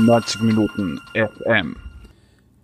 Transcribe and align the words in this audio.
90 0.00 0.42
Minuten 0.42 1.00
FM. 1.14 1.76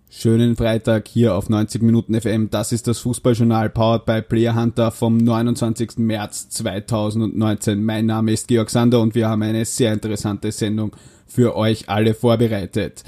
Schönen 0.09 0.55
Freitag 0.55 1.07
hier 1.07 1.35
auf 1.35 1.49
90 1.49 1.81
Minuten 1.83 2.19
FM. 2.19 2.49
Das 2.49 2.71
ist 2.71 2.87
das 2.87 2.99
Fußballjournal 2.99 3.69
powered 3.69 4.05
by 4.05 4.21
Player 4.21 4.55
Hunter 4.55 4.89
vom 4.91 5.17
29. 5.17 5.97
März 5.97 6.49
2019. 6.49 7.83
Mein 7.83 8.07
Name 8.07 8.31
ist 8.31 8.47
Georg 8.47 8.69
Sander 8.69 9.01
und 9.01 9.13
wir 9.13 9.29
haben 9.29 9.43
eine 9.43 9.65
sehr 9.65 9.93
interessante 9.93 10.51
Sendung 10.51 10.95
für 11.27 11.55
euch 11.55 11.89
alle 11.89 12.13
vorbereitet. 12.13 13.03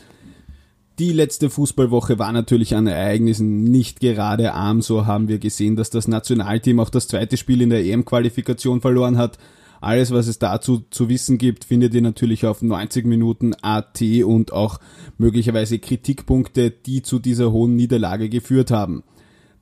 Die 1.00 1.14
letzte 1.14 1.50
Fußballwoche 1.50 2.20
war 2.20 2.34
natürlich 2.34 2.76
an 2.76 2.86
Ereignissen 2.86 3.64
nicht 3.64 4.02
gerade 4.02 4.54
arm. 4.54 4.82
So 4.82 5.08
haben 5.08 5.30
wir 5.30 5.40
gesehen, 5.40 5.78
dass 5.78 5.90
das 5.90 6.10
Nationalteam 6.10 6.80
auch 6.82 6.90
das 6.90 7.08
zweite 7.08 7.38
Spiel 7.38 7.62
in 7.62 7.70
der 7.70 7.86
EM-Qualifikation 7.86 8.82
verloren 8.82 9.18
hat. 9.18 9.38
Alles, 9.82 10.12
was 10.12 10.28
es 10.28 10.40
dazu 10.40 10.84
zu 10.90 11.10
wissen 11.10 11.38
gibt, 11.38 11.66
findet 11.66 11.94
ihr 11.94 12.02
natürlich 12.02 12.46
auf 12.46 12.62
90 12.62 13.06
Minuten 13.06 13.54
AT 13.62 14.02
und 14.26 14.52
auch 14.52 14.80
möglicherweise 15.18 15.80
Kritikpunkte, 15.80 16.72
die 16.72 17.02
zu 17.02 17.20
dieser 17.20 17.52
hohen 17.52 17.76
Niederlage 17.76 18.30
geführt 18.30 18.72
haben. 18.72 19.04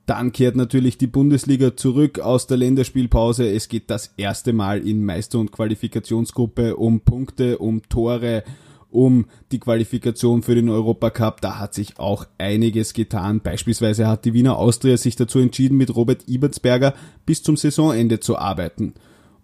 Dann 0.06 0.32
kehrt 0.32 0.56
natürlich 0.56 0.96
die 0.96 1.06
Bundesliga 1.06 1.76
zurück 1.76 2.18
aus 2.18 2.46
der 2.46 2.56
Länderspielpause. 2.56 3.46
Es 3.46 3.68
geht 3.68 3.90
das 3.90 4.14
erste 4.16 4.54
Mal 4.54 4.86
in 4.86 5.04
Meister- 5.04 5.38
und 5.38 5.52
Qualifikationsgruppe 5.52 6.76
um 6.76 7.00
Punkte, 7.00 7.58
um 7.58 7.82
Tore, 7.90 8.42
um 8.90 9.26
die 9.52 9.60
Qualifikation 9.60 10.42
für 10.42 10.54
den 10.54 10.70
Europacup. 10.70 11.42
Da 11.42 11.58
hat 11.58 11.74
sich 11.74 11.98
auch 11.98 12.24
einiges 12.38 12.94
getan. 12.94 13.40
Beispielsweise 13.40 14.06
hat 14.06 14.24
die 14.24 14.32
Wiener 14.32 14.56
Austria 14.56 14.96
sich 14.96 15.14
dazu 15.14 15.40
entschieden, 15.40 15.76
mit 15.76 15.94
Robert 15.94 16.26
Ibertsberger 16.26 16.94
bis 17.26 17.42
zum 17.42 17.58
Saisonende 17.58 18.18
zu 18.18 18.38
arbeiten. 18.38 18.94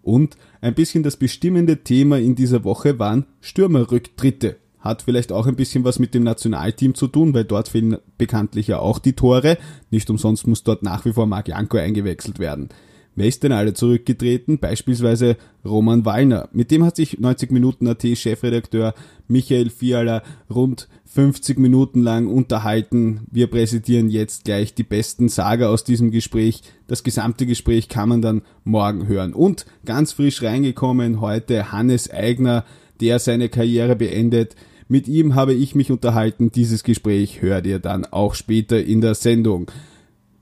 Und 0.05 0.37
ein 0.61 0.75
bisschen 0.75 1.03
das 1.03 1.17
bestimmende 1.17 1.83
Thema 1.83 2.19
in 2.19 2.35
dieser 2.35 2.63
Woche 2.63 2.99
waren 2.99 3.25
Stürmerrücktritte. 3.41 4.57
Hat 4.79 5.01
vielleicht 5.01 5.33
auch 5.33 5.47
ein 5.47 5.57
bisschen 5.57 5.83
was 5.83 5.99
mit 5.99 6.13
dem 6.13 6.25
Nationalteam 6.25 6.95
zu 6.95 7.09
tun, 7.09 7.33
weil 7.33 7.45
dort 7.45 7.69
fehlen 7.69 7.97
bekanntlich 8.19 8.69
ja 8.69 8.79
auch 8.81 8.99
die 8.99 9.15
Tore. 9.15 9.57
Nicht 9.91 10.11
umsonst 10.11 10.47
muss 10.47 10.63
dort 10.63 10.83
nach 10.83 11.07
wie 11.07 11.15
vor 11.15 11.27
Marc 11.27 11.49
Janko 11.49 11.79
eingewechselt 11.79 12.39
werden. 12.39 12.69
Wer 13.17 13.29
ist 13.29 13.45
denn 13.45 13.53
alle 13.53 13.75
zurückgetreten? 13.75 14.59
Beispielsweise 14.59 15.37
Roman 15.65 16.05
Wallner. 16.05 16.49
Mit 16.53 16.71
dem 16.73 16.85
hat 16.85 16.97
sich 16.97 17.21
90 17.21 17.53
Minuten 17.53 17.87
AT 17.87 18.03
Chefredakteur 18.03 18.93
Michael 19.29 19.71
Fiala 19.71 20.23
rund 20.51 20.89
50 21.07 21.59
Minuten 21.59 22.03
lang 22.03 22.27
unterhalten. 22.27 23.21
Wir 23.31 23.47
präsentieren 23.47 24.09
jetzt 24.09 24.45
gleich 24.45 24.75
die 24.75 24.83
besten 24.83 25.29
Sager 25.29 25.71
aus 25.71 25.85
diesem 25.85 26.11
Gespräch. 26.11 26.63
Das 26.89 27.05
gesamte 27.05 27.47
Gespräch 27.47 27.89
kann 27.89 28.09
man 28.09 28.21
dann 28.21 28.43
morgen 28.65 29.07
hören. 29.07 29.33
Und 29.33 29.65
ganz 29.85 30.13
frisch 30.13 30.43
reingekommen 30.43 31.21
heute 31.21 31.71
Hannes 31.71 32.11
Eigner, 32.11 32.65
der 33.01 33.21
seine 33.21 33.49
Karriere 33.49 33.95
beendet. 33.95 34.57
Mit 34.89 35.07
ihm 35.07 35.37
habe 35.37 35.55
ich 35.55 35.77
mich 35.77 35.93
unterhalten. 35.93 36.51
Dieses 36.51 36.83
Gespräch 36.83 37.43
hört 37.43 37.67
ihr 37.67 37.79
dann 37.79 38.05
auch 38.07 38.35
später 38.35 38.83
in 38.83 39.01
der 39.01 39.15
Sendung. 39.15 39.71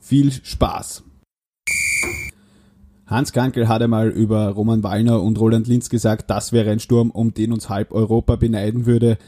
Viel 0.01 0.33
Spaß! 0.33 1.05
Hans 3.13 3.33
Krankel 3.33 3.69
hat 3.69 3.83
einmal 3.83 4.09
über 4.09 4.49
Roman 4.49 4.83
Wallner 4.83 5.23
und 5.23 5.39
Roland 5.39 5.69
Linz 5.69 5.91
gesagt, 5.91 6.31
das 6.31 6.53
wäre 6.53 6.71
ein 6.71 6.81
Sturm, 6.81 7.11
um 7.11 7.35
den 7.35 7.53
uns 7.53 7.69
halb 7.69 7.93
Europa 7.93 8.37
beneiden 8.37 8.87
würde. 8.87 9.19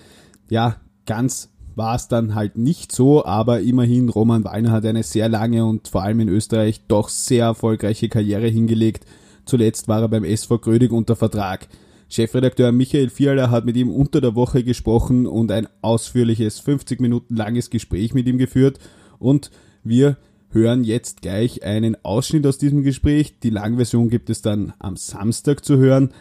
Ja, 0.49 0.77
ganz 1.05 1.51
war 1.77 1.95
es 1.95 2.09
dann 2.09 2.35
halt 2.35 2.57
nicht 2.57 2.93
so, 2.93 3.25
aber 3.25 3.61
immerhin, 3.61 4.09
Roman 4.09 4.45
Wallner 4.45 4.71
hat 4.71 4.87
eine 4.87 5.03
sehr 5.03 5.29
lange 5.29 5.67
und 5.67 5.89
vor 5.89 6.03
allem 6.03 6.21
in 6.21 6.29
Österreich 6.29 6.87
doch 6.89 7.11
sehr 7.11 7.45
erfolgreiche 7.45 8.09
Karriere 8.09 8.47
hingelegt. 8.47 9.05
Zuletzt 9.45 9.87
war 9.87 10.01
er 10.01 10.09
beim 10.09 10.25
SV 10.25 10.59
Grödig 10.61 10.91
unter 10.91 11.15
Vertrag. 11.15 11.69
Chefredakteur 12.09 12.73
Michael 12.73 13.11
Fiala 13.11 13.51
hat 13.51 13.67
mit 13.67 13.77
ihm 13.77 13.91
unter 13.91 14.21
der 14.21 14.35
Woche 14.35 14.65
gesprochen 14.65 15.27
und 15.27 15.51
ein 15.51 15.69
ausführliches 15.83 16.61
50 16.61 17.01
Minuten 17.01 17.37
langes 17.37 17.69
Gespräch 17.69 18.15
mit 18.15 18.27
ihm 18.29 18.39
geführt 18.39 18.79
und 19.19 19.51
wir 19.83 20.17
hören 20.55 20.85
jetzt 20.85 21.23
gleich 21.23 21.65
einen 21.65 22.03
Ausschnitt 22.05 22.47
aus 22.47 22.59
diesem 22.59 22.83
Gespräch. 22.83 23.41
Die 23.43 23.51
Langversion 23.51 24.09
gibt 24.09 24.31
es 24.31 24.41
dann 24.41 24.73
am 24.79 24.97
Samstag 24.97 25.65
zu 25.65 25.77
hören. 25.77 26.15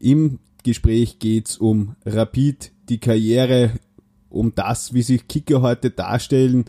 Im 0.00 0.38
Gespräch 0.64 1.18
geht's 1.18 1.58
um 1.58 1.94
Rapid, 2.04 2.72
die 2.88 2.98
Karriere, 2.98 3.72
um 4.30 4.54
das, 4.54 4.94
wie 4.94 5.02
sich 5.02 5.28
Kicker 5.28 5.62
heute 5.62 5.90
darstellen, 5.90 6.64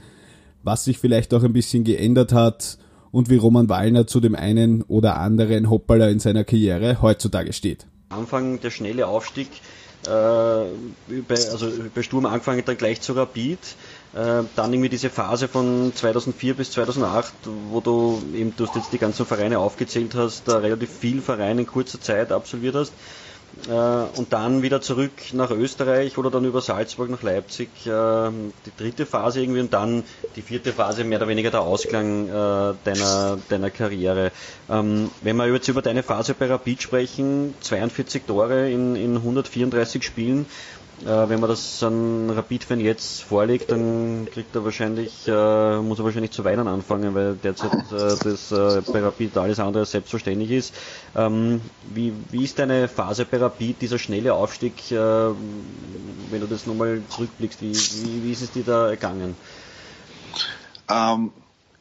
was 0.64 0.86
sich 0.86 1.00
vielleicht 1.00 1.34
auch 1.34 1.44
ein 1.44 1.54
bisschen 1.54 1.84
geändert 1.84 2.34
hat 2.34 2.78
und 3.12 3.30
wie 3.30 3.38
Roman 3.38 3.70
Wallner 3.70 4.06
zu 4.06 4.20
dem 4.20 4.36
einen 4.36 4.84
oder 4.84 5.18
anderen 5.18 5.70
Hoppaler 5.70 6.10
in 6.10 6.20
seiner 6.20 6.44
Karriere 6.44 7.02
heutzutage 7.02 7.54
steht. 7.54 7.88
Anfang 8.10 8.60
der 8.60 8.72
schnelle 8.72 9.08
Aufstieg, 9.08 9.48
äh, 10.06 10.10
bei, 10.10 10.70
also 11.30 11.72
bei 11.94 12.04
Sturm 12.04 12.26
angefangen 12.26 12.64
dann 12.66 12.78
gleich 12.78 13.02
zu 13.02 13.14
Rapid, 13.14 13.60
äh, 14.14 14.44
dann 14.56 14.74
irgendwie 14.74 14.90
diese 14.90 15.10
Phase 15.10 15.48
von 15.48 15.94
2004 15.94 16.56
bis 16.56 16.72
2008, 16.72 17.34
wo 17.70 17.80
du 17.80 18.22
eben, 18.34 18.54
du 18.56 18.66
hast 18.66 18.76
jetzt 18.76 18.92
die 18.92 18.98
ganzen 18.98 19.26
Vereine 19.26 19.60
aufgezählt 19.60 20.16
hast, 20.16 20.48
da 20.48 20.58
relativ 20.58 20.90
viel 20.90 21.22
Vereine 21.22 21.62
in 21.62 21.68
kurzer 21.68 22.02
Zeit 22.02 22.32
absolviert 22.32 22.76
hast. 22.76 22.94
Äh, 23.68 23.72
und 23.72 24.32
dann 24.32 24.62
wieder 24.62 24.80
zurück 24.80 25.12
nach 25.34 25.52
Österreich 25.52 26.18
oder 26.18 26.30
dann 26.32 26.46
über 26.46 26.62
Salzburg 26.62 27.10
nach 27.10 27.24
Leipzig, 27.24 27.70
äh, 27.86 27.90
die 27.90 28.72
dritte 28.78 29.06
Phase 29.06 29.42
irgendwie 29.42 29.60
und 29.60 29.74
dann 29.74 30.04
die 30.36 30.42
vierte 30.42 30.72
Phase 30.72 31.04
mehr 31.04 31.20
oder 31.20 31.28
weniger 31.28 31.52
der 31.52 31.62
Ausklang 31.62 32.28
äh, 32.30 32.32
deiner, 32.84 33.38
deiner 33.50 33.70
Karriere. 33.70 34.32
Ähm, 34.70 35.10
wenn 35.22 35.36
wir 35.36 35.48
jetzt 35.52 35.68
über 35.68 35.82
deine 35.82 36.04
Phase 36.04 36.36
bei 36.36 36.48
Rapid 36.48 36.82
sprechen, 36.82 37.54
42 37.62 38.24
Tore 38.26 38.70
in, 38.70 38.96
in 38.96 39.18
134 39.18 40.04
Spielen, 40.04 40.46
äh, 40.46 40.89
wenn 41.06 41.40
man 41.40 41.50
das 41.50 41.82
an 41.84 42.30
Rapid-Fan 42.30 42.80
jetzt 42.80 43.22
vorlegt, 43.24 43.72
dann 43.72 44.28
kriegt 44.32 44.56
er 44.56 44.66
wahrscheinlich, 44.66 45.28
äh, 45.28 45.78
muss 45.80 46.00
er 46.00 46.06
wahrscheinlich 46.06 46.32
zu 46.32 46.44
weinen 46.44 46.68
anfangen, 46.68 47.16
weil 47.16 47.36
derzeit 47.36 47.72
äh, 47.92 48.16
das 48.24 48.52
äh, 48.52 48.82
bei 48.92 49.00
Rapid 49.00 49.38
alles 49.38 49.60
andere 49.60 49.86
selbstverständlich 49.86 50.52
ist. 50.52 50.74
Ähm, 51.16 51.62
wie, 51.94 52.14
wie 52.32 52.44
ist 52.44 52.60
deine 52.60 52.88
Phase 52.88 53.26
bei 53.26 53.38
Rapid, 53.38 53.82
dieser 53.82 54.00
schnelle 54.00 54.34
Aufstieg, 54.34 54.92
äh, 54.92 54.96
wenn 54.96 56.42
du 56.42 56.48
das 56.48 56.66
nochmal 56.66 57.02
zurückblickst, 57.10 57.62
wie, 57.62 57.74
wie, 57.74 58.24
wie 58.24 58.32
ist 58.32 58.42
es 58.42 58.52
dir 58.52 58.64
da 58.64 58.90
ergangen? 58.90 59.36
Ähm, 60.90 61.32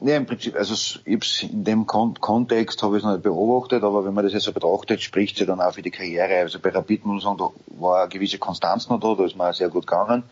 Nee, 0.01 0.15
im 0.15 0.27
Prinzip, 0.27 0.55
also 0.55 0.75
ich 1.05 1.43
in 1.43 1.65
dem 1.65 1.87
Kon 1.87 2.15
Kontext 2.21 2.83
habe 2.85 2.97
ich 2.97 3.03
es 3.03 3.05
noch 3.05 3.15
nicht 3.15 3.25
beobachtet, 3.25 3.83
aber 3.83 4.05
wenn 4.05 4.15
man 4.15 4.25
das 4.25 4.33
jetzt 4.33 4.45
so 4.45 4.53
betrachtet, 4.53 5.03
spricht 5.03 5.37
sie 5.37 5.45
dann 5.45 5.61
auch 5.61 5.75
für 5.75 5.83
die 5.83 5.91
Karriere. 5.91 6.37
Also 6.37 6.61
bei 6.61 6.71
Rapid 6.71 7.05
muss 7.05 7.25
man 7.25 7.37
sagen, 7.37 7.53
da 7.77 7.81
war 7.81 8.03
eine 8.03 8.09
gewisse 8.09 8.39
Konstanz 8.39 8.89
noch 8.89 9.01
da, 9.01 9.15
da 9.15 9.25
ist 9.25 9.37
mir 9.37 9.53
sehr 9.53 9.71
gut 9.71 9.89
gegangen. 9.89 10.23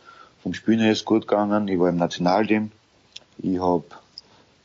Vom 0.41 0.55
Spielen 0.55 0.79
her 0.79 0.93
ist 0.93 1.05
gut 1.05 1.27
gegangen, 1.27 1.67
ich 1.67 1.81
war 1.81 1.89
im 1.89 1.97
Nationalteam, 1.97 2.71
ich 3.39 3.59
habe 3.59 3.85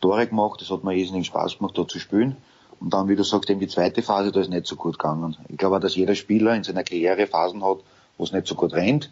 Tore 0.01 0.28
gemacht, 0.28 0.62
das 0.62 0.69
hat 0.69 0.84
mir 0.84 0.95
irrsinnig 0.95 1.25
Spaß 1.25 1.57
gemacht, 1.57 1.75
da 1.78 1.88
zu 1.88 1.97
spielen. 1.97 2.38
Und 2.79 2.94
dann, 2.94 3.07
wie 3.07 3.16
du 3.16 3.23
sagst, 3.23 3.50
eben 3.50 3.59
die 3.59 3.68
zweite 3.68 4.03
Phase, 4.03 4.31
da 4.31 4.39
ist 4.39 4.50
nicht 4.50 4.68
so 4.68 4.75
gut 4.75 5.00
gegangen. 5.00 5.35
Ich 5.50 5.57
glaube 5.57 5.78
auch, 5.78 5.81
dass 5.81 5.95
jeder 5.95 6.13
Spieler 6.13 6.53
in 6.56 6.63
seiner 6.63 6.83
Karriere 6.83 7.25
Phasen 7.25 7.63
hat, 7.63 7.78
wo 8.18 8.23
es 8.23 8.31
nicht 8.31 8.45
so 8.45 8.53
gut 8.53 8.73
rennt. 8.73 9.09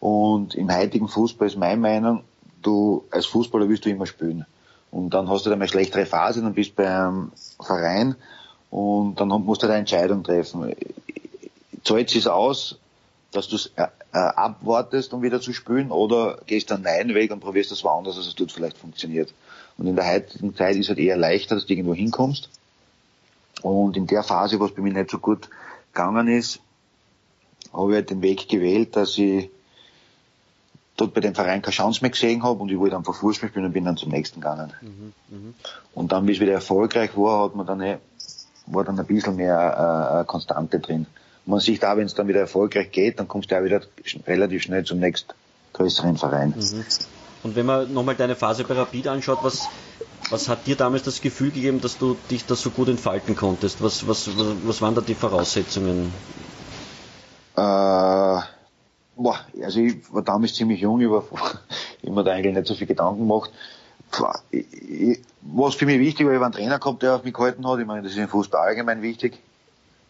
Und 0.00 0.54
im 0.54 0.74
heutigen 0.74 1.08
Fußball 1.08 1.48
ist 1.48 1.58
meine 1.58 1.80
Meinung, 1.80 2.24
du 2.62 3.04
als 3.10 3.26
Fußballer 3.26 3.68
willst 3.68 3.84
du 3.84 3.90
immer 3.90 4.06
spielen. 4.06 4.46
Und 4.92 5.10
dann 5.14 5.28
hast 5.28 5.46
du 5.46 5.50
dann 5.50 5.58
eine 5.58 5.68
schlechtere 5.68 6.06
Phase, 6.06 6.42
dann 6.42 6.52
bist 6.52 6.72
du 6.72 6.82
beim 6.82 7.32
Verein 7.60 8.14
und 8.70 9.18
dann 9.18 9.28
musst 9.28 9.62
du 9.62 9.66
eine 9.66 9.76
Entscheidung 9.76 10.22
treffen. 10.22 10.76
Zahlt 11.82 12.14
es 12.14 12.26
aus, 12.26 12.78
dass 13.32 13.48
du 13.48 13.56
es 13.56 13.72
äh, 13.76 13.86
äh, 14.12 14.18
abwartest, 14.18 15.14
um 15.14 15.22
wieder 15.22 15.40
zu 15.40 15.54
spielen, 15.54 15.90
oder 15.90 16.38
gehst 16.46 16.70
dann 16.70 16.84
einen 16.84 17.14
Weg 17.14 17.32
und 17.32 17.40
probierst 17.40 17.70
das 17.70 17.82
woanders, 17.82 18.16
dass 18.16 18.26
es 18.26 18.34
dort 18.34 18.52
vielleicht 18.52 18.76
funktioniert. 18.76 19.32
Und 19.78 19.86
in 19.86 19.96
der 19.96 20.06
heutigen 20.06 20.54
Zeit 20.54 20.76
ist 20.76 20.82
es 20.82 20.88
halt 20.90 20.98
eher 20.98 21.16
leichter, 21.16 21.54
dass 21.54 21.64
du 21.64 21.72
irgendwo 21.72 21.94
hinkommst. 21.94 22.50
Und 23.62 23.96
in 23.96 24.06
der 24.06 24.22
Phase, 24.22 24.60
was 24.60 24.72
bei 24.72 24.82
mir 24.82 24.92
nicht 24.92 25.10
so 25.10 25.18
gut 25.18 25.48
gegangen 25.94 26.28
ist, 26.28 26.60
habe 27.72 27.92
ich 27.92 27.94
halt 27.96 28.10
den 28.10 28.20
Weg 28.20 28.48
gewählt, 28.48 28.94
dass 28.94 29.16
ich 29.16 29.48
dort 30.96 31.14
bei 31.14 31.20
dem 31.20 31.34
Verein 31.34 31.62
keine 31.62 31.74
Chance 31.74 32.00
mehr 32.02 32.10
gesehen 32.10 32.42
habe 32.42 32.60
und 32.60 32.70
ich 32.70 32.78
wollte 32.78 32.96
einfach 32.96 33.14
Fußball 33.14 33.48
spielen 33.48 33.66
und 33.66 33.72
bin 33.72 33.84
dann 33.84 33.96
zum 33.96 34.10
nächsten 34.10 34.40
gegangen. 34.40 34.72
Mhm, 34.80 35.12
mh. 35.30 35.52
Und 35.94 36.12
dann, 36.12 36.26
wie 36.26 36.32
es 36.32 36.40
wieder 36.40 36.52
erfolgreich 36.52 37.16
war, 37.16 37.44
hat 37.44 37.54
man 37.54 37.66
dann 37.66 37.80
eh, 37.80 37.98
war 38.66 38.84
dann 38.84 38.98
ein 38.98 39.06
bisschen 39.06 39.36
mehr 39.36 40.20
äh, 40.20 40.24
Konstante 40.26 40.78
drin. 40.80 41.06
man 41.46 41.60
sieht 41.60 41.84
auch, 41.84 41.96
wenn 41.96 42.06
es 42.06 42.14
dann 42.14 42.28
wieder 42.28 42.40
erfolgreich 42.40 42.90
geht, 42.90 43.18
dann 43.18 43.28
kommst 43.28 43.50
du 43.50 43.58
auch 43.58 43.64
wieder 43.64 43.80
relativ 44.26 44.62
schnell 44.62 44.84
zum 44.84 45.00
nächsten 45.00 45.32
größeren 45.72 46.16
Verein. 46.16 46.54
Mhm. 46.56 46.84
Und 47.42 47.56
wenn 47.56 47.66
man 47.66 47.92
nochmal 47.92 48.14
deine 48.14 48.36
Phase 48.36 48.64
bei 48.64 48.74
Rapid 48.74 49.08
anschaut, 49.08 49.38
was, 49.42 49.66
was 50.30 50.48
hat 50.48 50.66
dir 50.66 50.76
damals 50.76 51.02
das 51.02 51.20
Gefühl 51.20 51.50
gegeben, 51.50 51.80
dass 51.80 51.98
du 51.98 52.16
dich 52.30 52.46
da 52.46 52.54
so 52.54 52.70
gut 52.70 52.88
entfalten 52.88 53.34
konntest? 53.34 53.82
Was, 53.82 54.06
was, 54.06 54.28
was, 54.38 54.46
was 54.64 54.80
waren 54.80 54.94
da 54.94 55.00
die 55.00 55.14
Voraussetzungen? 55.16 56.12
Äh, 57.56 58.40
boah, 59.16 59.40
also 59.62 59.80
ich 59.80 60.12
war 60.12 60.22
damals 60.22 60.54
ziemlich 60.54 60.80
jung, 60.80 61.00
ich 61.00 61.10
war 61.10 61.24
immer 62.02 62.24
da 62.24 62.32
eigentlich 62.32 62.54
nicht 62.54 62.66
so 62.66 62.74
viel 62.74 62.86
Gedanken 62.86 63.20
gemacht. 63.20 63.50
Was 65.42 65.74
für 65.74 65.86
mich 65.86 65.98
wichtig 65.98 66.26
war, 66.26 66.34
ich 66.34 66.40
war 66.40 66.46
ein 66.46 66.52
Trainer 66.52 66.78
gehabt, 66.78 67.02
der 67.02 67.16
auf 67.16 67.24
mich 67.24 67.32
gehalten 67.32 67.66
hat. 67.66 67.78
Ich 67.78 67.86
meine, 67.86 68.02
das 68.02 68.12
ist 68.12 68.18
im 68.18 68.28
Fußball 68.28 68.60
allgemein 68.60 69.02
wichtig. 69.02 69.38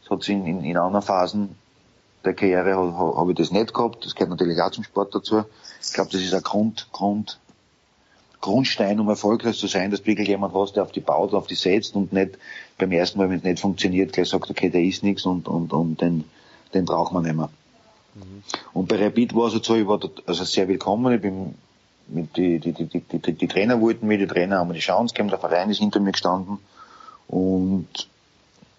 Das 0.03 0.11
hat 0.11 0.29
in, 0.29 0.47
in, 0.47 0.65
in 0.65 0.77
anderen 0.77 1.03
Phasen 1.03 1.57
der 2.25 2.35
Karriere 2.35 2.77
habe 2.77 3.17
hab 3.17 3.29
ich 3.29 3.37
das 3.37 3.51
nicht 3.51 3.75
gehabt. 3.75 4.05
Das 4.05 4.15
gehört 4.15 4.31
natürlich 4.31 4.61
auch 4.61 4.71
zum 4.71 4.85
Sport 4.85 5.15
dazu. 5.15 5.45
Ich 5.81 5.93
glaube, 5.93 6.11
das 6.11 6.21
ist 6.21 6.35
ein 6.35 6.43
Grund, 6.43 6.89
Grund, 6.93 7.39
Grundstein, 8.41 8.99
um 9.01 9.09
erfolgreich 9.09 9.59
zu 9.59 9.67
sein, 9.69 9.91
dass 9.91 10.05
wirklich 10.05 10.29
jemand 10.29 10.55
was, 10.55 10.73
der 10.73 10.83
auf 10.83 10.93
die 10.93 11.01
baut, 11.01 11.33
auf 11.33 11.47
die 11.47 11.55
setzt 11.55 11.95
und 11.95 12.13
nicht 12.13 12.39
beim 12.79 12.93
ersten 12.93 13.19
Mal, 13.19 13.31
wenn 13.31 13.39
es 13.39 13.45
nicht 13.45 13.61
funktioniert, 13.61 14.13
gleich 14.13 14.29
sagt, 14.29 14.51
okay, 14.51 14.69
der 14.69 14.83
ist 14.83 15.03
nichts 15.03 15.25
und, 15.25 15.49
und, 15.49 15.73
und 15.73 16.01
den, 16.01 16.25
den 16.75 16.85
braucht 16.85 17.13
man 17.13 17.23
nicht 17.23 17.37
mehr. 17.37 17.51
Mhm. 18.15 18.43
Und 18.73 18.89
bei 18.89 19.03
Rapid 19.03 19.35
war 19.35 19.53
es 19.53 19.63
so, 19.63 19.75
ich 19.75 19.87
war 19.87 19.99
dort 19.99 20.23
also 20.27 20.45
sehr 20.45 20.69
willkommen. 20.69 21.15
Ich 21.15 21.21
bin 21.21 21.55
mit 22.09 22.37
die, 22.37 22.59
die, 22.59 22.73
die, 22.73 22.87
die, 22.87 23.01
die, 23.01 23.33
die 23.33 23.49
Trainer 23.49 23.81
wollten 23.81 24.07
mir, 24.07 24.19
die 24.19 24.27
Trainer 24.27 24.59
haben 24.59 24.69
mir 24.69 24.75
die 24.75 24.81
Chance 24.81 25.15
gegeben, 25.15 25.31
der 25.31 25.39
Verein 25.39 25.71
ist 25.71 25.79
hinter 25.79 26.01
mir 26.01 26.13
gestanden 26.13 26.59
und 27.29 27.89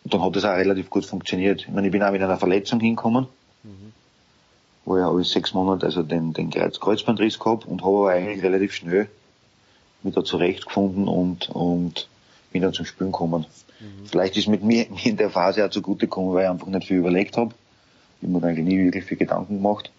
dann 0.04 0.22
hat 0.22 0.36
es 0.36 0.46
auch 0.46 0.56
relativ 0.56 0.90
gut 0.90 1.06
funktioniert. 1.06 1.62
Ich 1.62 1.70
meine, 1.70 1.88
ich 1.88 1.92
bin 1.92 2.04
auch 2.04 2.12
mit 2.12 2.22
einer 2.22 2.38
Verletzung 2.38 2.80
hingekommen, 2.80 3.28
mhm. 3.64 3.94
wo 4.86 4.98
ich 4.98 5.04
habe 5.04 5.24
sechs 5.24 5.54
Monate 5.54 5.86
also 5.86 6.04
den, 6.04 6.34
den 6.34 6.50
Kreuz, 6.50 6.80
Kreuzbandriss 6.80 7.40
gehabt 7.40 7.66
und 7.66 7.82
habe 7.84 7.98
aber 7.98 8.10
eigentlich 8.12 8.44
relativ 8.44 8.74
schnell 8.74 9.10
mich 10.04 10.14
da 10.14 10.24
zurechtgefunden 10.24 11.08
und, 11.08 11.50
und 11.50 12.10
bin 12.52 12.62
dann 12.62 12.74
zum 12.74 12.86
Spielen 12.86 13.12
gekommen. 13.12 13.46
Mhm. 13.80 14.06
Vielleicht 14.06 14.36
ist 14.38 14.48
mit 14.48 14.64
mir, 14.64 14.88
mir 14.90 15.06
in 15.06 15.18
der 15.18 15.30
Phase 15.30 15.66
auch 15.66 15.70
zugute 15.70 16.08
gekommen, 16.08 16.34
weil 16.34 16.44
ich 16.44 16.50
einfach 16.50 16.68
nicht 16.68 16.88
viel 16.88 16.98
überlegt 16.98 17.38
habe. 17.38 17.56
Ich 18.24 18.30
habe 18.30 18.40
mir 18.40 18.48
eigentlich 18.48 18.66
nie 18.66 18.86
wirklich 18.86 19.04
viel 19.04 19.18
Gedanken 19.18 19.56
gemacht. 19.58 19.92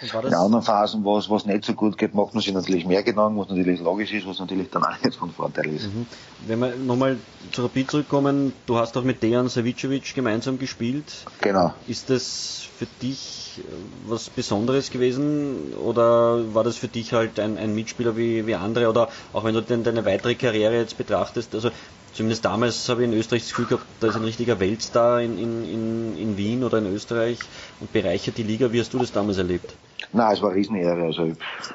In 0.00 0.34
anderen 0.34 0.62
Phasen, 0.62 1.02
wo 1.02 1.16
es 1.18 1.46
nicht 1.46 1.64
so 1.64 1.72
gut 1.72 1.96
geht, 1.96 2.14
macht 2.14 2.34
man 2.34 2.42
sich 2.42 2.52
natürlich 2.52 2.84
mehr 2.84 3.02
Gedanken, 3.02 3.38
was 3.38 3.48
natürlich 3.48 3.80
logisch 3.80 4.12
ist, 4.12 4.26
was 4.26 4.38
natürlich 4.38 4.70
dann 4.70 4.84
auch 4.84 5.02
nicht 5.02 5.16
von 5.16 5.30
Vorteil 5.30 5.66
ist. 5.74 5.86
Mhm. 5.86 6.06
Wenn 6.46 6.58
wir 6.58 6.76
nochmal 6.76 7.18
zu 7.52 7.62
Rapid 7.62 7.90
zurückkommen, 7.90 8.52
du 8.66 8.76
hast 8.76 8.96
auch 8.96 9.02
mit 9.02 9.22
Dejan 9.22 9.48
Savicevic 9.48 10.14
gemeinsam 10.14 10.58
gespielt. 10.58 11.24
Genau. 11.40 11.74
Ist 11.88 12.10
das 12.10 12.68
für 12.76 12.86
dich 13.02 13.62
was 14.06 14.28
Besonderes 14.30 14.90
gewesen 14.90 15.72
oder 15.74 16.54
war 16.54 16.64
das 16.64 16.76
für 16.76 16.88
dich 16.88 17.12
halt 17.12 17.40
ein, 17.40 17.56
ein 17.56 17.74
Mitspieler 17.74 18.16
wie, 18.16 18.46
wie 18.46 18.56
andere 18.56 18.88
oder 18.88 19.08
auch 19.32 19.44
wenn 19.44 19.54
du 19.54 19.62
denn 19.62 19.84
deine 19.84 20.04
weitere 20.04 20.34
Karriere 20.34 20.76
jetzt 20.76 20.98
betrachtest, 20.98 21.54
also 21.54 21.70
zumindest 22.14 22.44
damals 22.44 22.88
habe 22.88 23.02
ich 23.02 23.10
in 23.10 23.16
Österreich 23.16 23.42
das 23.42 23.50
Gefühl 23.50 23.66
gehabt, 23.66 23.84
da 24.00 24.08
ist 24.08 24.16
ein 24.16 24.24
richtiger 24.24 24.58
Weltstar 24.60 25.20
in, 25.20 25.38
in, 25.38 26.16
in, 26.16 26.36
Wien 26.36 26.64
oder 26.64 26.78
in 26.78 26.86
Österreich 26.86 27.38
und 27.80 27.92
bereichert 27.92 28.38
die 28.38 28.42
Liga. 28.42 28.72
Wie 28.72 28.80
hast 28.80 28.94
du 28.94 28.98
das 28.98 29.12
damals 29.12 29.38
erlebt? 29.38 29.74
Na, 30.12 30.32
es 30.32 30.40
war 30.40 30.50
eine 30.50 30.58
Riesenehre. 30.58 31.02
Also, 31.02 31.32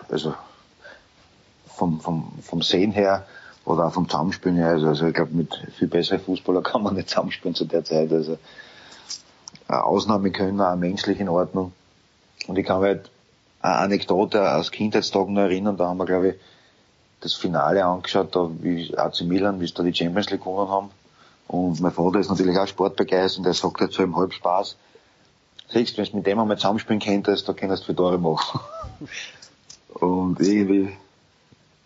also 0.09 0.33
vom, 1.67 1.99
vom, 1.99 2.31
vom 2.41 2.61
Sehen 2.61 2.91
her 2.91 3.25
oder 3.65 3.85
auch 3.85 3.93
vom 3.93 4.09
Zusammenspielen 4.09 4.57
her. 4.57 4.69
Also, 4.69 4.87
also 4.87 5.07
ich 5.07 5.13
glaube, 5.13 5.33
mit 5.33 5.53
viel 5.77 5.87
besseren 5.87 6.21
Fußballer 6.21 6.61
kann 6.63 6.83
man 6.83 6.95
nicht 6.95 7.09
zusammenspielen 7.09 7.55
zu 7.55 7.65
der 7.65 7.83
Zeit. 7.83 8.11
Also 8.11 8.37
Ausnahme 9.67 10.31
können 10.31 10.59
auch 10.61 10.75
menschlich 10.75 11.19
in 11.19 11.29
Ordnung. 11.29 11.73
Und 12.47 12.57
ich 12.57 12.65
kann 12.65 12.81
mich 12.81 12.87
halt 12.87 13.11
eine 13.61 13.75
Anekdote 13.75 14.55
aus 14.55 14.71
Kindheitstagen 14.71 15.37
erinnern, 15.37 15.77
da 15.77 15.87
haben 15.87 15.97
wir, 15.97 16.05
glaube 16.05 16.29
ich, 16.29 16.35
das 17.21 17.33
Finale 17.33 17.85
angeschaut, 17.85 18.35
da 18.35 18.49
wie 18.61 18.97
AC 18.97 19.21
Milan, 19.21 19.59
wie 19.59 19.67
sie 19.67 19.73
da 19.73 19.83
die 19.83 19.93
Champions 19.93 20.29
League 20.29 20.43
gewonnen 20.43 20.69
haben. 20.69 20.89
Und 21.47 21.79
mein 21.81 21.91
Vater 21.91 22.19
ist 22.19 22.29
natürlich 22.29 22.57
auch 22.57 22.67
sportbegeistert 22.67 23.39
und 23.39 23.43
der 23.45 23.53
sagt 23.53 23.81
halt 23.81 23.91
so 23.91 24.03
im 24.03 24.15
Halbspaß, 24.15 24.75
siehst, 25.69 25.97
wenn 25.97 26.05
du 26.05 26.17
mit 26.17 26.27
dem 26.27 26.39
einmal 26.39 26.57
zusammenspielen 26.57 27.01
könntest, 27.01 27.47
da 27.49 27.53
könntest 27.53 27.83
du 27.83 27.85
viel 27.87 27.95
Tore 27.95 28.17
machen. 28.17 28.59
und 29.95 30.39
irgendwie, 30.39 30.95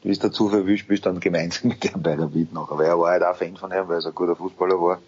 wie 0.04 0.12
es 0.12 0.20
dazu 0.20 0.50
verwischt, 0.50 0.88
bist 0.88 1.06
du 1.06 1.10
dann 1.10 1.20
gemeinsam 1.20 1.70
mit 1.70 1.84
dem 1.84 2.02
bei 2.02 2.16
der 2.16 2.26
Beat 2.26 2.54
noch. 2.54 2.72
Aber 2.72 2.86
er 2.86 3.00
war 3.00 3.12
halt 3.12 3.24
auch 3.24 3.36
Fan 3.36 3.56
von 3.56 3.72
ihm, 3.72 3.88
weil 3.88 4.00
er 4.00 4.06
ein 4.06 4.16
guter 4.16 4.36
Fußballer 4.36 4.80
war. 4.80 5.00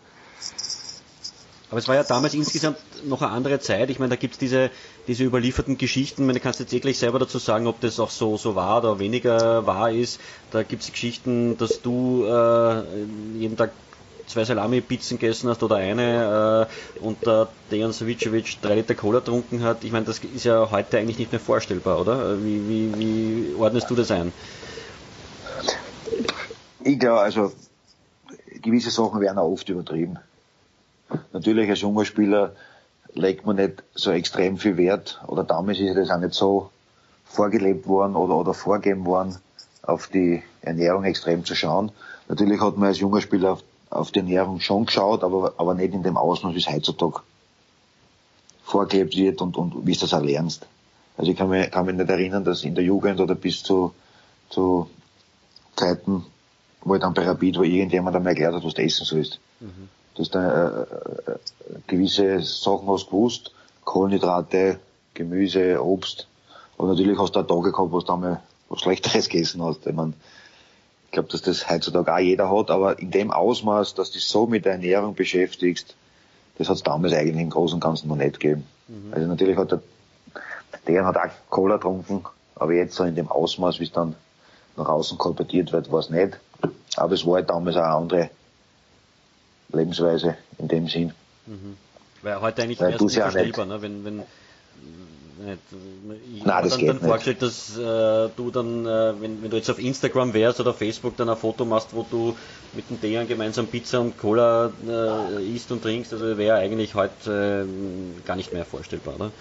Aber 1.70 1.80
es 1.80 1.88
war 1.88 1.96
ja 1.96 2.04
damals 2.04 2.34
insgesamt 2.34 2.78
noch 3.06 3.22
eine 3.22 3.32
andere 3.32 3.60
Zeit. 3.60 3.90
Ich 3.90 3.98
meine, 3.98 4.10
da 4.10 4.16
gibt's 4.16 4.38
diese, 4.38 4.70
diese 5.08 5.24
überlieferten 5.24 5.78
Geschichten. 5.78 6.22
Ich 6.22 6.28
meine, 6.28 6.40
kannst 6.40 6.60
jetzt 6.60 6.74
eh 6.74 6.80
gleich 6.80 7.00
selber 7.00 7.18
dazu 7.18 7.40
sagen, 7.40 7.66
ob 7.68 7.80
das 7.80 8.00
auch 8.00 8.12
so, 8.12 8.38
so 8.38 8.56
war 8.56 8.80
oder 8.80 9.00
weniger 9.00 9.66
wahr 9.66 9.92
ist. 9.92 10.20
Da 10.52 10.64
gibt's 10.64 10.92
Geschichten, 10.92 11.58
dass 11.58 11.82
du 11.82 12.26
äh, 12.26 12.84
jeden 13.40 13.58
Tag 13.58 13.72
zwei 14.28 14.44
Salami-Pizzen 14.44 15.18
gegessen 15.20 15.50
hast 15.50 15.64
oder 15.64 15.78
eine 15.78 16.68
äh, 17.00 17.04
und 17.04 17.26
der 17.26 17.48
Dejan 17.72 17.94
Savicevic 17.94 18.62
drei 18.62 18.76
Liter 18.76 18.96
Cola 18.96 19.20
getrunken 19.20 19.64
hat. 19.64 19.84
Ich 19.84 19.92
meine, 19.92 20.06
das 20.06 20.20
ist 20.20 20.46
ja 20.46 20.70
heute 20.72 20.98
eigentlich 20.98 21.20
nicht 21.20 21.32
mehr 21.32 21.42
vorstellbar, 21.42 22.00
oder? 22.00 22.44
Wie, 22.44 22.68
wie, 22.68 23.00
wie 23.00 23.56
ordnest 23.56 23.90
du 23.90 23.96
das 23.96 24.12
ein? 24.12 24.32
Ich 26.84 27.00
glaube, 27.00 27.22
also 27.22 27.52
gewisse 28.62 28.92
Sachen 28.92 29.20
werden 29.22 29.40
auch 29.40 29.52
oft 29.52 29.68
übertrieben. 29.70 30.20
Natürlich 31.34 31.70
als 31.70 31.82
junger 31.82 32.06
Spieler 32.06 32.56
legt 33.14 33.46
man 33.46 33.58
nicht 33.58 33.84
so 33.94 34.12
extrem 34.12 34.58
viel 34.58 34.78
Wert 34.78 35.22
oder 35.28 35.44
damals 35.44 35.80
ist 35.80 35.96
das 35.96 36.10
auch 36.10 36.20
nicht 36.20 36.34
so 36.34 36.72
vorgelebt 37.26 37.88
worden 37.88 38.16
oder, 38.16 38.36
oder 38.36 38.54
vorgegeben 38.54 39.06
worden, 39.06 39.38
auf 39.84 40.08
die 40.08 40.44
Ernährung 40.62 41.04
extrem 41.04 41.46
zu 41.46 41.56
schauen. 41.56 41.92
Natürlich 42.28 42.60
hat 42.60 42.78
man 42.78 42.90
als 42.90 43.00
junger 43.00 43.22
Spieler 43.22 43.54
auf 43.54 43.64
auf 43.90 44.12
die 44.12 44.20
Ernährung 44.20 44.60
schon 44.60 44.86
geschaut, 44.86 45.24
aber, 45.24 45.54
aber 45.58 45.74
nicht 45.74 45.94
in 45.94 46.04
dem 46.04 46.18
Ausmaß, 46.18 46.54
wie 46.54 46.60
es 46.60 46.70
heutzutage 46.70 47.22
vorgelebt 48.64 49.16
wird 49.16 49.42
und, 49.42 49.58
und 49.58 49.86
wie 49.86 49.94
du 49.94 50.00
das 50.00 50.14
auch 50.14 50.24
lernst. 50.24 50.68
Also 51.18 51.32
ich 51.32 51.38
kann 51.38 51.50
mich, 51.50 51.72
kann 51.72 51.86
mich 51.86 51.96
nicht 51.96 52.10
erinnern, 52.10 52.44
dass 52.44 52.64
in 52.64 52.76
der 52.76 52.84
Jugend 52.84 53.20
oder 53.20 53.36
bis 53.36 53.64
zu, 53.64 53.94
zu 54.50 54.90
Zeiten, 55.76 56.26
wo 56.82 56.96
ich 56.96 57.02
dann 57.02 57.14
bei 57.14 57.26
Rapid 57.26 57.58
war, 57.58 57.64
irgendjemand 57.64 58.16
einmal 58.16 58.32
erklärt 58.32 58.56
hat, 58.56 58.64
was 58.64 58.74
du 58.74 58.82
essen 58.82 59.06
sollst. 59.06 59.40
Mhm. 59.60 59.90
Du 60.16 60.22
hast 60.22 60.34
da, 60.34 60.68
äh, 60.68 60.82
äh, 60.82 61.36
gewisse 61.88 62.42
Sachen 62.42 62.88
hast 62.88 63.08
gewusst, 63.08 63.52
Kohlenhydrate, 63.84 64.80
Gemüse, 65.14 65.84
Obst. 65.84 66.28
Und 66.78 66.90
natürlich 66.90 67.20
hast 67.20 67.36
du 67.36 67.40
auch 67.40 67.48
Tage 67.48 67.72
gehabt, 67.72 67.92
wo 67.92 68.00
du 68.00 68.14
einmal 68.14 68.42
was 68.70 68.82
Schlechteres 68.82 69.30
gegessen 69.30 69.64
hast. 69.64 69.86
Ich 69.86 69.94
mein, 69.94 70.14
glaube, 71.16 71.30
dass 71.30 71.42
das 71.42 71.70
heutzutage 71.70 72.14
auch 72.14 72.20
jeder 72.20 72.56
hat, 72.56 72.70
aber 72.70 73.00
in 73.00 73.10
dem 73.10 73.32
Ausmaß, 73.32 73.96
dass 73.96 74.12
du 74.12 74.20
dich 74.20 74.28
so 74.28 74.46
mit 74.46 74.66
der 74.66 74.74
Ernährung 74.74 75.16
beschäftigst, 75.16 75.96
das 76.58 76.70
hat 76.70 76.76
es 76.76 76.84
damals 76.84 77.14
eigentlich 77.14 77.42
im 77.42 77.50
Großen 77.50 77.76
und 77.76 77.82
Ganzen 77.82 78.08
noch 78.08 78.16
nicht 78.16 78.40
gegeben. 78.40 78.66
Mhm. 78.88 79.14
Also 79.14 79.28
natürlich 79.28 79.58
hat 79.58 79.72
der, 79.72 79.82
der 80.88 81.06
hat 81.06 81.18
auch 81.18 81.32
Cola 81.50 81.76
getrunken, 81.76 82.26
aber 82.56 82.74
jetzt 82.74 82.96
so 82.96 83.04
in 83.04 83.16
dem 83.16 83.30
Ausmaß, 83.30 83.80
wie 83.80 83.86
es 83.86 83.92
dann 83.92 84.16
nach 84.78 84.88
außen 84.88 85.18
kolportiert 85.18 85.72
wird, 85.72 85.92
war 85.92 86.00
es 86.00 86.10
nicht. 86.10 86.38
Aber 86.96 87.14
es 87.14 87.26
war 87.26 87.36
halt 87.36 87.50
damals 87.50 87.78
auch 87.78 87.82
eine 87.82 87.94
andere 87.94 88.30
Lebensweise 89.76 90.38
in 90.58 90.68
dem 90.68 90.88
Sinn. 90.88 91.14
Mhm. 91.46 91.78
Weil 92.22 92.42
heute 92.42 92.64
eigentlich 92.64 92.80
Weil 92.80 92.92
erst 92.92 93.04
nicht 93.04 93.20
vorstellbar, 93.20 93.66
ne? 93.66 93.82
wenn, 93.82 94.06
wenn 94.06 94.16
nicht. 94.18 94.28
Ich 96.34 96.46
habe 96.46 96.70
dann, 96.70 96.86
dann 96.86 97.00
vorgestellt, 97.00 97.42
dass 97.42 97.78
äh, 97.78 98.30
du 98.36 98.52
dann, 98.52 98.86
äh, 98.86 99.14
wenn, 99.20 99.44
wenn 99.44 99.50
du 99.50 99.58
jetzt 99.58 99.70
auf 99.70 99.80
Instagram 99.80 100.34
wärst 100.34 100.60
oder 100.62 100.74
Facebook 100.74 101.18
dann 101.18 101.30
ein 101.30 101.36
Foto 101.36 101.66
machst, 101.66 101.90
wo 101.92 102.06
du 102.10 102.38
mit 102.74 102.90
dem 102.90 103.02
Dejan 103.02 103.28
gemeinsam 103.28 103.68
Pizza 103.68 104.00
und 104.00 104.18
Cola 104.18 104.72
äh, 104.88 105.44
isst 105.54 105.72
und 105.72 105.84
trinkst, 105.84 106.14
also 106.14 106.38
wäre 106.38 106.58
eigentlich 106.58 106.96
heute 106.96 107.68
äh, 107.68 108.26
gar 108.26 108.38
nicht 108.38 108.54
mehr 108.54 108.64
vorstellbar, 108.64 109.16
oder? 109.16 109.32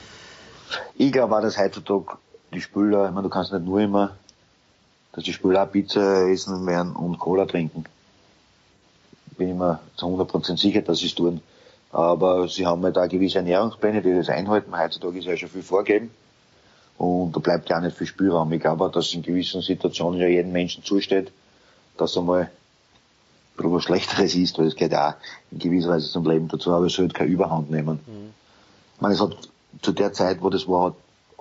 Ich 0.97 1.13
glaube 1.13 1.37
auch, 1.37 1.41
dass 1.41 1.59
heutzutage 1.59 2.19
die 2.53 2.61
Spüler, 2.61 3.07
ich 3.07 3.13
meine, 3.13 3.29
du 3.29 3.31
kannst 3.31 3.53
nicht 3.53 3.65
nur 3.65 3.81
immer, 3.81 4.17
dass 5.13 5.25
die 5.25 5.33
Spüler 5.33 5.63
auch 5.63 5.71
Pizza 5.71 6.29
essen 6.29 6.67
werden 6.67 6.97
und 6.97 7.19
Cola 7.19 7.47
trinken. 7.47 7.85
Bin 9.37 9.49
ich 9.49 9.55
mir 9.55 9.81
zu 9.97 10.07
100% 10.07 10.59
sicher, 10.59 10.83
dass 10.83 10.99
sie 10.99 11.07
es 11.07 11.15
tun. 11.15 11.41
Aber 11.91 12.49
sie 12.49 12.67
haben 12.67 12.83
halt 12.83 12.99
auch 12.99 13.09
gewisse 13.09 13.39
Ernährungspläne, 13.39 14.03
die 14.03 14.15
das 14.15 14.29
einhalten. 14.29 14.77
Heutzutage 14.77 15.19
ist 15.19 15.27
ja 15.27 15.37
schon 15.37 15.49
viel 15.49 15.63
vorgegeben. 15.63 16.11
Und 16.99 17.35
da 17.35 17.41
bleibt 17.41 17.69
ja 17.71 17.81
nicht 17.81 17.97
viel 17.97 18.07
Spielraum. 18.07 18.53
Ich 18.53 18.61
glaube 18.61 18.85
auch, 18.85 18.91
dass 18.91 19.13
in 19.15 19.23
gewissen 19.23 19.63
Situationen 19.63 20.21
ja 20.21 20.27
jedem 20.27 20.53
Menschen 20.53 20.85
zusteht, 20.85 21.33
dass 21.97 22.17
er 22.17 22.23
mal 22.23 22.41
ein 22.43 22.51
bisschen 23.57 23.73
was 23.73 23.83
Schlechteres 23.85 24.35
ist, 24.35 24.59
weil 24.59 24.67
es 24.67 24.75
gehört 24.75 24.93
ja 24.93 25.11
auch 25.11 25.15
in 25.51 25.59
gewisser 25.59 25.91
Weise 25.91 26.11
zum 26.11 26.29
Leben 26.29 26.49
dazu, 26.49 26.73
aber 26.73 26.87
es 26.87 26.95
sollte 26.95 27.15
keine 27.15 27.31
Überhand 27.31 27.71
nehmen. 27.71 28.01
Mhm. 28.07 28.31
Ich 28.97 29.01
meine, 29.01 29.15
es 29.15 29.21
hat 29.21 29.37
zu 29.83 29.93
der 29.93 30.13
Zeit, 30.13 30.43
wo 30.43 30.51
das 30.51 30.67
war, 30.69 30.87
hat, 30.87 30.95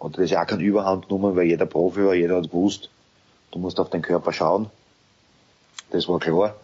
hat 0.03 0.17
das 0.17 0.29
ja 0.29 0.41
auch 0.41 0.47
keine 0.47 0.63
Überhand 0.63 1.07
genommen, 1.07 1.35
weil 1.35 1.45
jeder 1.45 1.65
Profi 1.65 2.05
war, 2.05 2.13
jeder 2.13 2.37
hat 2.37 2.51
gewusst, 2.51 2.89
du 3.51 3.59
musst 3.59 3.79
auf 3.79 3.89
den 3.89 4.01
Körper 4.01 4.33
schauen. 4.33 4.69
Das 5.91 6.07
war 6.07 6.19
klar. 6.19 6.55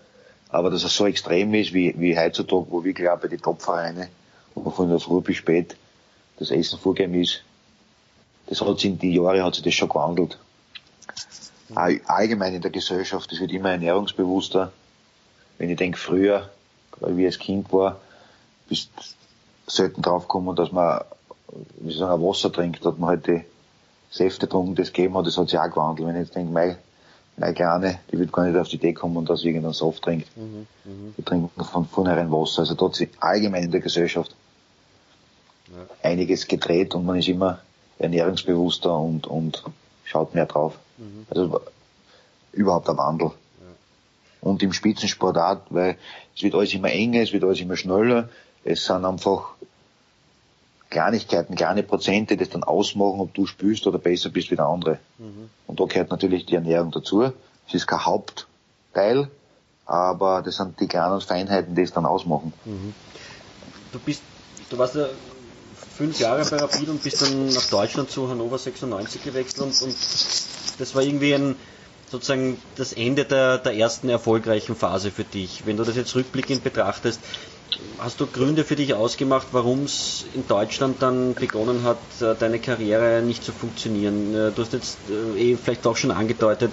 Aber 0.49 0.71
dass 0.71 0.83
es 0.83 0.95
so 0.95 1.05
extrem 1.05 1.53
ist 1.53 1.73
wie, 1.73 1.93
wie 1.97 2.17
heutzutage, 2.17 2.65
wo 2.69 2.83
wirklich 2.83 3.07
auch 3.09 3.19
bei 3.19 3.27
den 3.27 3.41
Topvereinen, 3.41 4.07
wo 4.55 4.69
von 4.71 4.89
der 4.89 4.99
Früh 4.99 5.21
bis 5.21 5.37
spät 5.37 5.75
das 6.37 6.51
Essen 6.51 6.79
vorgegeben 6.79 7.21
ist, 7.21 7.43
das 8.47 8.61
hat 8.61 8.79
sich 8.79 8.89
in 8.89 8.97
die 8.97 9.13
Jahre 9.13 9.43
hat 9.43 9.53
sich 9.53 9.63
das 9.63 9.75
schon 9.75 9.89
gewandelt. 9.89 10.39
Allgemein 11.75 12.55
in 12.55 12.61
der 12.61 12.71
Gesellschaft, 12.71 13.31
es 13.31 13.39
wird 13.39 13.51
immer 13.51 13.69
ernährungsbewusster. 13.71 14.71
Wenn 15.59 15.69
ich 15.69 15.77
denke, 15.77 15.99
früher, 15.99 16.49
wie 16.99 17.21
ich 17.21 17.27
als 17.27 17.39
Kind 17.39 17.71
war, 17.71 17.99
bist 18.67 18.89
selten 19.67 20.01
draufgekommen, 20.01 20.55
dass 20.55 20.71
man, 20.71 21.03
wie 21.79 21.91
soll 21.91 22.07
sagen, 22.07 22.23
Wasser 22.23 22.51
trinkt, 22.51 22.83
dass 22.83 22.97
man 22.97 23.09
halt 23.09 23.45
Säfte 24.09 24.47
getrunken, 24.47 24.73
das 24.73 24.91
gegeben 24.93 25.15
hat, 25.15 25.27
das 25.27 25.37
hat 25.37 25.49
sich 25.49 25.59
auch 25.59 25.69
gewandelt. 25.69 26.07
Wenn 26.07 26.15
ich 26.15 26.25
jetzt 26.25 26.35
denke, 26.35 26.51
mei, 26.51 26.77
meine 27.39 27.53
Kleine, 27.53 27.99
die 28.11 28.19
wird 28.19 28.31
gar 28.31 28.45
nicht 28.45 28.57
auf 28.57 28.67
die 28.67 28.75
Idee 28.75 28.93
kommen, 28.93 29.25
dass 29.25 29.41
sie 29.41 29.47
irgendeinen 29.47 29.73
Saft 29.73 30.03
trinkt. 30.03 30.35
Mhm, 30.37 30.67
mh. 30.83 30.91
Die 31.17 31.23
trinken 31.23 31.63
von 31.63 31.85
vornherein 31.85 32.31
Wasser. 32.31 32.61
Also 32.61 32.75
dort 32.75 33.01
allgemein 33.19 33.63
in 33.63 33.71
der 33.71 33.79
Gesellschaft 33.79 34.35
einiges 36.03 36.47
gedreht 36.47 36.95
und 36.95 37.05
man 37.05 37.17
ist 37.17 37.27
immer 37.27 37.59
ernährungsbewusster 37.99 38.97
und, 38.97 39.27
und 39.27 39.63
schaut 40.03 40.33
mehr 40.33 40.45
drauf. 40.45 40.77
Mhm. 40.97 41.25
Also 41.29 41.61
überhaupt 42.51 42.89
ein 42.89 42.97
Wandel. 42.97 43.31
Und 44.41 44.63
im 44.63 44.71
Spitzensport 44.71 45.37
auch, 45.37 45.57
weil 45.69 45.97
es 46.35 46.41
wird 46.41 46.55
alles 46.55 46.73
immer 46.73 46.89
enger, 46.89 47.21
es 47.21 47.33
wird 47.33 47.43
alles 47.43 47.59
immer 47.59 47.75
schneller. 47.75 48.29
Es 48.63 48.85
sind 48.85 49.03
einfach 49.03 49.53
Kleinigkeiten, 50.89 51.55
kleine 51.55 51.83
Prozente, 51.83 52.35
die 52.35 52.43
das 52.43 52.49
dann 52.49 52.63
ausmachen, 52.63 53.19
ob 53.19 53.33
du 53.33 53.45
spielst 53.45 53.85
oder 53.85 53.99
besser 53.99 54.29
bist 54.29 54.49
wie 54.49 54.55
der 54.55 54.65
andere. 54.65 54.99
Mhm. 55.19 55.49
Und 55.67 55.79
da 55.79 55.85
gehört 55.85 56.09
natürlich 56.09 56.45
die 56.45 56.55
Ernährung 56.55 56.91
dazu. 56.91 57.31
Es 57.67 57.73
ist 57.73 57.85
kein 57.85 58.05
Hauptteil, 58.05 59.29
aber 59.85 60.41
das 60.41 60.57
sind 60.57 60.79
die 60.79 60.87
kleinen 60.87 61.21
Feinheiten, 61.21 61.75
die 61.75 61.83
es 61.83 61.93
dann 61.93 62.05
ausmachen. 62.05 62.53
Mhm. 62.65 62.95
Du 63.91 63.99
bist, 63.99 64.23
du 64.69 64.77
warst 64.77 64.95
ja 64.95 65.07
fünf 65.95 66.19
Jahre 66.19 66.45
bei 66.45 66.57
Rapid 66.57 66.89
und 66.89 67.03
bist 67.03 67.21
dann 67.21 67.49
nach 67.49 67.65
Deutschland 67.65 68.09
zu 68.09 68.29
Hannover 68.29 68.57
96 68.57 69.23
gewechselt 69.23 69.61
und, 69.63 69.81
und 69.81 69.95
das 70.79 70.95
war 70.95 71.01
irgendwie 71.01 71.35
ein, 71.35 71.55
sozusagen 72.09 72.57
das 72.77 72.93
Ende 72.93 73.25
der, 73.25 73.57
der 73.57 73.75
ersten 73.75 74.09
erfolgreichen 74.09 74.75
Phase 74.75 75.11
für 75.11 75.25
dich. 75.25 75.65
Wenn 75.65 75.77
du 75.77 75.83
das 75.83 75.95
jetzt 75.95 76.15
rückblickend 76.15 76.63
betrachtest, 76.63 77.19
Hast 77.97 78.19
du 78.19 78.27
Gründe 78.27 78.63
für 78.63 78.75
dich 78.75 78.93
ausgemacht, 78.93 79.47
warum 79.51 79.83
es 79.83 80.25
in 80.33 80.47
Deutschland 80.47 81.01
dann 81.01 81.33
begonnen 81.33 81.83
hat, 81.83 81.97
äh, 82.21 82.33
deine 82.35 82.59
Karriere 82.59 83.21
nicht 83.21 83.43
zu 83.43 83.51
funktionieren? 83.51 84.33
Äh, 84.33 84.51
du 84.51 84.61
hast 84.61 84.73
jetzt 84.73 84.97
äh, 85.09 85.51
eh 85.51 85.55
vielleicht 85.57 85.85
auch 85.85 85.97
schon 85.97 86.11
angedeutet, 86.11 86.71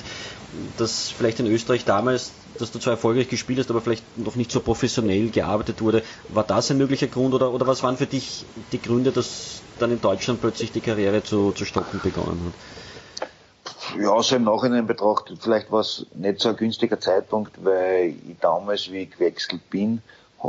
dass 0.79 1.11
vielleicht 1.11 1.41
in 1.41 1.47
Österreich 1.47 1.85
damals, 1.85 2.33
dass 2.59 2.71
du 2.71 2.79
zwar 2.79 2.93
erfolgreich 2.93 3.29
gespielt 3.29 3.59
hast, 3.59 3.71
aber 3.71 3.81
vielleicht 3.81 4.19
noch 4.19 4.37
nicht 4.37 4.53
so 4.53 4.61
professionell 4.61 5.31
gearbeitet 5.31 5.83
wurde. 5.83 6.03
War 6.29 6.45
das 6.45 6.71
ein 6.71 6.79
möglicher 6.79 7.09
Grund 7.09 7.35
oder, 7.35 7.53
oder 7.53 7.67
was 7.67 7.83
waren 7.83 7.97
für 7.97 8.07
dich 8.07 8.45
die 8.73 8.81
Gründe, 8.81 9.12
dass 9.12 9.61
dann 9.79 9.91
in 9.91 10.00
Deutschland 10.00 10.41
plötzlich 10.41 10.73
die 10.73 10.81
Karriere 10.81 11.23
zu, 11.23 11.53
zu 11.53 11.65
stocken 11.65 12.00
begonnen 12.03 12.41
hat? 12.47 14.00
Ja, 14.00 14.23
so 14.23 14.37
im 14.37 14.45
Nachhinein 14.45 14.87
betrachtet, 14.87 15.38
vielleicht 15.43 15.71
war 15.71 15.81
es 15.81 16.07
nicht 16.15 16.41
so 16.41 16.49
ein 16.49 16.57
günstiger 16.57 17.00
Zeitpunkt, 17.00 17.65
weil 17.65 18.15
ich 18.29 18.37
damals, 18.41 18.91
wie 18.91 18.99
ich 18.99 19.11
gewechselt 19.11 19.69
bin, 19.71 20.03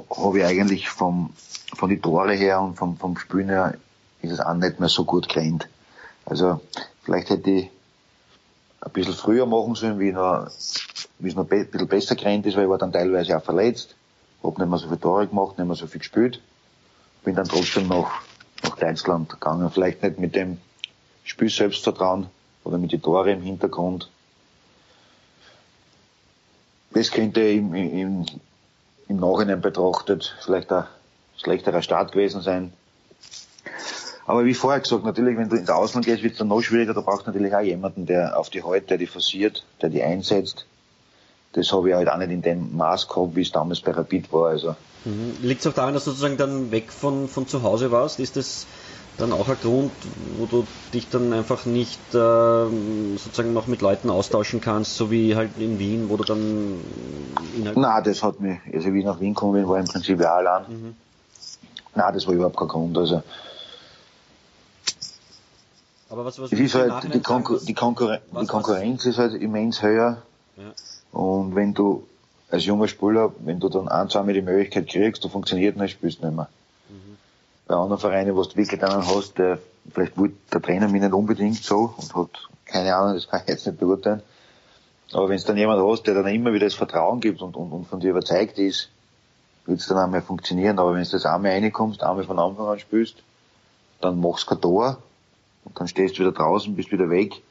habe 0.10 0.40
ich 0.40 0.46
eigentlich 0.46 0.90
vom, 0.90 1.34
von 1.76 1.90
die 1.90 2.00
Tore 2.00 2.34
her 2.34 2.62
und 2.62 2.76
vom, 2.76 2.98
vom 2.98 3.18
Spielen 3.18 3.50
her 3.50 3.76
ist 4.22 4.32
es 4.32 4.40
auch 4.40 4.54
nicht 4.54 4.80
mehr 4.80 4.90
so 4.90 5.06
gut 5.06 5.30
gerannt. 5.30 5.68
Also 6.26 6.62
vielleicht 7.04 7.30
hätte 7.30 7.50
ich 7.50 7.70
ein 8.82 8.92
bisschen 8.92 9.14
früher 9.14 9.46
machen 9.46 9.76
sollen, 9.76 10.00
wie, 10.00 10.12
noch, 10.12 10.48
wie 11.20 11.30
es 11.30 11.36
noch 11.36 11.50
ein 11.50 11.68
bisschen 11.68 11.88
besser 11.88 12.16
gerannt 12.16 12.46
ist, 12.46 12.56
weil 12.56 12.64
ich 12.64 12.70
war 12.70 12.78
dann 12.78 12.92
teilweise 12.92 13.38
auch 13.38 13.44
verletzt, 13.44 13.96
habe 14.44 14.62
nicht 14.62 14.70
mehr 14.70 14.80
so 14.80 14.88
viele 14.88 15.00
Tore 15.00 15.28
gemacht, 15.28 15.58
nicht 15.58 15.68
mehr 15.68 15.76
so 15.76 15.88
viel 15.88 16.00
gespielt, 16.00 16.42
bin 17.24 17.36
dann 17.36 17.48
trotzdem 17.48 17.88
nach, 17.88 18.22
nach 18.64 18.78
Deutschland 18.78 19.30
gegangen. 19.30 19.70
Vielleicht 19.72 20.04
nicht 20.04 20.20
mit 20.20 20.36
dem 20.36 20.60
Spiel 21.24 21.50
Selbstvertrauen 21.50 22.28
oder 22.64 22.78
mit 22.78 22.92
den 22.92 23.02
Tore 23.02 23.32
im 23.32 23.42
Hintergrund. 23.42 24.10
Das 26.92 27.12
könnte 27.12 27.42
im, 27.42 27.74
im, 27.76 28.26
im 29.08 29.18
Nachhinein 29.18 29.62
betrachtet 29.62 30.36
vielleicht 30.44 30.72
ein 30.72 30.86
schlechterer 31.38 31.82
Start 31.82 32.12
gewesen 32.12 32.42
sein. 32.42 32.74
Aber 34.26 34.44
wie 34.44 34.54
vorher 34.54 34.82
gesagt, 34.82 35.06
natürlich, 35.06 35.38
wenn 35.38 35.48
du 35.48 35.56
ins 35.56 35.70
Ausland 35.70 36.06
gehst, 36.06 36.22
wird 36.22 36.34
es 36.34 36.40
dann 36.40 36.50
noch 36.50 36.62
schwieriger. 36.62 36.94
Da 36.94 37.02
brauchst 37.02 37.26
du 37.26 37.32
natürlich 37.32 37.56
auch 37.56 37.62
jemanden, 37.62 38.06
der 38.06 38.38
auf 38.38 38.50
die 38.50 38.62
Haut, 38.62 38.90
der 38.90 38.98
die 38.98 39.08
forciert, 39.08 39.64
der 39.82 39.90
die 39.90 40.04
einsetzt. 40.04 40.66
Das 41.54 41.72
habe 41.72 41.90
ich 41.90 41.96
halt 41.96 42.10
auch 42.10 42.18
nicht 42.18 42.32
in 42.32 42.42
dem 42.42 42.76
Maß 42.76 43.08
gehabt, 43.08 43.36
wie 43.36 43.42
es 43.42 43.52
damals 43.52 43.80
bei 43.80 43.92
Rapid 43.92 44.32
war. 44.34 44.50
Also. 44.50 44.76
Mhm. 45.06 45.38
Liegt 45.42 45.62
es 45.62 45.68
auch 45.68 45.74
daran, 45.74 45.94
dass 45.94 46.04
du 46.04 46.12
sozusagen 46.12 46.36
dann 46.36 46.72
weg 46.72 46.92
von, 46.92 47.30
von 47.30 47.48
zu 47.48 47.64
Hause 47.64 47.92
warst? 47.92 48.20
Ist 48.20 48.36
das 48.36 48.68
dann 49.18 49.34
auch 49.34 49.50
ein 49.50 49.58
Grund, 49.62 49.92
wo 50.38 50.46
du 50.46 50.68
dich 50.94 51.10
dann 51.10 51.34
einfach 51.34 51.66
nicht 51.66 52.00
äh, 52.14 52.68
sozusagen 53.18 53.54
noch 53.54 53.68
mit 53.68 53.82
Leuten 53.82 54.10
austauschen 54.10 54.62
kannst, 54.62 54.96
so 54.96 55.10
wie 55.10 55.36
halt 55.36 55.52
in 55.58 55.80
Wien, 55.80 56.10
wo 56.10 56.18
du 56.18 56.24
dann 56.24 56.80
Nein, 57.76 58.04
das 58.04 58.22
hat 58.22 58.40
mich, 58.40 58.60
also 58.72 58.94
wie 58.94 59.00
ich 59.00 59.06
nach 59.06 59.20
Wien 59.20 59.34
gekommen 59.34 59.54
bin, 59.54 59.68
war 59.68 59.80
im 59.80 59.86
Prinzip 59.86 60.20
ja 60.20 60.36
allein. 60.36 60.64
Mhm. 60.68 60.96
Nein, 61.96 62.14
das 62.14 62.28
war 62.28 62.34
überhaupt 62.36 62.58
kein 62.58 62.68
Grund. 62.68 62.98
Also 62.98 63.24
aber 66.10 66.24
was, 66.24 66.40
was 66.40 66.52
ist 66.52 66.76
halt, 66.76 67.14
die, 67.14 67.20
Konkur 67.20 67.60
die, 67.60 67.74
Konkurren 67.74 68.20
was, 68.32 68.42
die 68.42 68.48
Konkurrenz 68.48 69.02
was? 69.02 69.06
ist 69.08 69.18
halt 69.18 69.34
immens 69.34 69.82
höher. 69.82 70.22
Ja. 70.56 71.20
Und 71.20 71.56
wenn 71.56 71.74
du 71.74 72.08
als 72.50 72.66
junger 72.66 72.88
Spieler, 72.88 73.34
wenn 73.40 73.60
du 73.60 73.68
dann 73.68 73.90
ein, 73.90 74.10
zweimal 74.10 74.34
die 74.34 74.42
Möglichkeit 74.42 74.88
kriegst, 74.88 75.24
du 75.24 75.30
funktioniert 75.30 75.76
nicht, 75.76 75.92
spielst 75.92 76.24
nicht 76.24 76.34
mehr 76.34 76.48
bei 77.68 77.76
anderen 77.76 78.00
Vereinen, 78.00 78.36
wo 78.36 78.44
du 78.44 78.56
wirklich 78.56 78.82
einen 78.84 79.08
hast, 79.08 79.38
der 79.38 79.60
vielleicht 79.92 80.18
wollte 80.18 80.36
der 80.54 80.62
Trainer 80.62 80.88
mich 80.88 81.02
nicht 81.02 81.14
unbedingt 81.14 81.64
so 81.64 81.94
und 81.98 82.16
hat 82.16 82.30
keine 82.66 82.96
Ahnung, 82.96 83.16
das 83.16 83.28
kann 83.28 83.42
ich 83.44 83.50
jetzt 83.50 83.66
nicht 83.66 83.80
beurteilen. 83.80 84.22
Aber 85.14 85.30
wenn 85.30 85.38
es 85.38 85.46
dann 85.46 85.58
jemand 85.58 85.82
hast, 85.82 86.06
der 86.06 86.16
dann 86.16 86.28
immer 86.28 86.52
wieder 86.52 86.66
das 86.66 86.74
Vertrauen 86.74 87.22
gibt 87.22 87.42
und, 87.42 87.56
und, 87.56 87.72
und 87.72 87.88
von 87.88 88.00
dir 88.00 88.12
überzeugt 88.12 88.58
ist, 88.60 88.90
wird 89.66 89.80
es 89.80 89.88
dann 89.88 89.98
einmal 89.98 90.22
funktionieren. 90.22 90.80
Aber 90.80 90.94
wenn 90.94 91.04
du 91.04 91.10
das 91.10 91.26
einmal 91.26 91.52
reinkommst, 91.52 92.04
einmal 92.04 92.26
von 92.26 92.40
Anfang 92.40 92.68
an 92.68 92.80
spielst, 92.80 93.16
dann 94.02 94.20
machst 94.20 94.46
du 94.46 94.50
kein 94.50 94.62
Tor 94.62 94.98
und 95.64 95.80
dann 95.80 95.88
stehst 95.88 96.16
du 96.16 96.20
wieder 96.20 96.34
draußen, 96.34 96.76
bist 96.76 96.92
wieder 96.92 97.10
weg, 97.10 97.42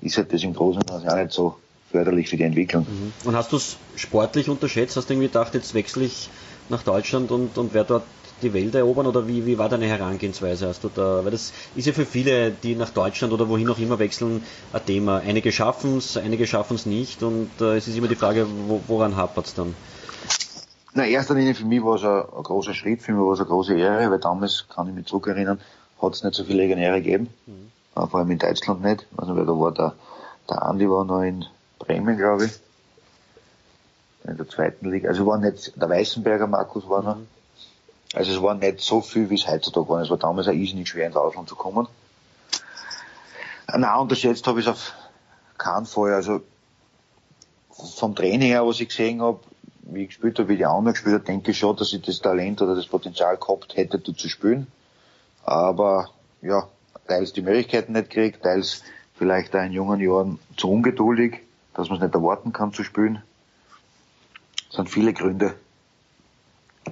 ist 0.00 0.16
halt 0.18 0.32
das 0.32 0.42
im 0.42 0.54
Großen 0.54 0.82
und 0.82 0.88
Ganzen 0.88 1.08
auch 1.08 1.16
nicht 1.16 1.32
so 1.32 1.56
förderlich 1.90 2.28
für 2.28 2.36
die 2.36 2.44
Entwicklung. 2.44 2.86
Mhm. 2.88 3.12
Und 3.24 3.36
hast 3.36 3.52
du 3.52 3.56
es 3.56 3.76
sportlich 3.96 4.48
unterschätzt? 4.48 4.96
Hast 4.96 5.08
du 5.08 5.14
irgendwie 5.14 5.28
gedacht, 5.28 5.54
jetzt 5.54 5.74
wechsle 5.74 6.04
ich 6.04 6.30
nach 6.68 6.82
Deutschland 6.82 7.30
und, 7.32 7.58
und 7.58 7.74
werde 7.74 7.88
dort 7.88 8.04
die 8.42 8.52
Welt 8.52 8.74
erobern 8.74 9.06
oder 9.06 9.26
wie, 9.26 9.46
wie 9.46 9.58
war 9.58 9.68
deine 9.68 9.86
Herangehensweise? 9.86 10.68
Hast 10.68 10.84
du 10.84 10.90
da, 10.94 11.24
weil 11.24 11.30
das 11.30 11.52
ist 11.74 11.86
ja 11.86 11.92
für 11.92 12.06
viele, 12.06 12.50
die 12.50 12.74
nach 12.74 12.90
Deutschland 12.90 13.32
oder 13.32 13.48
wohin 13.48 13.68
auch 13.68 13.78
immer 13.78 13.98
wechseln, 13.98 14.42
ein 14.72 14.86
Thema. 14.86 15.18
Einige 15.18 15.52
schaffen 15.52 15.98
es, 15.98 16.16
einige 16.16 16.46
schaffen 16.46 16.74
es 16.74 16.86
nicht 16.86 17.22
und 17.22 17.50
äh, 17.60 17.76
es 17.76 17.88
ist 17.88 17.96
immer 17.96 18.08
die 18.08 18.16
Frage, 18.16 18.46
wo, 18.66 18.80
woran 18.88 19.16
hapert 19.16 19.46
es 19.46 19.54
dann? 19.54 19.74
Na, 20.92 21.06
erster 21.06 21.34
Linie 21.34 21.54
für 21.54 21.64
mich 21.64 21.84
war 21.84 21.94
es 21.96 22.04
ein, 22.04 22.36
ein, 22.36 22.42
großer 22.42 22.74
Schritt, 22.74 23.02
für 23.02 23.12
mich 23.12 23.20
war 23.24 23.32
es 23.32 23.40
eine 23.40 23.48
große 23.48 23.74
Ehre, 23.74 24.10
weil 24.10 24.18
damals, 24.18 24.66
kann 24.68 24.88
ich 24.88 24.94
mich 24.94 25.06
zurückerinnern, 25.06 25.60
hat 26.02 26.14
es 26.14 26.24
nicht 26.24 26.34
so 26.34 26.44
viele 26.44 26.62
Legionäre 26.62 27.00
gegeben, 27.00 27.28
mhm. 27.46 28.08
vor 28.08 28.20
allem 28.20 28.30
in 28.30 28.38
Deutschland 28.38 28.82
nicht. 28.82 29.06
Also, 29.16 29.36
weil 29.36 29.46
da 29.46 29.52
war 29.52 29.72
der, 29.72 29.94
der 30.48 30.62
Andi 30.62 30.90
war 30.90 31.04
noch 31.04 31.22
in 31.22 31.44
Bremen, 31.78 32.16
glaube 32.16 32.46
ich, 32.46 32.52
in 34.24 34.36
der 34.36 34.48
zweiten 34.48 34.90
Liga. 34.90 35.08
Also 35.08 35.26
war 35.26 35.38
nicht, 35.38 35.80
der 35.80 35.88
Weißenberger 35.88 36.46
Markus 36.46 36.88
war 36.88 37.02
noch. 37.02 37.16
Mhm. 37.16 37.26
Also 38.12 38.32
es 38.32 38.42
war 38.42 38.54
nicht 38.54 38.80
so 38.80 39.00
viel, 39.00 39.30
wie 39.30 39.36
es 39.36 39.46
heutzutage 39.46 39.88
war. 39.88 40.02
Es 40.02 40.10
war 40.10 40.18
damals 40.18 40.48
auch 40.48 40.52
irrsinnig 40.52 40.88
schwer 40.88 41.06
ins 41.06 41.16
Ausland 41.16 41.48
zu 41.48 41.54
kommen. 41.54 41.86
Nein, 43.68 43.98
unterschätzt 43.98 44.46
habe 44.46 44.60
ich 44.60 44.66
es 44.66 44.72
auf 44.72 44.92
keinen 45.56 45.86
Fall. 45.86 46.14
Also 46.14 46.40
vom 47.70 48.14
Training 48.16 48.48
her, 48.48 48.66
was 48.66 48.80
ich 48.80 48.88
gesehen 48.88 49.22
habe, 49.22 49.40
wie 49.82 50.02
ich 50.02 50.08
gespielt 50.08 50.38
habe, 50.38 50.48
wie 50.48 50.56
die 50.56 50.66
anderen 50.66 50.94
gespielt 50.94 51.14
haben, 51.14 51.24
denke 51.24 51.52
ich 51.52 51.58
schon, 51.58 51.76
dass 51.76 51.92
ich 51.92 52.02
das 52.02 52.20
Talent 52.20 52.60
oder 52.62 52.74
das 52.74 52.86
Potenzial 52.86 53.36
gehabt 53.36 53.76
hätte, 53.76 53.98
da 53.98 54.14
zu 54.14 54.28
spielen. 54.28 54.66
Aber 55.44 56.10
ja, 56.42 56.68
teils 57.06 57.32
die 57.32 57.42
Möglichkeiten 57.42 57.92
nicht 57.92 58.10
gekriegt, 58.10 58.42
teils 58.42 58.82
vielleicht 59.14 59.54
auch 59.54 59.62
in 59.62 59.72
jungen 59.72 60.00
Jahren 60.00 60.38
zu 60.56 60.70
ungeduldig, 60.70 61.40
dass 61.74 61.88
man 61.88 61.98
es 61.98 62.04
nicht 62.04 62.14
erwarten 62.14 62.52
kann 62.52 62.72
zu 62.72 62.82
spielen. 62.82 63.22
Es 64.68 64.76
sind 64.76 64.90
viele 64.90 65.12
Gründe, 65.12 65.54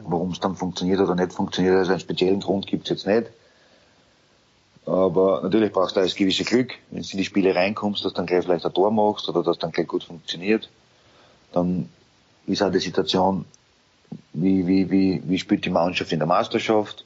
Warum 0.05 0.33
es 0.33 0.41
dann 0.41 0.57
funktioniert 0.57 1.01
oder 1.01 1.15
nicht 1.15 1.33
funktioniert, 1.33 1.77
also 1.77 1.91
einen 1.93 2.01
speziellen 2.01 2.41
Grund 2.41 2.67
gibt 2.67 2.85
es 2.85 2.91
jetzt 2.91 3.07
nicht. 3.07 3.29
Aber 4.87 5.41
natürlich 5.43 5.73
brauchst 5.73 5.97
du 5.97 6.01
auch 6.01 6.05
das 6.05 6.15
gewisse 6.15 6.45
Glück, 6.45 6.73
wenn 6.91 7.03
du 7.03 7.09
in 7.11 7.19
die 7.19 7.25
Spiele 7.25 7.55
reinkommst, 7.55 8.05
dass 8.05 8.15
dann 8.15 8.27
gleich 8.27 8.45
vielleicht 8.45 8.65
ein 8.65 8.73
Tor 8.73 8.91
machst 8.91 9.29
oder 9.29 9.43
dass 9.43 9.59
dann 9.59 9.71
gleich 9.71 9.87
gut 9.87 10.05
funktioniert. 10.05 10.71
Dann 11.53 11.91
ist 12.47 12.63
auch 12.63 12.73
die 12.73 12.79
Situation, 12.79 13.45
wie, 14.33 14.67
wie, 14.67 14.91
wie, 14.91 15.23
wie 15.27 15.39
spielt 15.39 15.65
die 15.67 15.71
Mannschaft 15.71 16.13
in 16.13 16.19
der 16.19 16.29
Meisterschaft? 16.29 17.05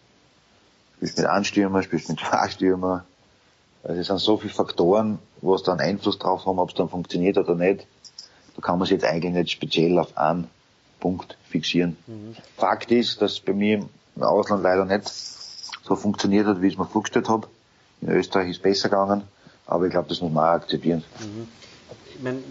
Spielst 0.96 1.18
mit 1.18 1.26
einem 1.26 1.44
Stürmer, 1.44 1.82
spielst 1.82 2.08
mit 2.08 2.20
zwei 2.20 2.48
Stürmer. 2.48 3.04
Also 3.82 4.00
es 4.00 4.06
sind 4.06 4.18
so 4.20 4.36
viele 4.36 4.52
Faktoren, 4.52 5.18
was 5.40 5.64
dann 5.64 5.80
Einfluss 5.80 6.18
drauf 6.18 6.46
haben, 6.46 6.60
ob 6.60 6.68
es 6.68 6.76
dann 6.76 6.88
funktioniert 6.88 7.36
oder 7.36 7.56
nicht. 7.56 7.86
Da 8.54 8.62
kann 8.62 8.78
man 8.78 8.86
sich 8.86 8.94
jetzt 8.94 9.04
eigentlich 9.04 9.32
nicht 9.32 9.50
speziell 9.50 9.98
auf 9.98 10.16
einen 10.16 10.48
Punkt 11.02 11.36
fixieren. 11.50 11.96
Mhm. 12.06 12.36
Fakt 12.56 12.92
ist, 12.92 13.20
dass 13.20 13.40
bei 13.40 13.52
mir 13.52 13.84
im 14.14 14.22
Ausland 14.22 14.62
leider 14.62 14.84
nicht 14.84 15.08
so 15.08 15.96
funktioniert 15.96 16.46
hat, 16.46 16.62
wie 16.62 16.68
ich 16.68 16.74
es 16.74 16.78
mir 16.78 16.86
vorgestellt 16.86 17.28
habe. 17.28 17.48
In 18.00 18.08
Österreich 18.08 18.50
ist 18.50 18.58
es 18.58 18.62
besser 18.62 18.88
gegangen, 18.88 19.22
aber 19.66 19.86
ich 19.86 19.90
glaube, 19.90 20.08
das 20.08 20.20
muss 20.20 20.32
man 20.32 20.44
auch 20.44 20.52
akzeptieren. 20.52 21.02
Mhm. 21.18 21.48
Ich 22.14 22.22
mein, 22.22 22.44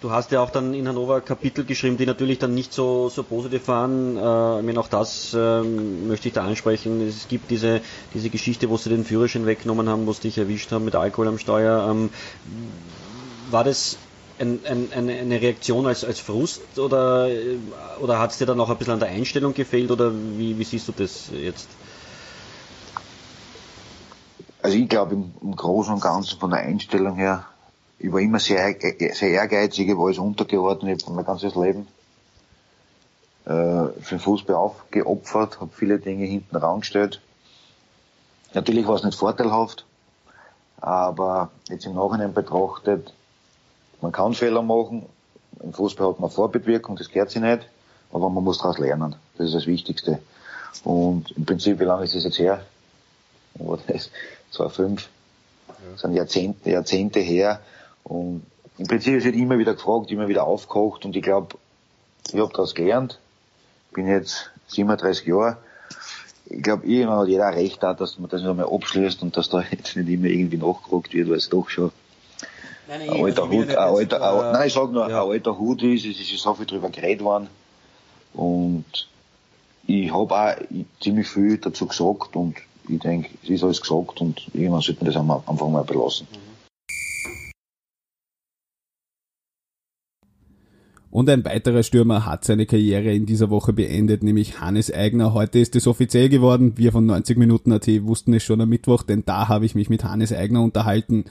du 0.00 0.10
hast 0.10 0.32
ja 0.32 0.40
auch 0.40 0.48
dann 0.48 0.72
in 0.72 0.88
Hannover 0.88 1.20
Kapitel 1.20 1.66
geschrieben, 1.66 1.98
die 1.98 2.06
natürlich 2.06 2.38
dann 2.38 2.54
nicht 2.54 2.72
so, 2.72 3.10
so 3.10 3.22
positiv 3.22 3.68
waren. 3.68 4.16
Äh, 4.16 4.60
ich 4.60 4.66
meine, 4.66 4.80
auch 4.80 4.88
das 4.88 5.34
äh, 5.34 5.62
möchte 5.62 6.28
ich 6.28 6.34
da 6.34 6.44
ansprechen. 6.44 7.06
Es 7.06 7.28
gibt 7.28 7.50
diese, 7.50 7.82
diese 8.14 8.30
Geschichte, 8.30 8.70
wo 8.70 8.78
sie 8.78 8.88
den 8.88 9.04
Führerschein 9.04 9.44
weggenommen 9.44 9.86
haben, 9.90 10.06
wo 10.06 10.14
sie 10.14 10.22
dich 10.22 10.38
erwischt 10.38 10.72
haben 10.72 10.86
mit 10.86 10.94
Alkohol 10.94 11.28
am 11.28 11.38
Steuer. 11.38 11.90
Ähm, 11.90 12.08
war 13.50 13.64
das 13.64 13.98
ein, 14.40 14.60
ein, 14.64 15.08
eine 15.10 15.40
Reaktion 15.40 15.86
als, 15.86 16.04
als 16.04 16.18
Frust 16.18 16.78
oder, 16.78 17.28
oder 18.00 18.18
hat 18.18 18.30
es 18.32 18.38
dir 18.38 18.46
dann 18.46 18.60
auch 18.60 18.70
ein 18.70 18.78
bisschen 18.78 18.94
an 18.94 19.00
der 19.00 19.10
Einstellung 19.10 19.54
gefehlt 19.54 19.90
oder 19.90 20.12
wie, 20.12 20.58
wie 20.58 20.64
siehst 20.64 20.88
du 20.88 20.92
das 20.92 21.30
jetzt? 21.32 21.68
also 24.62 24.76
ich 24.76 24.88
glaube 24.88 25.14
im, 25.14 25.32
im 25.42 25.56
Großen 25.56 25.94
und 25.94 26.00
Ganzen 26.00 26.38
von 26.38 26.50
der 26.50 26.60
Einstellung 26.60 27.16
her, 27.16 27.46
ich 27.98 28.12
war 28.12 28.20
immer 28.20 28.38
sehr, 28.38 28.74
sehr 29.12 29.30
ehrgeizig, 29.30 29.88
ich 29.88 29.96
war 29.96 30.06
alles 30.06 30.18
untergeordnet, 30.18 31.04
mein 31.08 31.24
ganzes 31.24 31.54
Leben 31.54 31.86
äh, 33.44 33.50
für 33.50 34.14
den 34.14 34.20
Fußball 34.20 34.56
aufgeopfert, 34.56 35.60
habe 35.60 35.70
viele 35.74 35.98
Dinge 35.98 36.24
hinten 36.24 36.56
rangestellt. 36.56 37.20
Natürlich 38.54 38.86
war 38.86 38.96
es 38.96 39.04
nicht 39.04 39.18
vorteilhaft, 39.18 39.86
aber 40.80 41.50
jetzt 41.68 41.86
im 41.86 41.94
Nachhinein 41.94 42.32
betrachtet, 42.32 43.12
man 44.00 44.12
kann 44.12 44.34
Fehler 44.34 44.62
machen. 44.62 45.06
Im 45.62 45.72
Fußball 45.72 46.08
hat 46.08 46.20
man 46.20 46.30
Vorbildwirkung, 46.30 46.96
das 46.96 47.10
gehört 47.10 47.30
sich 47.30 47.42
nicht, 47.42 47.68
aber 48.12 48.30
man 48.30 48.42
muss 48.44 48.58
daraus 48.58 48.78
lernen. 48.78 49.16
Das 49.36 49.48
ist 49.48 49.54
das 49.54 49.66
Wichtigste. 49.66 50.20
Und 50.84 51.30
im 51.32 51.44
Prinzip, 51.44 51.80
wie 51.80 51.84
lange 51.84 52.04
ist 52.04 52.14
das 52.14 52.24
jetzt 52.24 52.38
her? 52.38 52.64
War 53.54 53.78
das? 53.86 54.10
2005. 54.52 55.08
Das 55.92 56.00
sind 56.00 56.14
Jahrzehnte, 56.14 56.70
Jahrzehnte 56.70 57.20
her. 57.20 57.60
Und 58.04 58.42
im 58.78 58.86
Prinzip 58.86 59.14
ist 59.14 59.24
wird 59.24 59.36
immer 59.36 59.58
wieder 59.58 59.74
gefragt, 59.74 60.10
immer 60.10 60.28
wieder 60.28 60.44
aufgekocht 60.44 61.04
und 61.04 61.14
ich 61.14 61.22
glaube, 61.22 61.58
ich 62.32 62.40
habe 62.40 62.52
daraus 62.52 62.74
gelernt. 62.74 63.18
Bin 63.92 64.06
jetzt 64.06 64.50
37 64.68 65.26
Jahre. 65.26 65.58
Ich 66.46 66.62
glaube, 66.62 66.86
irgendwann 66.86 67.18
hat 67.18 67.28
jeder 67.28 67.52
recht 67.52 67.82
da, 67.82 67.94
dass 67.94 68.18
man 68.18 68.30
das 68.30 68.42
einmal 68.42 68.66
abschließt 68.66 69.22
und 69.22 69.36
dass 69.36 69.50
da 69.50 69.62
jetzt 69.70 69.96
nicht 69.96 70.08
immer 70.08 70.26
irgendwie 70.26 70.56
nachgefragt 70.56 71.12
wird, 71.12 71.28
weil 71.28 71.36
es 71.36 71.48
doch 71.48 71.68
schon 71.68 71.92
nein, 72.90 73.06
nein, 73.06 73.16
ein 73.16 73.24
alter 73.24 73.48
Hut, 73.48 73.68
ein 73.68 73.76
alter, 73.76 74.46
ein, 74.46 74.52
nein, 74.52 74.66
ich 74.66 74.72
sag 74.72 74.92
nur, 74.92 75.08
ja. 75.08 75.22
ein 75.22 75.30
alter 75.30 75.58
Hut 75.58 75.82
ist, 75.82 76.04
es 76.04 76.20
ist 76.20 76.38
so 76.38 76.54
viel 76.54 76.66
drüber 76.66 76.90
geredet 76.90 77.24
worden. 77.24 77.48
Und 78.34 79.08
ich 79.86 80.12
habe 80.12 80.34
auch 80.34 80.54
ziemlich 81.00 81.28
viel 81.28 81.58
dazu 81.58 81.86
gesagt 81.86 82.36
und 82.36 82.56
ich 82.88 82.98
denke, 82.98 83.30
es 83.42 83.50
ist 83.50 83.64
alles 83.64 83.80
gesagt 83.80 84.20
und 84.20 84.42
irgendwann 84.52 84.80
sollte 84.80 85.04
man 85.04 85.12
das 85.12 85.48
einfach 85.48 85.68
mal 85.68 85.84
belassen. 85.84 86.26
Und 91.12 91.28
ein 91.28 91.44
weiterer 91.44 91.82
Stürmer 91.82 92.24
hat 92.24 92.44
seine 92.44 92.66
Karriere 92.66 93.12
in 93.12 93.26
dieser 93.26 93.50
Woche 93.50 93.72
beendet, 93.72 94.22
nämlich 94.22 94.60
Hannes 94.60 94.92
Eigner. 94.92 95.34
Heute 95.34 95.58
ist 95.58 95.74
es 95.74 95.88
offiziell 95.88 96.28
geworden. 96.28 96.74
Wir 96.76 96.92
von 96.92 97.04
90 97.04 97.36
Minuten 97.36 97.72
AT 97.72 97.88
wussten 98.04 98.32
es 98.32 98.44
schon 98.44 98.60
am 98.60 98.68
Mittwoch, 98.68 99.02
denn 99.02 99.24
da 99.26 99.48
habe 99.48 99.66
ich 99.66 99.74
mich 99.74 99.90
mit 99.90 100.04
Hannes 100.04 100.32
Eigner 100.32 100.62
unterhalten 100.62 101.24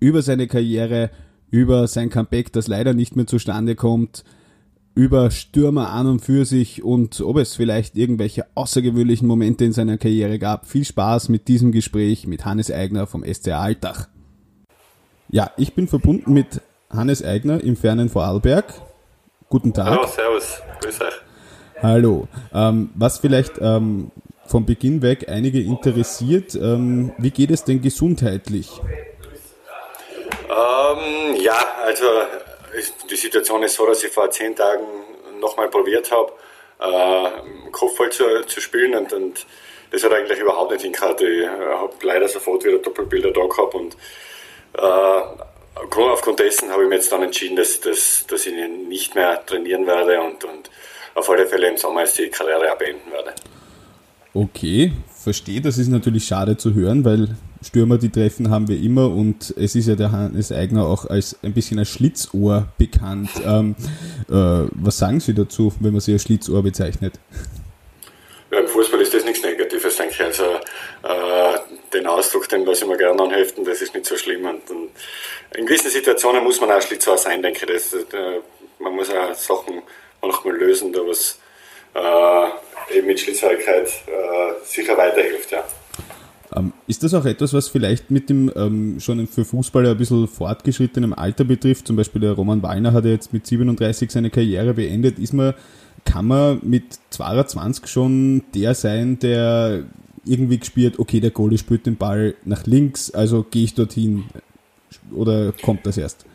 über 0.00 0.22
seine 0.22 0.48
Karriere, 0.48 1.10
über 1.50 1.86
sein 1.86 2.10
Comeback, 2.10 2.52
das 2.52 2.66
leider 2.66 2.94
nicht 2.94 3.16
mehr 3.16 3.26
zustande 3.26 3.76
kommt, 3.76 4.24
über 4.94 5.30
Stürmer 5.30 5.90
an 5.90 6.06
und 6.06 6.20
für 6.20 6.44
sich 6.44 6.82
und 6.82 7.20
ob 7.20 7.36
es 7.36 7.54
vielleicht 7.54 7.96
irgendwelche 7.96 8.46
außergewöhnlichen 8.54 9.28
Momente 9.28 9.64
in 9.64 9.72
seiner 9.72 9.98
Karriere 9.98 10.38
gab. 10.38 10.66
Viel 10.66 10.84
Spaß 10.84 11.28
mit 11.28 11.48
diesem 11.48 11.70
Gespräch 11.70 12.26
mit 12.26 12.44
Hannes 12.44 12.70
Eigner 12.70 13.06
vom 13.06 13.24
SCA 13.24 13.60
Altach. 13.60 14.08
Ja, 15.28 15.52
ich 15.56 15.74
bin 15.74 15.86
verbunden 15.86 16.32
mit 16.32 16.60
Hannes 16.90 17.22
Eigner 17.22 17.62
im 17.62 17.76
fernen 17.76 18.08
Vorarlberg. 18.08 18.74
Guten 19.48 19.72
Tag. 19.72 19.86
Hallo, 19.86 20.06
servus, 20.06 20.60
grüß 20.80 21.00
euch. 21.02 21.14
Hallo. 21.82 22.28
Ähm, 22.52 22.90
was 22.94 23.18
vielleicht 23.18 23.54
ähm, 23.60 24.10
von 24.44 24.66
Beginn 24.66 25.02
weg 25.02 25.28
einige 25.28 25.60
interessiert, 25.60 26.56
ähm, 26.56 27.12
wie 27.18 27.30
geht 27.30 27.50
es 27.50 27.64
denn 27.64 27.80
gesundheitlich? 27.80 28.80
Ähm, 30.50 31.36
ja, 31.36 31.76
also 31.84 32.06
die 33.08 33.16
Situation 33.16 33.62
ist 33.62 33.74
so, 33.74 33.86
dass 33.86 34.02
ich 34.02 34.12
vor 34.12 34.30
zehn 34.30 34.56
Tagen 34.56 34.84
nochmal 35.38 35.68
probiert 35.68 36.10
habe, 36.10 36.32
äh, 36.80 37.70
Kopfball 37.70 38.10
zu, 38.10 38.44
zu 38.46 38.60
spielen 38.60 38.94
und, 38.96 39.12
und 39.12 39.46
das 39.92 40.02
hat 40.02 40.12
eigentlich 40.12 40.40
überhaupt 40.40 40.72
nicht 40.72 40.82
hingehört. 40.82 41.20
Ich 41.20 41.46
habe 41.46 41.94
leider 42.02 42.28
sofort 42.28 42.64
wieder 42.64 42.78
Doppelbilder 42.78 43.32
da 43.32 43.46
gehabt 43.46 43.74
und 43.74 43.96
äh, 44.74 45.22
aufgrund 45.74 46.40
dessen 46.40 46.70
habe 46.70 46.82
ich 46.82 46.88
mir 46.88 46.96
jetzt 46.96 47.12
dann 47.12 47.22
entschieden, 47.22 47.56
dass, 47.56 47.80
dass, 47.80 48.26
dass 48.26 48.46
ich 48.46 48.54
nicht 48.88 49.14
mehr 49.14 49.44
trainieren 49.46 49.86
werde 49.86 50.20
und, 50.20 50.44
und 50.44 50.70
auf 51.14 51.30
alle 51.30 51.46
Fälle 51.46 51.68
im 51.68 51.76
Sommer 51.76 52.00
jetzt 52.00 52.18
die 52.18 52.28
Karriere 52.28 52.74
beenden 52.76 53.12
werde. 53.12 53.34
Okay, 54.34 54.92
verstehe. 55.22 55.60
Das 55.60 55.78
ist 55.78 55.88
natürlich 55.88 56.24
schade 56.24 56.56
zu 56.56 56.74
hören, 56.74 57.04
weil 57.04 57.36
Stürmer, 57.62 57.98
die 57.98 58.10
treffen, 58.10 58.50
haben 58.50 58.68
wir 58.68 58.80
immer 58.80 59.10
und 59.10 59.54
es 59.56 59.74
ist 59.74 59.86
ja 59.86 59.94
der 59.94 60.12
Hannes 60.12 60.50
Eigner 60.50 60.86
auch 60.86 61.04
als 61.04 61.36
ein 61.42 61.52
bisschen 61.52 61.78
als 61.78 61.88
Schlitzohr 61.88 62.68
bekannt. 62.78 63.30
Ähm, 63.44 63.76
äh, 64.28 64.68
was 64.74 64.98
sagen 64.98 65.20
Sie 65.20 65.34
dazu, 65.34 65.72
wenn 65.80 65.92
man 65.92 66.00
sie 66.00 66.12
als 66.12 66.22
Schlitzohr 66.22 66.62
bezeichnet? 66.62 67.14
Ja, 68.50 68.60
Im 68.60 68.66
Fußball 68.66 69.00
ist 69.00 69.14
das 69.14 69.24
nichts 69.24 69.42
Negatives, 69.42 69.96
denke 69.96 70.14
ich. 70.14 70.22
Also 70.22 70.44
äh, 70.44 71.58
den 71.92 72.06
Ausdruck, 72.06 72.48
den 72.48 72.64
lasse 72.64 72.84
ich 72.84 72.90
mir 72.90 72.96
gerne 72.96 73.22
anheften, 73.22 73.64
das 73.64 73.80
ist 73.80 73.94
nicht 73.94 74.06
so 74.06 74.16
schlimm. 74.16 74.44
Und, 74.44 74.62
in 75.56 75.66
gewissen 75.66 75.90
Situationen 75.90 76.42
muss 76.42 76.60
man 76.60 76.70
auch 76.70 76.80
Schlitzohr 76.80 77.18
sein, 77.18 77.42
denke 77.42 77.66
ich. 77.66 77.72
Das, 77.72 77.92
äh, 77.92 78.40
man 78.78 78.94
muss 78.94 79.10
auch 79.10 79.34
Sachen 79.34 79.82
manchmal 80.22 80.56
lösen, 80.56 80.92
da 80.92 81.00
was 81.00 81.38
äh, 81.94 82.96
eben 82.96 83.06
mit 83.06 83.20
Schlitzhörigkeit 83.20 83.86
äh, 83.86 84.64
sicher 84.64 84.96
weiterhilft. 84.96 85.50
Ja. 85.50 85.64
Ähm, 86.54 86.72
ist 86.86 87.04
das 87.04 87.14
auch 87.14 87.24
etwas, 87.24 87.54
was 87.54 87.68
vielleicht 87.68 88.10
mit 88.10 88.28
dem 88.28 88.50
ähm, 88.56 88.98
schon 88.98 89.26
für 89.26 89.44
Fußballer 89.44 89.92
ein 89.92 89.96
bisschen 89.96 90.26
fortgeschrittenem 90.26 91.12
Alter 91.12 91.44
betrifft? 91.44 91.86
Zum 91.86 91.96
Beispiel 91.96 92.20
der 92.20 92.32
Roman 92.32 92.62
Wallner 92.62 92.92
hat 92.92 93.04
ja 93.04 93.12
jetzt 93.12 93.32
mit 93.32 93.46
37 93.46 94.10
seine 94.10 94.30
Karriere 94.30 94.74
beendet. 94.74 95.18
Ist 95.18 95.32
man, 95.32 95.54
kann 96.04 96.26
man 96.26 96.60
mit 96.62 96.84
22 97.10 97.86
schon 97.86 98.42
der 98.54 98.74
sein, 98.74 99.18
der 99.20 99.84
irgendwie 100.24 100.58
gespielt, 100.58 100.98
okay, 100.98 101.20
der 101.20 101.30
Goalie 101.30 101.58
spielt 101.58 101.86
den 101.86 101.96
Ball 101.96 102.34
nach 102.44 102.66
links, 102.66 103.10
also 103.12 103.44
gehe 103.48 103.64
ich 103.64 103.74
dorthin? 103.74 104.24
Oder 105.14 105.52
kommt 105.62 105.86
das 105.86 105.98
erst? 105.98 106.26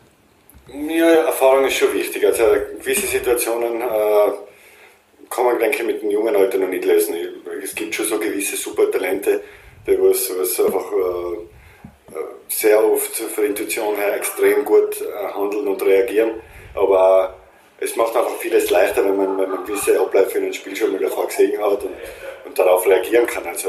Ja, 0.68 1.06
Erfahrung 1.26 1.66
ist 1.66 1.74
schon 1.74 1.92
wichtig. 1.94 2.24
Also 2.24 2.42
gewisse 2.78 3.06
Situationen 3.06 3.80
äh, 3.80 4.32
kann 5.30 5.44
man, 5.44 5.58
denke 5.58 5.78
ich, 5.78 5.86
mit 5.86 6.02
dem 6.02 6.10
jungen 6.10 6.34
Alter 6.34 6.58
noch 6.58 6.68
nicht 6.68 6.84
lösen. 6.84 7.14
Es 7.62 7.74
gibt 7.74 7.94
schon 7.94 8.06
so 8.06 8.18
gewisse 8.18 8.56
Supertalente, 8.56 9.42
was, 9.86 10.30
was 10.38 10.60
einfach 10.60 10.92
äh, 10.92 12.14
äh, 12.14 12.24
sehr 12.48 12.84
oft 12.84 13.14
von 13.16 13.44
Intuition 13.44 13.96
her 13.96 14.16
extrem 14.16 14.64
gut 14.64 15.00
äh, 15.00 15.34
handeln 15.34 15.68
und 15.68 15.82
reagieren. 15.82 16.32
Aber 16.74 17.34
es 17.78 17.94
macht 17.96 18.16
einfach 18.16 18.36
vieles 18.38 18.70
leichter, 18.70 19.04
wenn 19.04 19.16
man, 19.16 19.38
wenn 19.38 19.50
man 19.50 19.64
gewisse 19.64 20.00
Abläufe 20.00 20.38
in 20.38 20.44
einem 20.44 20.52
Spiel 20.52 20.74
schon 20.74 20.92
mal 20.92 21.00
davor 21.00 21.26
gesehen 21.26 21.60
hat 21.60 21.82
und, 21.82 21.90
und 22.46 22.58
darauf 22.58 22.86
reagieren 22.86 23.26
kann. 23.26 23.44
Also 23.46 23.68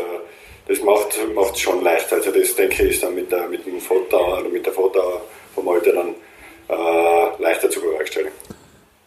das 0.67 0.81
macht 0.81 1.17
es 1.53 1.59
schon 1.59 1.83
leichter. 1.83 2.15
Also 2.17 2.31
das 2.31 2.55
denke 2.55 2.83
ich 2.83 2.91
ist 2.91 3.03
dann 3.03 3.15
mit, 3.15 3.31
der, 3.31 3.47
mit 3.47 3.65
dem 3.65 3.79
Foto 3.79 4.37
oder 4.39 4.49
mit 4.49 4.65
der 4.65 4.73
Foto 4.73 5.21
vom 5.53 5.67
Alter 5.69 5.93
dann 5.93 6.15
äh, 6.69 7.41
leichter 7.41 7.69
zu 7.69 7.79
bewerkstelligen. 7.81 8.33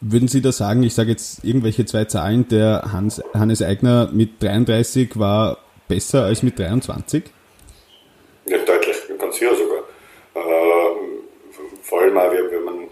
Würden 0.03 0.29
Sie 0.29 0.41
da 0.41 0.51
sagen, 0.51 0.83
ich 0.83 0.95
sage 0.95 1.11
jetzt 1.11 1.45
irgendwelche 1.45 1.85
zwei 1.85 2.07
Zahlen, 2.07 2.49
der 2.49 2.91
Hans, 2.91 3.23
Hannes 3.35 3.61
Eigner 3.61 4.09
mit 4.11 4.43
33 4.43 5.19
war 5.19 5.59
besser 5.91 6.25
als 6.25 6.43
mit 6.43 6.59
23? 6.59 7.25
Ja, 8.47 8.59
deutlich, 8.59 8.97
ganz 9.19 9.37
sicher 9.37 9.55
sogar. 9.55 9.83
Äh, 10.35 10.95
vor 11.83 12.01
allem 12.01 12.17
auch, 12.17 12.31
wenn 12.33 12.65
man 12.65 12.89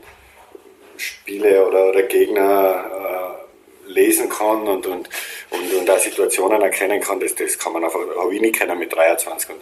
Spiele 0.96 1.64
oder, 1.66 1.90
oder 1.90 2.02
Gegner 2.02 3.38
äh, 3.86 3.90
lesen 3.90 4.28
kann 4.28 4.66
und, 4.66 4.86
und, 4.86 5.08
und, 5.50 5.74
und 5.74 5.90
auch 5.90 5.98
Situationen 5.98 6.60
erkennen 6.60 7.00
kann, 7.00 7.20
das, 7.20 7.34
das 7.36 7.58
kann 7.58 7.72
man 7.72 7.84
einfach, 7.84 8.00
habe 8.16 8.34
ich 8.34 8.40
nicht 8.40 8.56
kennen 8.56 8.78
mit 8.78 8.92
23. 8.92 9.50
Und 9.50 9.60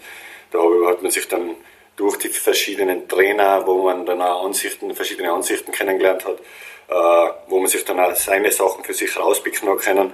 da 0.51 0.91
hat 0.91 1.03
man 1.03 1.13
sich 1.13 1.29
dann 1.29 1.57
durch 1.97 2.17
die 2.17 2.29
verschiedenen 2.29 3.07
Trainer, 3.07 3.67
wo 3.67 3.83
man 3.83 4.07
dann 4.07 4.23
auch 4.23 4.47
Ansichten, 4.47 4.95
verschiedene 4.95 5.31
Ansichten 5.31 5.73
kennengelernt 5.73 6.25
hat, 6.25 6.39
äh, 6.89 7.33
wo 7.49 7.59
man 7.59 7.69
sich 7.69 7.85
dann 7.85 8.01
auch 8.01 8.15
seine 8.15 8.51
Sachen 8.51 8.83
für 8.83 8.95
sich 8.95 9.15
rauspicken 9.19 9.77
können, 9.77 10.13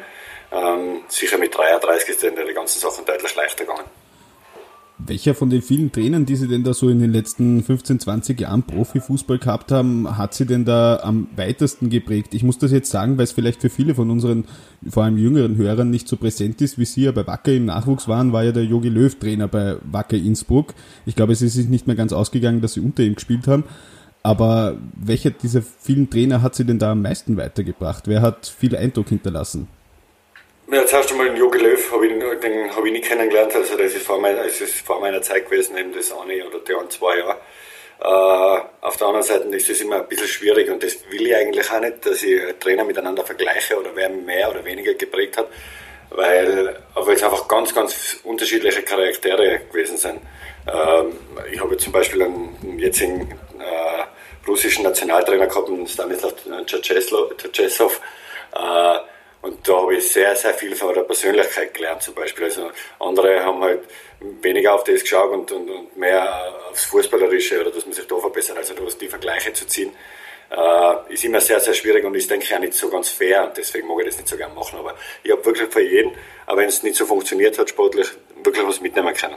ähm, 0.52 1.00
sicher 1.08 1.38
mit 1.38 1.56
33 1.56 2.08
ist 2.08 2.22
dann 2.22 2.32
die 2.36 2.54
ganzen 2.54 2.78
Sachen 2.78 3.04
deutlich 3.04 3.34
leichter 3.34 3.64
gegangen. 3.64 3.84
Welcher 5.04 5.34
von 5.34 5.50
den 5.50 5.62
vielen 5.62 5.90
Trainern, 5.90 6.26
die 6.26 6.36
Sie 6.36 6.46
denn 6.46 6.62
da 6.62 6.74
so 6.74 6.88
in 6.88 7.00
den 7.00 7.12
letzten 7.12 7.62
15, 7.64 7.98
20 7.98 8.40
Jahren 8.40 8.62
Profifußball 8.62 9.38
gehabt 9.38 9.72
haben, 9.72 10.16
hat 10.16 10.34
Sie 10.34 10.46
denn 10.46 10.64
da 10.64 11.00
am 11.02 11.26
weitesten 11.34 11.90
geprägt? 11.90 12.34
Ich 12.34 12.44
muss 12.44 12.58
das 12.58 12.70
jetzt 12.70 12.90
sagen, 12.90 13.16
weil 13.18 13.24
es 13.24 13.32
vielleicht 13.32 13.62
für 13.62 13.70
viele 13.70 13.96
von 13.96 14.10
unseren, 14.10 14.44
vor 14.88 15.02
allem 15.02 15.16
jüngeren 15.16 15.56
Hörern 15.56 15.90
nicht 15.90 16.06
so 16.06 16.16
präsent 16.16 16.60
ist, 16.60 16.78
wie 16.78 16.84
Sie 16.84 17.02
ja 17.02 17.12
bei 17.12 17.26
Wacker 17.26 17.52
im 17.52 17.64
Nachwuchs 17.64 18.06
waren, 18.06 18.32
war 18.32 18.44
ja 18.44 18.52
der 18.52 18.64
Jogi 18.64 18.90
Löw 18.90 19.12
Trainer 19.18 19.48
bei 19.48 19.76
Wacker 19.82 20.16
Innsbruck. 20.16 20.74
Ich 21.04 21.16
glaube, 21.16 21.32
es 21.32 21.42
ist 21.42 21.56
nicht 21.68 21.88
mehr 21.88 21.96
ganz 21.96 22.12
ausgegangen, 22.12 22.60
dass 22.60 22.74
Sie 22.74 22.80
unter 22.80 23.02
ihm 23.02 23.16
gespielt 23.16 23.48
haben. 23.48 23.64
Aber 24.22 24.76
welcher 24.94 25.30
dieser 25.30 25.62
vielen 25.62 26.10
Trainer 26.10 26.42
hat 26.42 26.54
Sie 26.54 26.64
denn 26.64 26.78
da 26.78 26.92
am 26.92 27.02
meisten 27.02 27.36
weitergebracht? 27.36 28.06
Wer 28.06 28.22
hat 28.22 28.46
viel 28.46 28.76
Eindruck 28.76 29.08
hinterlassen? 29.08 29.66
Ja, 30.72 30.86
zuerst 30.86 31.10
einmal 31.10 31.26
den 31.26 31.36
Jogi 31.36 31.58
Löw 31.58 31.92
habe 31.92 32.06
ich, 32.06 32.40
den 32.40 32.74
habe 32.74 32.86
ich 32.86 32.92
nicht 32.94 33.04
kennengelernt, 33.04 33.54
also 33.54 33.76
das 33.76 33.92
ist 33.92 34.06
vor, 34.06 34.18
meiner, 34.18 34.44
das 34.44 34.58
ist 34.58 34.86
vor 34.86 35.00
meiner 35.00 35.20
Zeit 35.20 35.44
gewesen, 35.44 35.76
eben 35.76 35.92
das 35.92 36.10
eine 36.10 36.46
oder 36.46 36.60
die 36.60 36.74
ein, 36.74 36.88
zwei 36.88 37.18
Jahre. 37.18 37.36
Äh, 38.00 38.62
auf 38.80 38.96
der 38.96 39.06
anderen 39.06 39.22
Seite 39.22 39.54
ist 39.54 39.68
das 39.68 39.80
immer 39.82 39.96
ein 39.96 40.08
bisschen 40.08 40.28
schwierig 40.28 40.70
und 40.70 40.82
das 40.82 40.96
will 41.10 41.26
ich 41.26 41.36
eigentlich 41.36 41.70
auch 41.70 41.78
nicht, 41.78 42.06
dass 42.06 42.22
ich 42.22 42.40
Trainer 42.58 42.84
miteinander 42.84 43.22
vergleiche 43.22 43.78
oder 43.78 43.90
wer 43.94 44.08
mehr 44.08 44.48
oder 44.48 44.64
weniger 44.64 44.94
geprägt 44.94 45.36
hat, 45.36 45.48
weil, 46.08 46.74
es 46.96 47.22
einfach 47.22 47.46
ganz, 47.48 47.74
ganz 47.74 48.20
unterschiedliche 48.24 48.80
Charaktere 48.80 49.60
gewesen 49.70 49.98
sind. 49.98 50.22
Ähm, 50.66 51.18
ich 51.52 51.60
habe 51.60 51.76
zum 51.76 51.92
Beispiel 51.92 52.22
einen 52.22 52.78
jetzigen 52.78 53.30
äh, 53.58 54.48
russischen 54.48 54.84
Nationaltrainer 54.84 55.48
gehabt, 55.48 55.68
Stanislav 55.90 56.32
Tschetschesow. 56.64 58.00
Äh, 58.54 59.11
und 59.42 59.68
da 59.68 59.76
habe 59.82 59.96
ich 59.96 60.12
sehr, 60.12 60.34
sehr 60.36 60.54
viel 60.54 60.74
von 60.76 60.94
der 60.94 61.02
Persönlichkeit 61.02 61.74
gelernt 61.74 62.02
zum 62.02 62.14
Beispiel. 62.14 62.44
Also 62.44 62.70
andere 63.00 63.44
haben 63.44 63.60
halt 63.60 63.80
weniger 64.40 64.74
auf 64.74 64.84
das 64.84 65.00
geschaut 65.00 65.32
und, 65.32 65.50
und, 65.50 65.68
und 65.68 65.96
mehr 65.96 66.54
aufs 66.70 66.84
Fußballerische 66.84 67.60
oder 67.60 67.72
dass 67.72 67.84
man 67.84 67.92
sich 67.92 68.06
da 68.06 68.16
verbessert. 68.16 68.56
Also 68.56 68.74
da 68.74 68.82
die 69.00 69.08
Vergleiche 69.08 69.52
zu 69.52 69.66
ziehen, 69.66 69.90
äh, 70.50 71.12
ist 71.12 71.24
immer 71.24 71.40
sehr, 71.40 71.58
sehr 71.58 71.74
schwierig 71.74 72.04
und 72.04 72.14
ist, 72.14 72.30
denke 72.30 72.44
ich, 72.44 72.54
auch 72.54 72.60
nicht 72.60 72.74
so 72.74 72.88
ganz 72.88 73.08
fair. 73.08 73.48
Und 73.48 73.56
deswegen 73.56 73.88
mag 73.88 73.98
ich 74.00 74.06
das 74.06 74.16
nicht 74.18 74.28
so 74.28 74.36
gerne 74.36 74.54
machen. 74.54 74.78
Aber 74.78 74.94
ich 75.24 75.32
habe 75.32 75.44
wirklich 75.44 75.68
für 75.72 75.82
jeden, 75.82 76.12
auch 76.46 76.56
wenn 76.56 76.68
es 76.68 76.84
nicht 76.84 76.94
so 76.94 77.04
funktioniert 77.04 77.58
hat 77.58 77.68
sportlich, 77.68 78.06
wirklich 78.44 78.64
was 78.64 78.80
mitnehmen 78.80 79.12
können. 79.12 79.36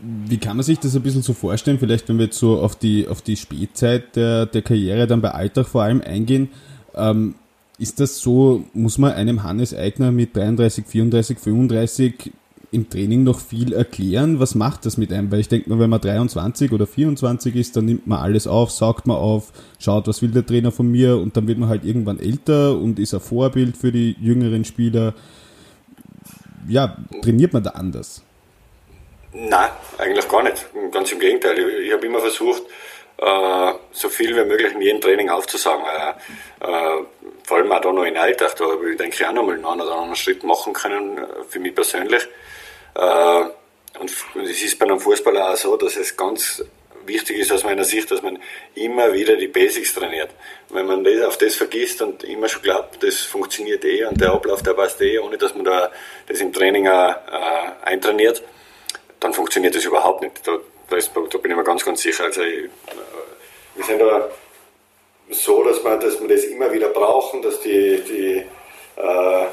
Wie 0.00 0.38
kann 0.38 0.56
man 0.56 0.64
sich 0.64 0.78
das 0.78 0.94
ein 0.94 1.02
bisschen 1.02 1.22
so 1.22 1.32
vorstellen? 1.32 1.80
Vielleicht, 1.80 2.08
wenn 2.08 2.18
wir 2.18 2.26
jetzt 2.26 2.38
so 2.38 2.60
auf 2.60 2.76
die, 2.76 3.08
auf 3.08 3.20
die 3.20 3.36
Spätzeit 3.36 4.14
der, 4.14 4.46
der 4.46 4.62
Karriere 4.62 5.08
dann 5.08 5.22
bei 5.22 5.30
Alltag 5.30 5.66
vor 5.66 5.82
allem 5.82 6.02
eingehen. 6.02 6.52
Ähm, 6.94 7.34
ist 7.78 8.00
das 8.00 8.18
so, 8.18 8.64
muss 8.72 8.98
man 8.98 9.12
einem 9.12 9.42
Hannes 9.42 9.74
Eigner 9.74 10.12
mit 10.12 10.36
33, 10.36 10.86
34, 10.86 11.38
35 11.38 12.32
im 12.70 12.88
Training 12.90 13.22
noch 13.24 13.40
viel 13.40 13.72
erklären? 13.72 14.40
Was 14.40 14.54
macht 14.54 14.86
das 14.86 14.96
mit 14.96 15.12
einem? 15.12 15.30
Weil 15.30 15.40
ich 15.40 15.48
denke 15.48 15.70
mal, 15.70 15.78
wenn 15.78 15.90
man 15.90 16.00
23 16.00 16.72
oder 16.72 16.86
24 16.86 17.54
ist, 17.56 17.76
dann 17.76 17.86
nimmt 17.86 18.06
man 18.06 18.18
alles 18.18 18.46
auf, 18.46 18.70
saugt 18.70 19.06
man 19.06 19.16
auf, 19.16 19.52
schaut, 19.78 20.06
was 20.06 20.22
will 20.22 20.30
der 20.30 20.46
Trainer 20.46 20.72
von 20.72 20.90
mir 20.90 21.16
und 21.16 21.36
dann 21.36 21.46
wird 21.48 21.58
man 21.58 21.68
halt 21.68 21.84
irgendwann 21.84 22.18
älter 22.18 22.76
und 22.76 22.98
ist 22.98 23.14
ein 23.14 23.20
Vorbild 23.20 23.76
für 23.76 23.92
die 23.92 24.16
jüngeren 24.20 24.64
Spieler. 24.64 25.14
Ja, 26.68 26.96
trainiert 27.22 27.52
man 27.52 27.62
da 27.62 27.70
anders? 27.70 28.22
Nein, 29.32 29.70
eigentlich 29.98 30.28
gar 30.28 30.42
nicht. 30.44 30.66
Ganz 30.92 31.10
im 31.10 31.18
Gegenteil. 31.18 31.58
Ich, 31.58 31.88
ich 31.88 31.92
habe 31.92 32.06
immer 32.06 32.20
versucht, 32.20 32.62
so 33.94 34.08
viel 34.08 34.36
wie 34.36 34.44
möglich 34.44 34.72
in 34.72 34.82
jedem 34.82 35.00
Training 35.00 35.30
aufzusagen. 35.30 35.84
Äh, 35.84 36.66
äh, 36.66 37.04
vor 37.44 37.58
allem 37.58 37.72
auch 37.72 37.80
da 37.80 37.92
noch 37.92 38.04
in 38.04 38.16
Alltag, 38.16 38.56
da 38.56 38.64
habe 38.64 38.90
ich, 38.90 38.98
denke 38.98 39.14
ich, 39.14 39.26
auch 39.26 39.32
noch 39.32 39.44
mal 39.44 39.54
einen 39.54 39.64
oder 39.64 39.92
anderen 39.92 40.16
Schritt 40.16 40.42
machen 40.42 40.72
können, 40.72 41.18
äh, 41.18 41.26
für 41.48 41.60
mich 41.60 41.74
persönlich. 41.74 42.26
Äh, 42.94 43.44
und 44.00 44.10
es 44.44 44.62
ist 44.62 44.78
bei 44.78 44.86
einem 44.86 44.98
Fußballer 44.98 45.52
auch 45.52 45.56
so, 45.56 45.76
dass 45.76 45.96
es 45.96 46.16
ganz 46.16 46.64
wichtig 47.06 47.38
ist 47.38 47.52
aus 47.52 47.64
meiner 47.64 47.84
Sicht, 47.84 48.10
dass 48.10 48.22
man 48.22 48.38
immer 48.74 49.12
wieder 49.12 49.36
die 49.36 49.46
Basics 49.46 49.94
trainiert. 49.94 50.30
Wenn 50.70 50.86
man 50.86 51.04
das, 51.04 51.22
auf 51.22 51.38
das 51.38 51.54
vergisst 51.54 52.02
und 52.02 52.24
immer 52.24 52.48
schon 52.48 52.62
glaubt, 52.62 53.02
das 53.02 53.20
funktioniert 53.20 53.84
eh 53.84 54.04
und 54.06 54.20
der 54.20 54.32
Ablauf, 54.32 54.62
der 54.62 54.72
passt 54.72 55.00
eh, 55.00 55.18
ohne 55.18 55.38
dass 55.38 55.54
man 55.54 55.64
da 55.64 55.92
das 56.26 56.40
im 56.40 56.52
Training 56.52 56.88
auch, 56.88 57.10
äh, 57.10 57.84
eintrainiert, 57.84 58.42
dann 59.20 59.32
funktioniert 59.32 59.76
das 59.76 59.84
überhaupt 59.84 60.22
nicht. 60.22 60.46
Da, 60.46 60.58
da, 60.94 60.98
ist, 60.98 61.10
da 61.14 61.38
bin 61.38 61.50
ich 61.50 61.56
mir 61.56 61.64
ganz, 61.64 61.84
ganz 61.84 62.02
sicher. 62.02 62.24
Also 62.24 62.42
äh, 62.42 62.68
wir 63.74 63.84
sind 63.84 64.00
da 64.00 64.28
so, 65.30 65.64
dass 65.64 65.82
wir, 65.82 65.96
dass 65.98 66.20
wir 66.20 66.28
das 66.28 66.44
immer 66.44 66.72
wieder 66.72 66.88
brauchen, 66.88 67.42
dass 67.42 67.60
die, 67.60 68.00
die 68.08 68.42
äh, 68.96 69.46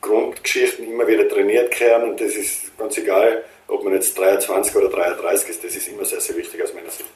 Grundgeschichten 0.00 0.90
immer 0.90 1.06
wieder 1.06 1.28
trainiert 1.28 1.78
werden 1.80 2.10
und 2.10 2.20
das 2.20 2.34
ist 2.34 2.76
ganz 2.78 2.96
egal, 2.96 3.44
ob 3.66 3.84
man 3.84 3.92
jetzt 3.92 4.16
23 4.16 4.74
oder 4.76 4.88
33 4.88 5.50
ist, 5.50 5.64
das 5.64 5.76
ist 5.76 5.88
immer 5.88 6.04
sehr, 6.04 6.20
sehr 6.20 6.36
wichtig 6.36 6.62
aus 6.62 6.72
meiner 6.72 6.90
Sicht. 6.90 7.08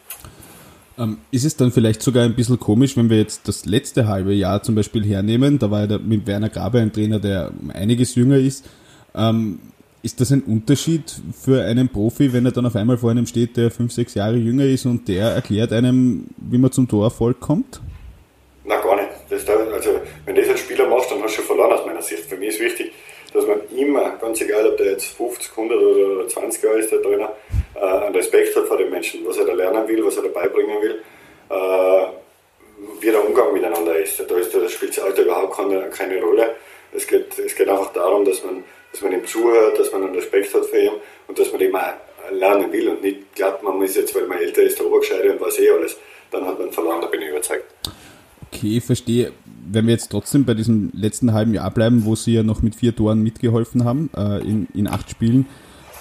Ähm, 0.98 1.18
ist 1.30 1.44
es 1.44 1.56
dann 1.56 1.72
vielleicht 1.72 2.02
sogar 2.02 2.24
ein 2.24 2.34
bisschen 2.34 2.58
komisch, 2.58 2.96
wenn 2.96 3.08
wir 3.08 3.16
jetzt 3.16 3.48
das 3.48 3.64
letzte 3.64 4.08
halbe 4.08 4.34
Jahr 4.34 4.62
zum 4.62 4.74
Beispiel 4.74 5.04
hernehmen, 5.04 5.58
da 5.58 5.70
war 5.70 5.88
ja 5.88 5.98
mit 5.98 6.26
Werner 6.26 6.50
Grabe 6.50 6.80
ein 6.80 6.92
Trainer, 6.92 7.18
der 7.18 7.52
einiges 7.72 8.14
jünger 8.16 8.36
ist, 8.36 8.66
ähm, 9.14 9.60
ist 10.02 10.20
das 10.20 10.32
ein 10.32 10.42
Unterschied 10.42 11.14
für 11.40 11.62
einen 11.62 11.88
Profi, 11.88 12.32
wenn 12.32 12.44
er 12.44 12.52
dann 12.52 12.66
auf 12.66 12.74
einmal 12.74 12.98
vor 12.98 13.10
einem 13.10 13.26
steht, 13.26 13.56
der 13.56 13.70
fünf, 13.70 13.92
sechs 13.92 14.14
Jahre 14.14 14.34
jünger 14.34 14.64
ist 14.64 14.84
und 14.84 15.06
der 15.08 15.28
erklärt 15.28 15.72
einem, 15.72 16.26
wie 16.36 16.58
man 16.58 16.72
zum 16.72 16.88
Torerfolg 16.88 17.38
kommt? 17.40 17.80
Na 18.64 18.80
gar 18.80 18.96
nicht. 18.96 19.08
Das, 19.30 19.48
also, 19.48 20.00
wenn 20.24 20.34
das 20.34 20.48
als 20.48 20.60
Spieler 20.60 20.88
machst, 20.88 21.10
dann 21.10 21.22
hast 21.22 21.32
du 21.32 21.36
schon 21.36 21.44
verloren 21.44 21.72
aus 21.72 21.86
meiner 21.86 22.02
Sicht. 22.02 22.24
Für 22.24 22.36
mich 22.36 22.50
ist 22.50 22.60
wichtig, 22.60 22.92
dass 23.32 23.46
man 23.46 23.60
immer, 23.76 24.16
ganz 24.20 24.40
egal, 24.40 24.66
ob 24.66 24.76
der 24.76 24.92
jetzt 24.92 25.06
50, 25.16 25.50
100 25.50 25.78
oder 25.78 26.28
20 26.28 26.62
Jahre 26.62 26.78
ist, 26.78 26.92
der 26.92 27.02
Trainer, 27.02 27.32
äh, 27.74 27.80
einen 27.80 28.14
Respekt 28.14 28.54
hat 28.56 28.66
vor 28.66 28.76
den 28.76 28.90
Menschen, 28.90 29.20
was 29.24 29.38
er 29.38 29.46
da 29.46 29.52
lernen 29.52 29.86
will, 29.88 30.04
was 30.04 30.16
er 30.16 30.24
da 30.24 30.28
beibringen 30.28 30.82
will, 30.82 31.02
äh, 31.50 32.06
wie 33.00 33.10
der 33.10 33.26
Umgang 33.26 33.52
miteinander 33.52 33.96
ist. 33.96 34.20
Da, 34.20 34.36
ist, 34.36 34.54
da 34.54 34.68
spielt 34.68 34.96
das 34.96 35.04
Alter 35.04 35.22
überhaupt 35.22 35.56
keine, 35.56 35.88
keine 35.90 36.20
Rolle. 36.20 36.56
Es 36.92 37.06
geht, 37.06 37.38
es 37.38 37.54
geht 37.54 37.68
einfach 37.68 37.92
darum, 37.92 38.24
dass 38.24 38.44
man, 38.44 38.64
dass 38.92 39.00
man 39.00 39.12
ihm 39.12 39.26
zuhört, 39.26 39.78
dass 39.78 39.90
man 39.90 40.04
einen 40.04 40.14
Respekt 40.14 40.54
hat 40.54 40.66
für 40.66 40.78
ihn 40.78 40.92
und 41.26 41.38
dass 41.38 41.50
man 41.50 41.60
ihm 41.60 41.74
auch 41.74 41.94
lernen 42.30 42.72
will 42.72 42.88
und 42.88 43.02
nicht 43.02 43.34
glaubt, 43.34 43.62
man 43.62 43.78
muss 43.78 43.96
jetzt, 43.96 44.14
weil 44.14 44.26
man 44.26 44.38
älter 44.38 44.62
ist, 44.62 44.78
der 44.78 44.86
Obergescheide 44.86 45.32
und 45.32 45.40
weiß 45.40 45.58
eh 45.58 45.70
alles. 45.70 45.96
Dann 46.30 46.46
hat 46.46 46.58
man 46.58 46.70
verloren, 46.70 47.00
da 47.00 47.08
bin 47.08 47.22
ich 47.22 47.28
überzeugt. 47.28 47.64
Okay, 48.52 48.80
verstehe. 48.80 49.32
Wenn 49.70 49.86
wir 49.86 49.94
jetzt 49.94 50.10
trotzdem 50.10 50.44
bei 50.44 50.54
diesem 50.54 50.90
letzten 50.94 51.32
halben 51.32 51.54
Jahr 51.54 51.70
bleiben, 51.70 52.04
wo 52.04 52.14
Sie 52.14 52.34
ja 52.34 52.42
noch 52.42 52.62
mit 52.62 52.74
vier 52.74 52.94
Toren 52.94 53.22
mitgeholfen 53.22 53.84
haben, 53.84 54.10
äh, 54.16 54.40
in, 54.40 54.68
in 54.74 54.86
acht 54.86 55.10
Spielen, 55.10 55.46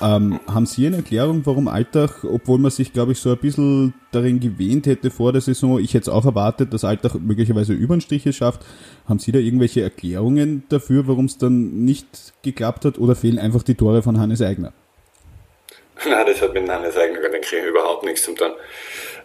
ähm, 0.01 0.39
haben 0.47 0.65
Sie 0.65 0.85
eine 0.87 0.97
Erklärung, 0.97 1.41
warum 1.45 1.67
Alltag, 1.67 2.23
obwohl 2.23 2.59
man 2.59 2.71
sich, 2.71 2.93
glaube 2.93 3.11
ich, 3.11 3.19
so 3.19 3.31
ein 3.31 3.37
bisschen 3.37 3.93
darin 4.11 4.39
gewähnt 4.39 4.85
hätte 4.85 5.11
vor 5.11 5.31
der 5.31 5.41
Saison, 5.41 5.79
ich 5.79 5.93
hätte 5.93 6.11
auch 6.13 6.25
erwartet, 6.25 6.73
dass 6.73 6.83
Alltag 6.83 7.15
möglicherweise 7.15 7.73
Übernstriche 7.73 8.33
schafft, 8.33 8.61
haben 9.07 9.19
Sie 9.19 9.31
da 9.31 9.39
irgendwelche 9.39 9.81
Erklärungen 9.81 10.63
dafür, 10.69 11.07
warum 11.07 11.25
es 11.25 11.37
dann 11.37 11.85
nicht 11.85 12.33
geklappt 12.43 12.85
hat 12.85 12.97
oder 12.97 13.15
fehlen 13.15 13.39
einfach 13.39 13.63
die 13.63 13.75
Tore 13.75 14.01
von 14.01 14.19
Hannes 14.19 14.41
Eigner? 14.41 14.73
Nein, 16.05 16.25
das 16.25 16.41
hat 16.41 16.53
mit 16.53 16.69
Hannes 16.69 16.97
Eigner, 16.97 17.21
denke 17.21 17.39
ich, 17.39 17.65
überhaupt 17.65 18.03
nichts 18.03 18.23
zu 18.23 18.33
tun. 18.33 18.51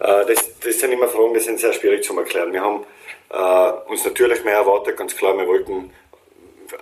Äh, 0.00 0.26
das, 0.26 0.58
das 0.60 0.80
sind 0.80 0.92
immer 0.92 1.08
Fragen, 1.08 1.34
die 1.34 1.40
sind 1.40 1.58
sehr 1.58 1.72
schwierig 1.72 2.04
zu 2.04 2.16
erklären. 2.18 2.52
Wir 2.52 2.60
haben 2.60 2.84
äh, 3.30 3.90
uns 3.90 4.04
natürlich 4.04 4.44
mehr 4.44 4.56
erwartet, 4.56 4.96
ganz 4.96 5.16
klar, 5.16 5.36
wir 5.36 5.46
wollten 5.46 5.90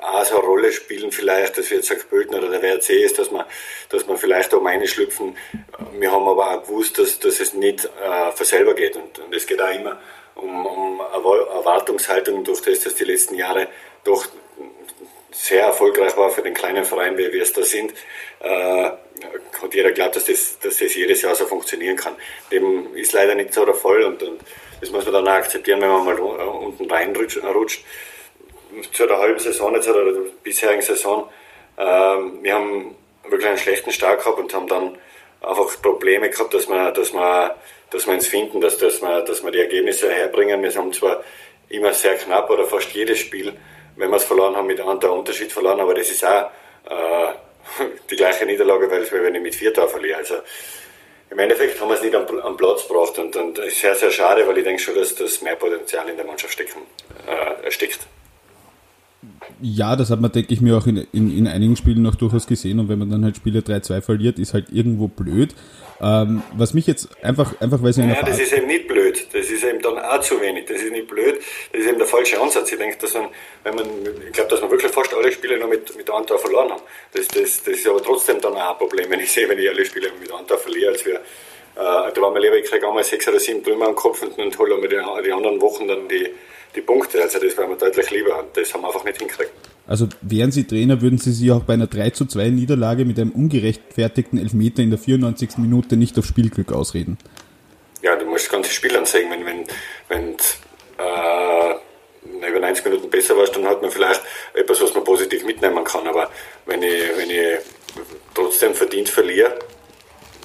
auch 0.01 0.25
so 0.25 0.37
eine 0.37 0.45
Rolle 0.45 0.73
spielen, 0.73 1.13
vielleicht, 1.13 1.59
dass 1.59 1.71
wir 1.71 1.79
jetzt. 1.79 2.09
Pölten 2.09 2.35
oder 2.35 2.49
der 2.49 2.63
WRC 2.63 2.91
ist, 2.91 3.19
dass 3.19 3.31
man, 3.31 3.45
dass 3.89 4.07
man 4.07 4.17
vielleicht 4.17 4.53
da 4.53 4.57
um 4.57 4.87
schlüpfen. 4.87 5.37
Wir 5.99 6.11
haben 6.11 6.27
aber 6.29 6.51
auch 6.51 6.63
gewusst, 6.63 6.99
dass, 6.99 7.19
dass 7.19 7.41
es 7.41 7.55
nicht 7.55 7.85
äh, 7.85 8.33
für 8.33 8.45
selber 8.45 8.75
geht. 8.75 8.97
Und, 8.97 9.19
und 9.19 9.35
es 9.35 9.47
geht 9.47 9.61
auch 9.61 9.75
immer 9.75 9.99
um, 10.35 10.67
um 10.67 11.01
Erwartungshaltung 11.01 12.45
durch 12.45 12.61
das, 12.63 12.81
dass 12.81 12.95
die 12.95 13.05
letzten 13.05 13.37
Jahre 13.37 13.69
doch 14.03 14.27
sehr 15.31 15.63
erfolgreich 15.63 16.17
war 16.17 16.31
für 16.31 16.43
den 16.43 16.55
kleinen 16.55 16.85
Verein, 16.85 17.19
wie 17.19 17.33
wir 17.33 17.43
es 17.43 17.53
da 17.53 17.63
sind, 17.63 17.93
äh, 18.41 18.91
hat 19.63 19.75
jeder 19.75 19.91
glaubt, 19.91 20.17
dass 20.17 20.27
das, 20.27 20.59
dass 20.61 20.79
das 20.79 20.95
jedes 20.95 21.23
Jahr 21.23 21.35
so 21.35 21.47
funktionieren 21.47 21.97
kann. 21.97 22.15
Dem 22.53 22.95
ist 22.95 23.13
leider 23.13 23.35
nicht 23.35 23.53
so 23.53 23.65
der 23.65 23.75
Fall 23.75 24.03
und, 24.05 24.23
und 24.23 24.41
das 24.81 24.91
muss 24.91 25.05
man 25.05 25.15
dann 25.15 25.29
auch 25.29 25.33
akzeptieren, 25.33 25.81
wenn 25.81 25.89
man 25.89 26.05
mal 26.05 26.19
unten 26.19 26.91
reinrutscht. 26.91 27.85
Zu 28.93 29.07
der 29.07 29.19
halben 29.19 29.39
Saison, 29.39 29.75
jetzt 29.75 29.89
oder 29.89 30.05
der 30.05 30.21
bisherigen 30.43 30.83
Saison, 30.83 31.29
ähm, 31.79 32.39
wir 32.43 32.55
haben 32.55 32.95
wirklich 33.29 33.49
einen 33.49 33.59
schlechten 33.59 33.91
Start 33.91 34.23
gehabt 34.23 34.39
und 34.39 34.53
haben 34.55 34.69
dann 34.69 34.99
einfach 35.41 35.81
Probleme 35.83 36.31
gehabt, 36.31 36.55
dass 36.55 36.69
wir, 36.69 36.91
dass 36.91 37.13
wir, 37.13 37.55
dass 37.91 38.07
wir 38.07 38.15
uns 38.15 38.27
finden, 38.27 38.61
dass, 38.61 38.79
dass, 38.79 39.03
wir, 39.03 39.23
dass 39.23 39.43
wir 39.43 39.51
die 39.51 39.61
Ergebnisse 39.61 40.11
herbringen. 40.11 40.63
Wir 40.63 40.75
haben 40.75 40.93
zwar 40.93 41.23
immer 41.69 41.93
sehr 41.93 42.17
knapp 42.17 42.51
oder 42.51 42.65
fast 42.65 42.93
jedes 42.93 43.19
Spiel 43.19 43.55
wenn 43.97 44.11
wir 44.11 44.17
es 44.17 44.25
verloren 44.25 44.57
haben, 44.57 44.67
mit 44.67 44.81
einem 44.81 44.91
Unterschied 44.91 45.53
verloren, 45.53 45.81
aber 45.81 45.95
das 45.95 46.11
ist 46.11 46.25
auch 46.25 46.51
äh, 46.89 47.33
die 48.11 48.17
gleiche 48.17 48.47
Niederlage, 48.47 48.91
weil 48.91 49.11
wir 49.11 49.41
mit 49.41 49.55
vier 49.55 49.73
Toren 49.73 49.89
verlieren. 49.89 50.19
Also 50.19 50.37
im 51.31 51.39
Endeffekt 51.39 51.81
haben 51.81 51.89
wir 51.89 51.95
es 51.95 52.03
nicht 52.03 52.15
am, 52.15 52.27
am 52.41 52.57
Platz 52.57 52.87
gebracht 52.87 53.19
und, 53.19 53.35
und 53.37 53.61
sehr, 53.71 53.95
sehr 53.95 54.11
schade, 54.11 54.47
weil 54.47 54.59
ich 54.59 54.65
denke 54.65 54.83
schon, 54.83 54.95
dass 54.95 55.15
das 55.15 55.41
mehr 55.43 55.57
Potenzial 55.57 56.09
in 56.09 56.17
der 56.17 56.27
Mannschaft 56.27 56.53
stecken, 56.53 56.83
äh, 57.27 57.71
steckt. 57.71 58.01
Ja, 59.61 59.97
das 59.97 60.11
hat 60.11 60.21
man, 60.21 60.33
denke 60.33 60.53
ich 60.53 60.61
mir, 60.61 60.77
auch 60.77 60.87
in, 60.87 61.07
in, 61.13 61.37
in 61.37 61.47
einigen 61.47 61.77
Spielen 61.77 62.03
noch 62.03 62.15
durchaus 62.15 62.47
gesehen 62.47 62.81
und 62.81 62.89
wenn 62.89 62.99
man 62.99 63.11
dann 63.11 63.25
halt 63.25 63.37
Spiele 63.37 63.61
3-2 63.61 64.01
verliert, 64.01 64.39
ist 64.39 64.55
halt 64.55 64.67
irgendwo 64.71 65.09
blöd. 65.09 65.55
Ähm, 66.01 66.43
was 66.55 66.75
mich 66.75 66.87
jetzt 66.87 67.09
einfach, 67.23 67.61
einfach 67.61 67.83
weil 67.83 67.93
sie 67.93 68.03
Ja, 68.03 68.23
das 68.23 68.41
ist 68.41 68.53
eben 68.53 68.67
nicht 68.67 68.89
blöd. 68.89 69.27
Das 69.33 69.49
ist 69.49 69.63
eben 69.63 69.81
dann 69.81 69.99
auch 69.99 70.21
zu 70.21 70.41
wenig. 70.41 70.67
Das 70.67 70.83
ist 70.83 70.91
nicht 70.91 71.07
blöd. 71.07 71.37
Das 71.73 71.81
ist 71.81 71.89
eben 71.89 71.99
der 71.99 72.07
falsche 72.07 72.41
Ansatz. 72.41 72.73
Ich 72.73 72.79
denke, 72.79 72.97
dass 72.99 73.15
man, 73.15 73.29
wenn 73.63 73.75
man, 73.77 73.87
ich 74.27 74.33
glaube, 74.33 74.51
dass 74.51 74.61
man 74.61 74.71
wirklich 74.71 74.91
fast 74.91 75.15
alle 75.15 75.31
Spiele 75.31 75.59
noch 75.59 75.69
mit, 75.69 75.97
mit 75.97 76.11
Anteil 76.11 76.39
verloren 76.39 76.73
haben. 76.73 76.83
Das, 77.13 77.29
das, 77.29 77.63
das 77.63 77.75
ist 77.75 77.87
aber 77.87 78.03
trotzdem 78.03 78.41
dann 78.41 78.55
auch 78.55 78.73
ein 78.73 78.79
Problem, 78.79 79.09
wenn 79.11 79.21
ich 79.21 79.31
sehe, 79.31 79.49
wenn 79.49 79.59
ich 79.59 79.69
alle 79.69 79.85
Spiele 79.85 80.09
mit 80.21 80.33
Anteil 80.33 80.59
verliere, 80.59 80.93
als 80.93 81.07
wir, 81.07 81.15
äh, 81.15 81.21
da 81.77 82.15
war 82.17 82.31
mir 82.33 82.41
lieber, 82.41 82.57
ich 82.57 82.69
kriege 82.69 82.87
einmal 82.87 83.05
sechs 83.05 83.29
oder 83.29 83.39
sieben 83.39 83.63
Trümmer 83.63 83.87
am 83.87 83.95
Kopf 83.95 84.23
und, 84.23 84.37
und 84.37 84.59
hole 84.59 84.77
mir 84.79 84.89
die, 84.89 85.01
die 85.25 85.33
anderen 85.33 85.61
Wochen 85.61 85.87
dann 85.87 86.09
die, 86.09 86.29
die 86.75 86.81
Punkte. 86.81 87.23
Also 87.23 87.39
das 87.39 87.57
wäre 87.57 87.69
mir 87.69 87.77
deutlich 87.77 88.11
lieber. 88.11 88.39
Und 88.39 88.57
das 88.57 88.73
haben 88.73 88.83
wir 88.83 88.89
einfach 88.89 89.05
nicht 89.05 89.19
hinkriegt. 89.19 89.53
Also 89.87 90.09
wären 90.23 90.51
Sie 90.51 90.65
Trainer, 90.65 91.03
würden 91.03 91.19
Sie 91.19 91.33
sich 91.33 91.51
auch 91.53 91.63
bei 91.63 91.75
einer 91.75 91.87
3 91.87 92.11
zu 92.11 92.27
2 92.27 92.49
Niederlage 92.49 93.05
mit 93.05 93.19
einem 93.19 93.33
ungerechtfertigten 93.33 94.39
Elfmeter 94.39 94.83
in 94.83 94.91
der 94.91 94.99
94. 94.99 95.59
Minute 95.59 95.97
nicht 95.97 96.19
auf 96.19 96.25
Spielglück 96.25 96.73
ausreden? 96.73 97.19
Ja, 98.03 98.17
du 98.17 98.25
musst 98.27 98.47
das 98.47 98.53
ganze 98.53 98.71
Spiel 98.71 98.97
ansehen. 98.97 99.31
Wenn, 99.31 99.45
wenn, 99.45 99.67
wenn 100.09 100.37
äh, 100.99 102.49
über 102.49 102.61
90 102.61 102.85
Minuten 102.87 103.11
besser 103.11 103.37
warst, 103.37 103.55
dann 103.57 103.67
hat 103.67 103.83
man 103.83 103.91
vielleicht 103.91 104.23
etwas, 104.55 104.81
was 104.81 104.95
man 104.95 105.05
positiv 105.05 105.45
mitnehmen 105.45 105.85
kann. 105.85 106.07
Aber 106.07 106.31
wenn 106.67 106.83
ich, 106.83 107.03
wenn 107.17 107.31
ich 107.31 107.59
trotzdem 108.33 108.75
verdient 108.75 109.09
verliere, 109.09 109.59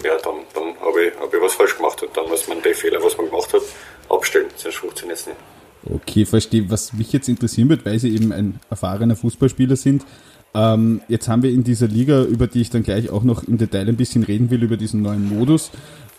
ja, 0.04 0.18
dann, 0.18 0.46
dann 0.54 0.80
habe 0.80 1.06
ich, 1.06 1.14
hab 1.20 1.34
ich 1.34 1.42
was 1.42 1.54
falsch 1.54 1.76
gemacht 1.76 2.02
und 2.04 2.16
dann 2.16 2.28
muss 2.28 2.48
man 2.48 2.62
die 2.62 2.74
Fehler, 2.74 3.04
was 3.04 3.18
man 3.18 3.28
gemacht 3.28 3.54
hat, 3.54 3.62
abstellen, 4.10 4.48
sonst 4.56 4.76
funktioniert 4.76 5.20
es 5.20 5.28
nicht. 5.28 5.38
Okay, 5.86 6.26
verstehe. 6.26 6.70
Was 6.70 6.94
mich 6.94 7.12
jetzt 7.14 7.30
interessieren 7.30 7.70
wird, 7.70 7.86
weil 7.86 8.00
Sie 8.00 8.14
eben 8.14 8.32
ein 8.32 8.60
erfahrener 8.70 9.16
Fußballspieler 9.16 9.76
sind, 9.76 10.06
ähm, 10.54 11.02
jetzt 11.08 11.28
haben 11.28 11.44
wir 11.44 11.52
in 11.52 11.64
dieser 11.64 11.88
Liga, 11.88 12.24
über 12.24 12.48
die 12.48 12.62
ich 12.62 12.70
dann 12.70 12.84
gleich 12.84 13.10
auch 13.10 13.24
noch 13.24 13.44
im 13.44 13.58
Detail 13.58 13.88
ein 13.88 13.96
bisschen 13.96 14.24
reden 14.24 14.50
will, 14.50 14.64
über 14.64 14.78
diesen 14.78 15.02
neuen 15.02 15.30
Modus, 15.30 15.72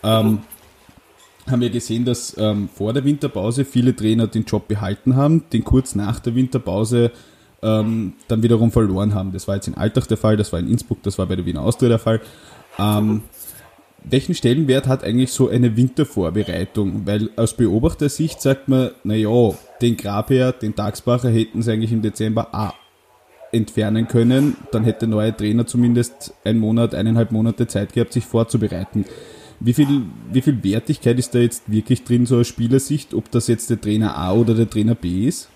ähm, 0.03 0.39
haben 1.49 1.61
wir 1.61 1.69
gesehen, 1.69 2.05
dass 2.05 2.35
ähm, 2.37 2.69
vor 2.73 2.93
der 2.93 3.03
Winterpause 3.03 3.65
viele 3.65 3.95
Trainer 3.95 4.27
den 4.27 4.45
Job 4.45 4.67
behalten 4.67 5.15
haben, 5.15 5.43
den 5.51 5.63
kurz 5.63 5.95
nach 5.95 6.19
der 6.19 6.35
Winterpause 6.35 7.11
ähm, 7.61 8.13
dann 8.27 8.43
wiederum 8.43 8.71
verloren 8.71 9.13
haben. 9.13 9.31
Das 9.31 9.47
war 9.47 9.55
jetzt 9.55 9.67
in 9.67 9.75
Alltag 9.75 10.07
der 10.07 10.17
Fall, 10.17 10.37
das 10.37 10.53
war 10.53 10.59
in 10.59 10.67
Innsbruck, 10.67 11.03
das 11.03 11.17
war 11.17 11.25
bei 11.25 11.35
der 11.35 11.45
Wiener 11.45 11.61
Austria 11.61 11.89
der 11.89 11.99
Fall. 11.99 12.21
Welchen 14.03 14.33
Stellenwert 14.33 14.87
hat 14.87 15.03
eigentlich 15.03 15.31
so 15.31 15.47
eine 15.49 15.77
Wintervorbereitung? 15.77 17.05
Weil 17.05 17.29
aus 17.35 17.55
Beobachtersicht 17.55 18.41
sagt 18.41 18.67
man, 18.67 18.91
naja, 19.03 19.53
den 19.81 19.95
Grabherr, 19.95 20.53
den 20.53 20.75
Tagsbacher 20.75 21.29
hätten 21.29 21.61
sie 21.61 21.71
eigentlich 21.71 21.91
im 21.91 22.01
Dezember 22.01 22.49
auch 22.51 22.73
entfernen 23.51 24.07
können. 24.07 24.57
Dann 24.71 24.83
hätte 24.83 25.01
der 25.01 25.09
neue 25.09 25.35
Trainer 25.35 25.67
zumindest 25.67 26.33
einen 26.43 26.59
Monat, 26.59 26.95
eineinhalb 26.95 27.31
Monate 27.31 27.67
Zeit 27.67 27.93
gehabt, 27.93 28.13
sich 28.13 28.25
vorzubereiten. 28.25 29.05
Wie 29.59 29.73
viel, 29.73 30.03
wie 30.31 30.41
viel 30.41 30.63
Wertigkeit 30.63 31.19
ist 31.19 31.35
da 31.35 31.39
jetzt 31.39 31.63
wirklich 31.67 32.03
drin, 32.03 32.25
so 32.25 32.39
aus 32.39 32.47
Spielersicht, 32.47 33.13
ob 33.13 33.29
das 33.29 33.47
jetzt 33.47 33.69
der 33.69 33.79
Trainer 33.79 34.17
A 34.17 34.33
oder 34.33 34.55
der 34.55 34.67
Trainer 34.67 34.95
B 34.95 35.27
ist? 35.27 35.49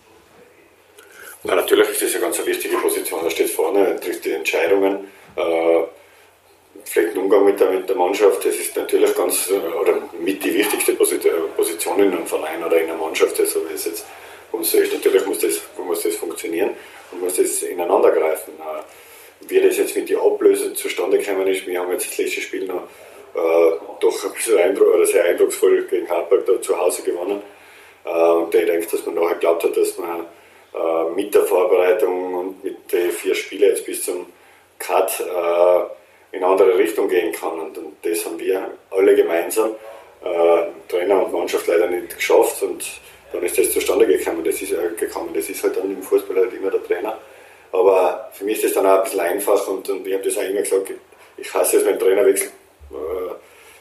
Na, 1.43 1.55
natürlich 1.55 1.89
ist 1.89 2.01
das 2.03 2.11
eine 2.13 2.25
ganz 2.25 2.45
wichtige 2.45 2.77
Position. 2.77 3.21
Er 3.23 3.31
steht 3.31 3.49
vorne, 3.49 3.99
trifft 3.99 4.25
die 4.25 4.31
Entscheidungen. 4.31 4.97
Äh, 5.35 5.83
vielleicht 6.85 7.15
ein 7.15 7.17
Umgang 7.17 7.45
mit 7.45 7.59
der, 7.59 7.71
mit 7.71 7.89
der 7.89 7.95
Mannschaft, 7.95 8.45
das 8.45 8.55
ist 8.55 8.75
natürlich 8.75 9.13
ganz, 9.15 9.51
oder 9.51 10.01
mit 10.19 10.43
die 10.43 10.53
wichtigste 10.53 10.93
Position 10.93 11.99
in 11.99 12.11
einem 12.11 12.25
Verein 12.25 12.63
oder 12.63 12.79
in 12.79 12.89
einer 12.89 12.97
Mannschaft. 12.97 13.39
Also 13.39 13.61
ist 13.73 13.85
jetzt, 13.85 14.05
uns 14.51 14.73
ist, 14.73 14.93
natürlich 14.93 15.25
muss 15.25 15.39
das, 15.39 15.61
muss 15.77 16.03
das 16.03 16.15
funktionieren 16.15 16.71
und 17.11 17.21
muss 17.21 17.35
das 17.35 17.63
ineinander 17.63 18.11
greifen. 18.11 18.53
Wie 19.47 19.59
das 19.59 19.77
jetzt 19.77 19.95
mit 19.95 20.09
den 20.09 20.17
Ablösen 20.17 20.75
zustande 20.75 21.17
gekommen 21.17 21.47
ist, 21.47 21.67
wir 21.67 21.79
haben 21.79 21.91
jetzt 21.91 22.09
das 22.09 22.17
letzte 22.17 22.41
Spiel 22.41 22.65
noch 22.65 22.83
äh, 23.35 23.77
doch 23.99 24.25
ein 24.25 24.31
bisschen 24.31 24.57
Eindruck, 24.57 24.95
oder 24.95 25.05
sehr 25.05 25.25
eindrucksvoll 25.25 25.83
gegen 25.83 26.09
Hartberg 26.09 26.45
da 26.45 26.61
zu 26.61 26.77
Hause 26.77 27.03
gewonnen. 27.03 27.41
Äh, 28.05 28.43
ich 28.43 28.65
denke, 28.65 28.87
dass 28.89 29.05
man 29.05 29.15
nachher 29.15 29.33
geglaubt 29.33 29.63
hat, 29.65 29.75
dass 29.75 29.97
man 29.97 30.21
äh, 30.73 31.09
mit 31.15 31.35
der 31.35 31.43
Vorbereitung 31.43 32.33
und 32.33 32.63
mit 32.63 32.91
den 32.91 33.11
vier 33.11 33.35
Spielen 33.35 33.69
jetzt 33.69 33.85
bis 33.85 34.03
zum 34.03 34.27
Cut 34.79 35.19
äh, 35.19 36.04
in 36.35 36.43
eine 36.43 36.51
andere 36.51 36.77
Richtung 36.77 37.07
gehen 37.07 37.31
kann. 37.31 37.59
Und, 37.59 37.77
und 37.77 37.93
das 38.03 38.25
haben 38.25 38.37
wir 38.39 38.69
alle 38.91 39.15
gemeinsam, 39.15 39.71
äh, 40.23 40.63
Trainer 40.89 41.25
und 41.25 41.31
Mannschaft, 41.31 41.65
leider 41.67 41.87
nicht 41.87 42.15
geschafft. 42.15 42.61
Und 42.61 42.85
dann 43.31 43.43
ist 43.43 43.57
das 43.57 43.71
zustande 43.71 44.05
gekommen. 44.05 44.43
Das 44.43 44.61
ist, 44.61 44.73
äh, 44.73 44.89
gekommen. 44.99 45.29
Das 45.33 45.49
ist 45.49 45.63
halt 45.63 45.77
dann 45.77 45.89
im 45.89 46.03
Fußball 46.03 46.35
halt 46.35 46.53
immer 46.53 46.71
der 46.71 46.83
Trainer. 46.83 47.17
Aber 47.71 48.29
für 48.33 48.43
mich 48.43 48.57
ist 48.57 48.65
das 48.65 48.73
dann 48.73 48.85
auch 48.85 48.97
ein 48.97 49.03
bisschen 49.03 49.19
einfach 49.19 49.67
und, 49.67 49.89
und 49.89 50.07
ich 50.07 50.13
habe 50.13 50.23
das 50.23 50.37
auch 50.37 50.43
immer 50.43 50.61
gesagt, 50.61 50.91
ich 51.37 51.53
hasse 51.53 51.77
es, 51.77 51.85
wenn 51.85 51.99
Trainerwechsel 51.99 52.47
äh, 52.91 53.33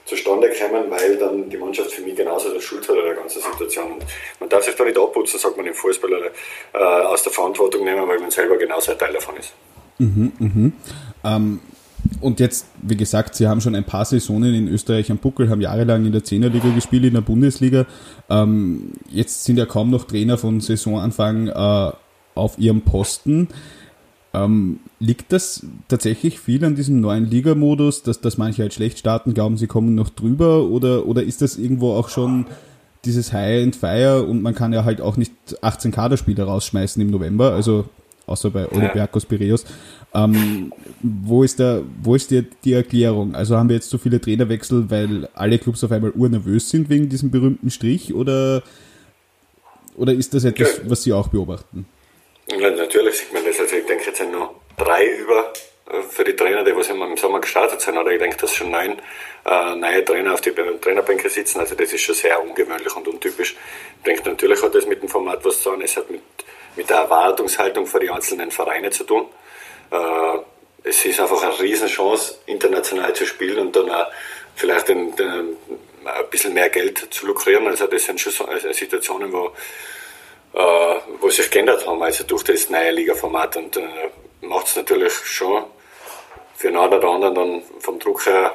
zustande 0.04 0.50
kommen, 0.50 0.90
weil 0.90 1.16
dann 1.16 1.48
die 1.48 1.56
Mannschaft 1.56 1.92
für 1.92 2.02
mich 2.02 2.16
genauso 2.16 2.52
der 2.52 2.60
Schuld 2.60 2.88
hat 2.88 2.96
an 2.96 3.04
der 3.04 3.14
ganzen 3.14 3.40
Situation. 3.40 3.92
Und 3.92 4.04
man 4.40 4.48
darf 4.48 4.64
sich 4.64 4.74
da 4.74 4.84
nicht 4.84 4.98
abputzen, 4.98 5.38
sagt 5.38 5.56
man 5.56 5.66
im 5.66 5.74
Fußball, 5.74 6.32
äh, 6.72 6.78
aus 6.78 7.22
der 7.22 7.32
Verantwortung 7.32 7.84
nehmen, 7.84 8.08
weil 8.08 8.18
man 8.18 8.30
selber 8.30 8.56
genauso 8.56 8.92
ein 8.92 8.98
Teil 8.98 9.12
davon 9.12 9.36
ist. 9.36 9.52
Mhm, 9.98 10.32
mhm. 10.38 10.72
Ähm, 11.24 11.60
und 12.20 12.40
jetzt, 12.40 12.66
wie 12.82 12.96
gesagt, 12.96 13.34
Sie 13.34 13.46
haben 13.46 13.60
schon 13.60 13.74
ein 13.74 13.84
paar 13.84 14.04
Saisonen 14.04 14.54
in 14.54 14.68
Österreich 14.68 15.10
am 15.10 15.18
Buckel, 15.18 15.48
haben 15.50 15.60
jahrelang 15.60 16.04
in 16.04 16.12
der 16.12 16.24
Zehnerliga 16.24 16.68
gespielt, 16.74 17.04
in 17.04 17.14
der 17.14 17.20
Bundesliga. 17.20 17.86
Ähm, 18.28 18.92
jetzt 19.10 19.44
sind 19.44 19.56
ja 19.56 19.66
kaum 19.66 19.90
noch 19.90 20.04
Trainer 20.04 20.38
von 20.38 20.60
Saisonanfang 20.60 21.48
äh, 21.48 21.92
auf 22.34 22.58
Ihrem 22.58 22.82
Posten. 22.82 23.48
Ähm, 24.32 24.80
liegt 24.98 25.32
das 25.32 25.64
tatsächlich 25.88 26.40
viel 26.40 26.64
an 26.64 26.74
diesem 26.74 27.00
neuen 27.00 27.30
Ligamodus, 27.30 28.02
dass, 28.02 28.20
dass 28.20 28.36
manche 28.36 28.62
halt 28.62 28.74
schlecht 28.74 28.98
starten, 28.98 29.32
glauben, 29.32 29.56
sie 29.56 29.68
kommen 29.68 29.94
noch 29.94 30.10
drüber? 30.10 30.64
Oder, 30.64 31.06
oder 31.06 31.22
ist 31.22 31.40
das 31.40 31.56
irgendwo 31.56 31.92
auch 31.92 32.08
schon 32.08 32.46
dieses 33.04 33.32
High 33.32 33.62
and 33.62 33.76
Fire 33.76 34.24
und 34.24 34.42
man 34.42 34.54
kann 34.54 34.72
ja 34.72 34.84
halt 34.84 35.00
auch 35.00 35.16
nicht 35.16 35.32
18 35.62 35.92
Kaderspieler 35.92 36.44
rausschmeißen 36.44 37.00
im 37.02 37.10
November, 37.10 37.52
also 37.52 37.84
außer 38.26 38.50
bei 38.50 38.70
Olympiakos 38.70 39.26
Piraeus. 39.26 39.64
Ähm, 40.14 40.72
wo 41.02 41.42
ist, 41.42 41.58
der, 41.58 41.82
wo 42.02 42.14
ist 42.14 42.30
die, 42.30 42.46
die 42.64 42.72
Erklärung? 42.72 43.34
Also 43.34 43.56
haben 43.56 43.68
wir 43.68 43.76
jetzt 43.76 43.90
so 43.90 43.98
viele 43.98 44.20
Trainerwechsel, 44.20 44.90
weil 44.90 45.28
alle 45.34 45.58
Clubs 45.58 45.82
auf 45.84 45.92
einmal 45.92 46.10
urnervös 46.10 46.70
sind 46.70 46.88
wegen 46.88 47.08
diesem 47.08 47.30
berühmten 47.30 47.70
Strich 47.70 48.14
oder, 48.14 48.62
oder 49.96 50.12
ist 50.12 50.34
das 50.34 50.44
etwas, 50.44 50.80
was 50.84 51.02
Sie 51.02 51.12
auch 51.12 51.28
beobachten? 51.28 51.86
Ja, 52.48 52.70
natürlich 52.70 53.16
sieht 53.16 53.32
man 53.32 53.44
das. 53.44 53.58
Also 53.58 53.76
ich 53.76 53.86
denke, 53.86 54.04
jetzt 54.06 54.18
sind 54.18 54.32
noch 54.32 54.54
drei 54.76 55.06
über 55.06 55.52
äh, 55.90 56.02
für 56.02 56.24
die 56.24 56.36
Trainer, 56.36 56.64
die 56.64 56.76
was 56.76 56.88
im 56.88 57.16
Sommer 57.16 57.40
gestartet 57.40 57.80
sind. 57.80 57.96
Oder 57.96 58.12
ich 58.12 58.18
denke, 58.18 58.36
dass 58.36 58.54
schon 58.54 58.70
neun 58.70 58.98
äh, 59.44 59.76
neue 59.76 60.04
Trainer 60.04 60.34
auf 60.34 60.40
die 60.40 60.50
Trainerbänke 60.52 61.28
sitzen. 61.28 61.60
Also 61.60 61.74
das 61.74 61.92
ist 61.92 62.02
schon 62.02 62.14
sehr 62.14 62.42
ungewöhnlich 62.42 62.94
und 62.94 63.08
untypisch. 63.08 63.56
Ich 63.98 64.04
denke, 64.04 64.28
natürlich 64.28 64.62
hat 64.62 64.74
das 64.74 64.86
mit 64.86 65.02
dem 65.02 65.08
Format 65.08 65.44
was 65.44 65.62
zu 65.62 65.70
tun. 65.70 65.82
Es 65.82 65.96
hat 65.96 66.10
mit, 66.10 66.22
mit 66.76 66.90
der 66.90 66.98
Erwartungshaltung 66.98 67.86
für 67.86 68.00
die 68.00 68.10
einzelnen 68.10 68.50
Vereine 68.50 68.90
zu 68.90 69.04
tun. 69.04 69.26
Äh, 69.90 70.38
es 70.82 71.04
ist 71.04 71.20
einfach 71.20 71.42
eine 71.42 71.58
Riesenchance, 71.58 72.36
international 72.46 73.14
zu 73.14 73.24
spielen 73.24 73.66
und 73.66 73.76
dann 73.76 73.90
auch 73.90 74.06
vielleicht 74.54 74.88
den, 74.88 75.16
den, 75.16 75.56
ein 76.04 76.30
bisschen 76.30 76.52
mehr 76.52 76.68
Geld 76.68 77.08
zu 77.10 77.26
lukrieren. 77.26 77.66
Also 77.66 77.86
das 77.86 78.04
sind 78.04 78.20
schon 78.20 78.48
äh, 78.48 78.74
Situationen, 78.74 79.32
wo 79.32 79.52
äh, 80.54 81.00
wo 81.20 81.30
sich 81.30 81.50
geändert 81.50 81.86
haben, 81.86 82.02
also 82.02 82.24
durch 82.24 82.44
das 82.44 82.70
neue 82.70 82.92
Liga-Format 82.92 83.56
und 83.56 83.76
äh, 83.76 83.82
macht 84.42 84.68
es 84.68 84.76
natürlich 84.76 85.12
schon 85.12 85.64
für 86.54 86.68
einen 86.68 86.76
oder 86.76 87.08
anderen 87.08 87.34
dann 87.34 87.62
vom 87.80 87.98
Druck 87.98 88.26
her 88.26 88.54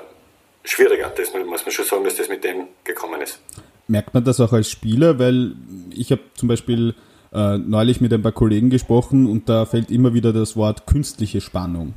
schwieriger. 0.64 1.12
Das 1.16 1.34
muss 1.34 1.66
man 1.66 1.72
schon 1.72 1.86
sagen, 1.86 2.04
dass 2.06 2.16
das 2.16 2.30
mit 2.30 2.44
dem 2.44 2.68
gekommen 2.84 3.22
ist. 3.22 3.40
Merkt 3.88 4.14
man 4.14 4.24
das 4.24 4.40
auch 4.40 4.54
als 4.54 4.70
Spieler? 4.70 5.20
Weil 5.20 5.56
ich 5.94 6.12
habe 6.12 6.22
zum 6.36 6.48
Beispiel 6.48 6.96
äh, 7.34 7.58
neulich 7.58 8.02
mit 8.02 8.14
ein 8.14 8.22
paar 8.22 8.32
Kollegen 8.32 8.70
gesprochen 8.70 9.28
und 9.28 9.50
da 9.50 9.66
fällt 9.66 9.92
immer 9.92 10.14
wieder 10.14 10.34
das 10.34 10.56
Wort 10.56 10.88
künstliche 10.88 11.42
Spannung. 11.42 11.94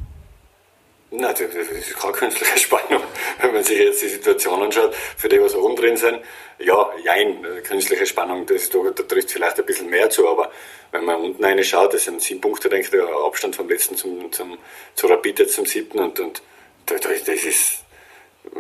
Nein, 1.11 1.35
das 1.39 1.41
ist 1.41 1.97
keine 1.99 2.13
künstliche 2.13 2.59
Spannung. 2.59 3.03
Wenn 3.41 3.53
man 3.53 3.63
sich 3.63 3.79
jetzt 3.79 4.03
die 4.03 4.09
Situation 4.09 4.63
anschaut, 4.63 4.95
für 4.95 5.29
die, 5.29 5.41
was 5.41 5.53
drin 5.53 5.97
sind, 5.97 6.21
ja, 6.59 6.91
jein, 7.05 7.45
künstliche 7.65 8.07
Spannung, 8.07 8.47
das, 8.47 8.71
da, 8.71 8.79
da 8.95 9.03
trifft 9.03 9.31
vielleicht 9.31 9.59
ein 9.59 9.67
bisschen 9.67 9.91
mehr 9.91 10.09
zu, 10.09 10.27
aber 10.27 10.51
wenn 10.91 11.05
man 11.05 11.21
unten 11.21 11.45
eine 11.45 11.65
schaut, 11.65 11.93
das 11.93 12.05
sind 12.05 12.23
sieben 12.23 12.41
Punkte, 12.41 12.69
denke 12.71 12.85
ich, 12.85 12.91
der 12.91 13.07
Abstand 13.27 13.57
vom 13.57 13.69
letzten 13.69 13.97
zum, 13.97 14.33
zum, 14.33 14.57
zu 14.95 15.07
Rapid 15.07 15.41
jetzt 15.41 15.55
zum 15.55 15.67
siebten 15.67 15.99
und, 15.99 16.19
und 16.19 16.43
das 16.87 17.45
ist, 17.45 17.82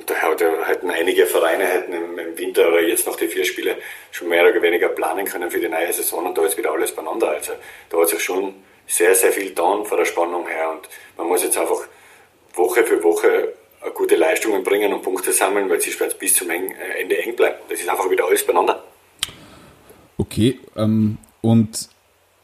da 0.06 0.14
hätten 0.66 0.90
einige 0.90 1.26
Vereine 1.26 1.64
hätten 1.64 1.92
im, 1.92 2.18
im, 2.18 2.38
Winter 2.38 2.68
oder 2.68 2.82
jetzt 2.82 3.06
noch 3.06 3.16
die 3.16 3.28
vier 3.28 3.44
Spiele 3.44 3.76
schon 4.10 4.28
mehr 4.28 4.48
oder 4.48 4.62
weniger 4.62 4.88
planen 4.88 5.26
können 5.26 5.50
für 5.50 5.60
die 5.60 5.68
neue 5.68 5.92
Saison 5.92 6.26
und 6.26 6.38
da 6.38 6.44
ist 6.44 6.56
wieder 6.56 6.72
alles 6.72 6.92
beieinander. 6.92 7.30
Also 7.30 7.52
da 7.90 7.98
hat 7.98 8.08
sich 8.08 8.22
schon 8.22 8.54
sehr, 8.86 9.14
sehr 9.14 9.32
viel 9.32 9.48
getan 9.48 9.84
von 9.84 9.98
der 9.98 10.04
Spannung 10.04 10.46
her 10.46 10.70
und 10.70 10.88
man 11.16 11.28
muss 11.28 11.42
jetzt 11.42 11.58
einfach 11.58 11.86
Woche 12.54 12.84
für 12.84 13.02
Woche 13.02 13.54
gute 13.94 14.16
Leistungen 14.16 14.62
bringen 14.62 14.92
und 14.92 15.02
Punkte 15.02 15.32
sammeln, 15.32 15.68
weil 15.68 15.80
sie 15.80 15.92
bis 16.18 16.34
zum 16.34 16.50
äh, 16.50 16.72
Ende 17.00 17.18
eng 17.18 17.34
bleiben. 17.34 17.56
Das 17.68 17.80
ist 17.80 17.88
einfach 17.88 18.08
wieder 18.10 18.26
alles 18.26 18.44
beieinander. 18.46 18.82
Okay, 20.18 20.60
ähm, 20.76 21.18
und 21.40 21.88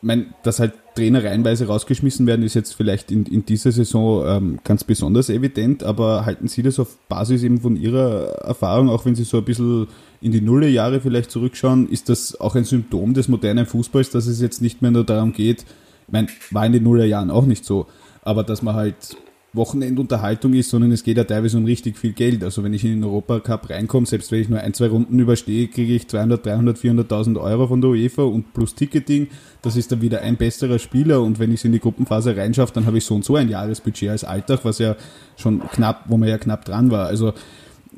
mein, 0.01 0.35
dass 0.43 0.59
halt 0.59 0.73
Trainer 0.99 1.23
reihenweise 1.23 1.69
rausgeschmissen 1.69 2.27
werden, 2.27 2.45
ist 2.45 2.55
jetzt 2.55 2.75
vielleicht 2.75 3.13
in, 3.13 3.25
in 3.25 3.47
dieser 3.47 3.71
Saison 3.71 4.25
ähm, 4.27 4.59
ganz 4.65 4.83
besonders 4.83 5.31
evident, 5.31 5.85
aber 5.85 6.27
halten 6.27 6.49
Sie 6.49 6.63
das 6.63 6.81
auf 6.81 6.99
Basis 7.09 7.45
eben 7.45 7.61
von 7.61 7.77
Ihrer 7.77 8.31
Erfahrung, 8.43 8.89
auch 8.91 9.05
wenn 9.05 9.15
Sie 9.15 9.23
so 9.23 9.39
ein 9.39 9.45
bisschen 9.45 9.87
in 10.21 10.33
die 10.33 10.41
Nullerjahre 10.41 11.01
vielleicht 11.01 11.31
zurückschauen, 11.31 11.89
ist 11.89 12.09
das 12.09 12.41
auch 12.41 12.57
ein 12.57 12.65
Symptom 12.65 13.15
des 13.15 13.29
modernen 13.29 13.67
Fußballs, 13.67 14.11
dass 14.11 14.27
es 14.27 14.41
jetzt 14.41 14.61
nicht 14.61 14.83
mehr 14.83 14.91
nur 14.91 15.05
darum 15.05 15.33
geht, 15.33 15.61
ich 16.09 16.13
meine, 16.13 16.27
war 16.51 16.67
in 16.67 16.73
den 16.73 16.83
Nullerjahren 16.83 17.31
auch 17.31 17.47
nicht 17.47 17.65
so, 17.65 17.87
aber 18.23 18.43
dass 18.43 18.63
man 18.63 18.75
halt 18.75 19.17
Wochenendunterhaltung 19.55 20.53
ist, 20.53 20.69
sondern 20.69 20.93
es 20.93 21.03
geht 21.03 21.17
ja 21.17 21.25
teilweise 21.25 21.57
um 21.57 21.65
richtig 21.65 21.97
viel 21.97 22.13
Geld. 22.13 22.45
Also 22.45 22.63
wenn 22.63 22.75
ich 22.75 22.85
in 22.85 23.01
den 23.01 23.05
Europacup 23.05 23.71
reinkomme, 23.71 24.07
selbst 24.07 24.31
wenn 24.31 24.41
ich 24.41 24.49
nur 24.49 24.61
ein, 24.61 24.75
zwei 24.75 24.89
Runden 24.89 25.19
überstehe, 25.19 25.69
kriege 25.69 25.95
ich 25.95 26.07
200, 26.07 26.45
300, 26.45 26.77
400.000 26.77 27.41
Euro 27.41 27.67
von 27.67 27.81
der 27.81 27.91
UEFA 27.91 28.23
und 28.23 28.53
plus 28.53 28.75
Ticketing. 28.75 29.29
Das 29.63 29.77
ist 29.77 29.91
dann 29.91 30.03
wieder 30.03 30.21
ein 30.21 30.37
besserer 30.37 30.79
Spieler 30.79 31.23
und 31.23 31.39
wenn 31.39 31.51
ich 31.51 31.61
es 31.61 31.65
in 31.65 31.73
die 31.73 31.81
Gruppenphase 31.81 32.37
reinschaffe, 32.37 32.75
dann 32.75 32.87
habe 32.87 32.99
ich 32.99 33.05
so 33.05 33.15
und 33.15 33.25
so 33.25 33.37
ein 33.37 33.49
Jahresbudget 33.49 34.11
als 34.11 34.25
Alltag, 34.25 34.61
was 34.65 34.79
ja 34.79 34.97
schon 35.37 35.67
knapp, 35.71 36.05
wo 36.09 36.19
man 36.19 36.29
ja 36.29 36.37
knapp 36.37 36.67
dran 36.67 36.91
war. 36.91 37.07
Also 37.07 37.33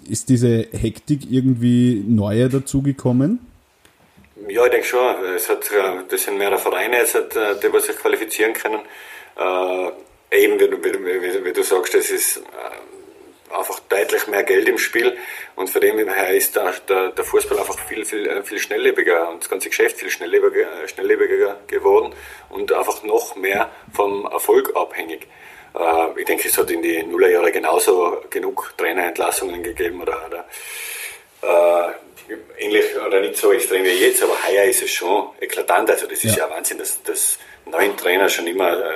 ist 0.09 0.29
diese 0.29 0.69
Hektik 0.73 1.31
irgendwie 1.31 2.05
neuer 2.07 2.49
dazugekommen? 2.49 3.41
Ja, 4.49 4.65
ich 4.65 4.71
denke 4.71 4.87
schon. 4.87 5.01
Es 5.37 5.49
hat, 5.49 5.65
äh, 5.71 6.05
das 6.09 6.25
sind 6.25 6.39
mehrere 6.39 6.59
Vereine 6.59 6.97
jetzt, 6.97 7.15
äh, 7.15 7.25
die 7.63 7.73
was 7.73 7.87
sich 7.87 7.97
qualifizieren 7.97 8.53
können. 8.53 8.81
Äh, 10.31 10.45
Eben, 10.45 10.61
wie, 10.61 11.23
wie, 11.23 11.45
wie, 11.45 11.53
du 11.53 11.63
sagst, 11.63 11.95
das 11.95 12.11
ist, 12.11 12.39
äh, 12.39 12.41
einfach 13.55 13.81
deutlich 13.89 14.27
mehr 14.29 14.43
Geld 14.45 14.69
im 14.69 14.79
Spiel 14.79 15.17
und 15.57 15.69
von 15.69 15.81
dem 15.81 15.99
her 16.09 16.35
ist 16.35 16.57
der, 16.57 16.73
der, 16.89 17.09
der 17.11 17.25
Fußball 17.25 17.59
einfach 17.59 17.79
viel, 17.87 18.05
viel, 18.05 18.43
viel 18.45 18.59
schnelllebiger 18.59 19.29
und 19.29 19.43
das 19.43 19.51
ganze 19.51 19.69
Geschäft 19.69 19.99
viel 19.99 20.11
schnelllebiger, 20.11 20.87
schnelllebiger 20.87 21.59
geworden 21.67 22.15
und 22.49 22.73
einfach 22.73 23.03
noch 23.03 23.35
mehr 23.37 23.71
vom 23.93 24.27
Erfolg 24.27 24.75
abhängig. 24.77 25.27
Äh, 25.75 26.21
ich 26.21 26.27
denke, 26.27 26.49
es 26.49 26.57
hat 26.57 26.71
in 26.71 26.83
die 26.83 27.03
Nullerjahre 27.03 27.51
genauso 27.51 28.23
genug 28.31 28.73
Trainerentlassungen 28.77 29.63
gegeben 29.63 30.01
oder, 30.01 30.27
oder 30.27 30.45
äh, 31.43 32.65
ähnlich 32.65 32.85
oder 33.05 33.21
nicht 33.21 33.37
so 33.37 33.53
extrem 33.53 33.85
wie 33.85 33.89
jetzt, 33.89 34.23
aber 34.23 34.37
heuer 34.47 34.65
ist 34.65 34.83
es 34.83 34.91
schon 34.91 35.31
eklatant. 35.41 35.91
Also 35.91 36.07
das 36.07 36.23
ist 36.23 36.37
ja, 36.37 36.47
ja 36.47 36.51
Wahnsinn, 36.51 36.79
dass, 36.79 37.03
dass 37.03 37.39
neun 37.67 37.97
Trainer 37.97 38.29
schon 38.29 38.47
immer 38.47 38.79
äh, 38.79 38.95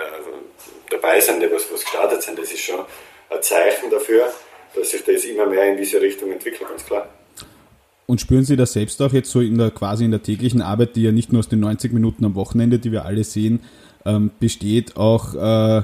dabei 0.91 1.21
sind, 1.21 1.41
die 1.41 1.51
was, 1.51 1.71
was 1.73 1.83
gestartet 1.83 2.23
sind. 2.23 2.39
Das 2.39 2.53
ist 2.53 2.61
schon 2.61 2.81
ein 2.81 3.43
Zeichen 3.43 3.91
dafür, 3.91 4.27
dass 4.75 4.91
sich 4.91 5.03
das 5.05 5.25
immer 5.25 5.47
mehr 5.47 5.71
in 5.71 5.77
diese 5.77 6.01
Richtung 6.01 6.33
entwickelt, 6.33 6.69
ganz 6.69 6.85
klar. 6.85 7.09
Und 8.07 8.21
spüren 8.21 8.45
Sie 8.45 8.57
das 8.57 8.75
selbst 8.75 9.01
auch 9.01 9.13
jetzt 9.13 9.31
so 9.31 9.41
in 9.41 9.57
der 9.57 9.71
quasi 9.71 10.05
in 10.05 10.11
der 10.11 10.23
täglichen 10.23 10.61
Arbeit, 10.61 10.95
die 10.97 11.03
ja 11.03 11.13
nicht 11.13 11.33
nur 11.33 11.39
aus 11.39 11.49
den 11.49 11.61
90 11.61 11.93
Minuten 11.93 12.25
am 12.25 12.35
Wochenende, 12.35 12.79
die 12.79 12.93
wir 12.93 13.07
alle 13.07 13.25
sehen, 13.25 13.61
ähm, 14.05 14.31
besteht, 14.39 14.97
auch 14.97 15.35
äh, 15.35 15.83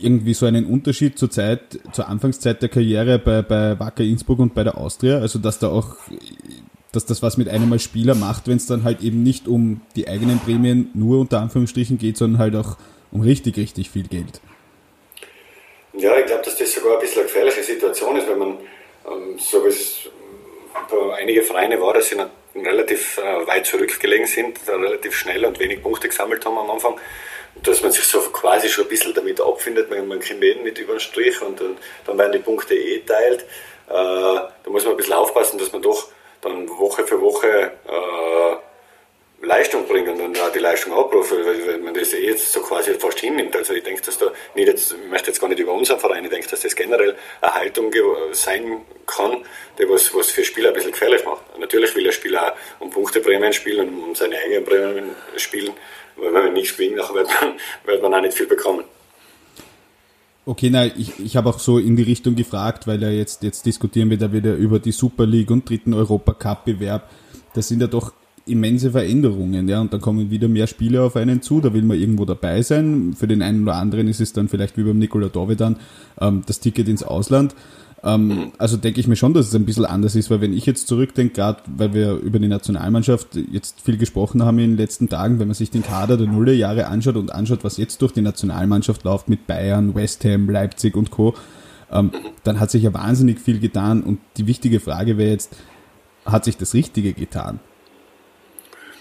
irgendwie 0.00 0.34
so 0.34 0.46
einen 0.46 0.66
Unterschied 0.66 1.18
zur 1.18 1.30
Zeit, 1.30 1.80
zur 1.92 2.08
Anfangszeit 2.08 2.62
der 2.62 2.68
Karriere 2.68 3.18
bei, 3.18 3.42
bei 3.42 3.78
Wacker 3.80 4.04
Innsbruck 4.04 4.38
und 4.38 4.54
bei 4.54 4.64
der 4.64 4.76
Austria? 4.76 5.18
Also 5.18 5.38
dass 5.38 5.58
da 5.58 5.68
auch, 5.68 5.96
dass 6.92 7.06
das 7.06 7.22
was 7.22 7.36
mit 7.36 7.48
einem 7.48 7.72
als 7.72 7.82
Spieler 7.82 8.14
macht, 8.14 8.46
wenn 8.46 8.58
es 8.58 8.66
dann 8.66 8.84
halt 8.84 9.02
eben 9.02 9.22
nicht 9.22 9.48
um 9.48 9.80
die 9.96 10.08
eigenen 10.08 10.38
Prämien 10.38 10.90
nur 10.94 11.20
unter 11.20 11.40
Anführungsstrichen 11.40 11.96
geht, 11.96 12.16
sondern 12.18 12.40
halt 12.40 12.56
auch 12.56 12.76
um 13.12 13.22
richtig, 13.22 13.56
richtig 13.56 13.90
viel 13.90 14.06
Geld. 14.08 14.40
Ja, 15.94 16.16
ich 16.18 16.26
glaube, 16.26 16.42
dass 16.44 16.56
das 16.56 16.72
sogar 16.72 16.94
ein 16.94 17.00
bisschen 17.00 17.20
eine 17.20 17.26
gefährliche 17.26 17.62
Situation 17.62 18.16
ist, 18.16 18.28
wenn 18.28 18.38
man, 18.38 18.58
ähm, 19.06 19.38
so 19.38 19.64
wie 19.64 19.68
es 19.68 20.08
bei 20.90 21.16
einige 21.16 21.42
Vereine 21.42 21.80
war, 21.80 21.94
dass 21.94 22.08
sie 22.08 22.16
relativ 22.54 23.18
äh, 23.18 23.46
weit 23.46 23.66
zurückgelegen 23.66 24.26
sind, 24.26 24.58
relativ 24.68 25.16
schnell 25.16 25.44
und 25.44 25.58
wenig 25.58 25.82
Punkte 25.82 26.08
gesammelt 26.08 26.44
haben 26.44 26.58
am 26.58 26.70
Anfang 26.70 26.98
dass 27.62 27.82
man 27.82 27.92
sich 27.92 28.04
so 28.04 28.20
quasi 28.20 28.68
schon 28.68 28.84
ein 28.84 28.88
bisschen 28.88 29.14
damit 29.14 29.40
abfindet, 29.40 29.90
man, 29.90 30.06
man 30.06 30.20
kommt 30.20 30.42
eh 30.42 30.54
nicht 30.56 30.78
über 30.78 30.94
den 30.94 31.00
Strich 31.00 31.40
und, 31.42 31.60
und, 31.60 31.78
dann 32.06 32.18
werden 32.18 32.32
die 32.32 32.38
Punkte 32.38 32.74
eh 32.74 33.00
teilt. 33.00 33.42
Äh, 33.88 33.92
da 33.92 34.52
muss 34.66 34.84
man 34.84 34.94
ein 34.94 34.96
bisschen 34.96 35.14
aufpassen, 35.14 35.58
dass 35.58 35.72
man 35.72 35.82
doch 35.82 36.08
dann 36.40 36.68
Woche 36.68 37.04
für 37.04 37.20
Woche 37.20 37.72
äh, 37.86 38.56
Leistung 39.40 39.86
bringt 39.86 40.08
und 40.08 40.18
dann 40.18 40.36
auch 40.36 40.52
die 40.52 40.58
Leistung 40.58 40.92
abruft, 40.92 41.30
weil 41.32 41.78
man 41.78 41.94
das 41.94 42.12
jetzt 42.12 42.52
so 42.52 42.60
quasi 42.60 42.94
fast 42.94 43.20
hinnimmt. 43.20 43.54
Also 43.54 43.72
ich 43.72 43.84
denke, 43.84 44.02
dass 44.02 44.18
da 44.18 44.26
nicht 44.54 44.66
jetzt, 44.66 44.92
ich 44.92 45.10
möchte 45.10 45.28
jetzt 45.28 45.40
gar 45.40 45.48
nicht 45.48 45.60
über 45.60 45.72
unseren 45.72 46.00
Verein, 46.00 46.24
ich 46.24 46.30
denke, 46.30 46.48
dass 46.48 46.60
das 46.60 46.74
generell 46.74 47.16
eine 47.40 47.54
Haltung 47.54 47.92
sein 48.32 48.82
kann, 49.06 49.44
die 49.78 49.88
was, 49.88 50.12
was 50.12 50.30
für 50.30 50.44
Spieler 50.44 50.68
ein 50.68 50.74
bisschen 50.74 50.90
gefährlich 50.90 51.24
macht. 51.24 51.42
Natürlich 51.58 51.94
will 51.94 52.06
ein 52.06 52.12
Spieler 52.12 52.52
auch 52.52 52.80
um 52.80 52.90
Punkteprämien 52.90 53.52
spielen 53.52 53.88
und 53.88 54.02
um 54.08 54.14
seine 54.14 54.36
eigenen 54.38 54.64
Prämien 54.64 55.10
spielen, 55.36 55.72
weil 56.16 56.34
wenn 56.34 56.44
man 56.44 56.52
nichts 56.52 56.76
gewinnt, 56.76 56.96
nachher 56.96 57.14
wird 57.14 57.28
man, 57.28 57.54
wird 57.84 58.02
man 58.02 58.14
auch 58.14 58.20
nicht 58.20 58.36
viel 58.36 58.46
bekommen. 58.46 58.84
Okay, 60.46 60.70
na, 60.70 60.86
ich, 60.86 61.20
ich 61.20 61.36
habe 61.36 61.50
auch 61.50 61.58
so 61.58 61.78
in 61.78 61.94
die 61.94 62.02
Richtung 62.02 62.34
gefragt, 62.34 62.86
weil 62.86 63.02
ja 63.02 63.10
jetzt, 63.10 63.42
jetzt 63.42 63.66
diskutieren 63.66 64.08
wir 64.10 64.16
da 64.16 64.32
wieder 64.32 64.54
über 64.54 64.78
die 64.78 64.92
Super 64.92 65.26
League 65.26 65.50
und 65.50 65.68
dritten 65.68 65.92
Europacup-Bewerb. 65.92 67.08
Das 67.54 67.68
sind 67.68 67.82
ja 67.82 67.86
doch 67.86 68.12
immense 68.48 68.90
Veränderungen, 68.90 69.68
ja, 69.68 69.80
und 69.80 69.92
dann 69.92 70.00
kommen 70.00 70.30
wieder 70.30 70.48
mehr 70.48 70.66
Spiele 70.66 71.02
auf 71.02 71.16
einen 71.16 71.42
zu, 71.42 71.60
da 71.60 71.72
will 71.72 71.82
man 71.82 71.98
irgendwo 71.98 72.24
dabei 72.24 72.62
sein. 72.62 73.14
Für 73.16 73.28
den 73.28 73.42
einen 73.42 73.62
oder 73.62 73.76
anderen 73.76 74.08
ist 74.08 74.20
es 74.20 74.32
dann 74.32 74.48
vielleicht 74.48 74.76
wie 74.76 74.82
beim 74.82 74.98
Nikola 74.98 75.28
Dovedan 75.28 75.76
ähm, 76.20 76.42
das 76.46 76.60
Ticket 76.60 76.88
ins 76.88 77.02
Ausland. 77.02 77.54
Ähm, 78.02 78.52
also 78.58 78.76
denke 78.76 79.00
ich 79.00 79.08
mir 79.08 79.16
schon, 79.16 79.34
dass 79.34 79.48
es 79.48 79.54
ein 79.54 79.64
bisschen 79.64 79.84
anders 79.84 80.14
ist, 80.14 80.30
weil 80.30 80.40
wenn 80.40 80.52
ich 80.52 80.66
jetzt 80.66 80.86
zurückdenke, 80.86 81.34
gerade 81.34 81.62
weil 81.76 81.94
wir 81.94 82.14
über 82.14 82.38
die 82.38 82.48
Nationalmannschaft 82.48 83.36
jetzt 83.50 83.80
viel 83.80 83.96
gesprochen 83.96 84.42
haben 84.42 84.58
in 84.58 84.70
den 84.70 84.76
letzten 84.76 85.08
Tagen, 85.08 85.38
wenn 85.38 85.48
man 85.48 85.54
sich 85.54 85.70
den 85.70 85.82
Kader 85.82 86.16
der 86.16 86.28
Nullerjahre 86.28 86.86
anschaut 86.86 87.16
und 87.16 87.32
anschaut, 87.32 87.64
was 87.64 87.76
jetzt 87.76 88.00
durch 88.02 88.12
die 88.12 88.22
Nationalmannschaft 88.22 89.04
läuft 89.04 89.28
mit 89.28 89.46
Bayern, 89.46 89.94
West 89.94 90.24
Ham, 90.24 90.48
Leipzig 90.48 90.96
und 90.96 91.10
Co., 91.10 91.34
ähm, 91.90 92.12
dann 92.44 92.60
hat 92.60 92.70
sich 92.70 92.82
ja 92.82 92.92
wahnsinnig 92.92 93.40
viel 93.40 93.60
getan 93.60 94.02
und 94.02 94.20
die 94.36 94.46
wichtige 94.46 94.78
Frage 94.78 95.16
wäre 95.16 95.30
jetzt, 95.30 95.56
hat 96.24 96.44
sich 96.44 96.56
das 96.56 96.74
Richtige 96.74 97.14
getan? 97.14 97.60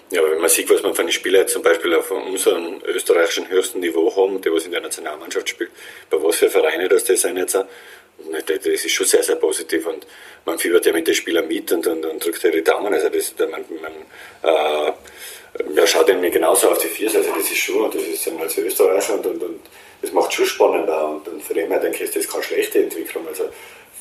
Ja, 0.10 0.22
aber 0.22 0.32
wenn 0.32 0.40
man 0.40 0.50
sieht, 0.50 0.70
was 0.70 0.82
man 0.84 0.96
von 0.96 1.06
den 1.06 1.12
Spielern 1.12 1.48
zum 1.48 1.62
Beispiel 1.62 1.94
auf 1.94 2.10
unserem 2.12 2.82
österreichischen 2.86 3.50
höchsten 3.50 3.82
Niveau 3.82 4.16
haben, 4.16 4.42
die 4.42 4.52
was 4.52 4.66
in 4.66 4.72
der 4.72 4.80
Nationalmannschaft 4.80 5.50
spielt, 5.50 5.72
bei 6.10 6.22
was 6.22 6.38
für 6.38 6.50
Vereine 6.50 6.88
das 6.88 7.04
das 7.04 7.22
sind 7.22 7.38
jetzt, 7.38 7.56
das 7.56 8.66
ist 8.66 8.92
schon 8.92 9.06
sehr, 9.06 9.22
sehr 9.22 9.36
positiv 9.36 9.86
und 9.86 10.08
man 10.46 10.58
fiebert 10.58 10.86
ja 10.86 10.94
mit 10.94 11.08
den 11.08 11.14
Spielern 11.14 11.48
mit 11.48 11.70
und, 11.74 11.86
und, 11.88 12.06
und 12.06 12.26
drückt 12.26 12.42
ja 12.42 12.50
die 12.50 12.64
Daumen. 12.64 12.94
Also 12.94 13.10
das, 13.10 13.36
man, 13.38 13.50
man 13.50 13.92
äh, 14.44 14.94
ja, 15.76 15.86
schaut 15.86 16.08
irgendwie 16.08 16.32
genauso 16.32 16.70
auf 16.70 16.78
die 16.78 16.88
Viers, 16.88 17.14
also 17.16 17.30
das 17.36 17.52
ist 17.52 17.58
schon, 17.58 17.92
das 17.92 18.04
ist 18.04 18.26
dann 18.28 18.38
als 18.40 18.58
Österreicher 18.58 19.16
und, 19.16 19.26
und, 19.26 19.44
und 19.44 19.60
das 20.02 20.14
macht 20.14 20.32
schon 20.32 20.46
spannender 20.46 21.10
und, 21.10 21.28
und 21.28 21.44
von 21.44 21.54
dem 21.54 21.70
her 21.70 21.80
denke 21.80 21.98
ich, 21.98 22.04
ist 22.04 22.16
das 22.16 22.30
keine 22.30 22.44
schlechte 22.44 22.80
Entwicklung. 22.82 23.28
Also 23.28 23.50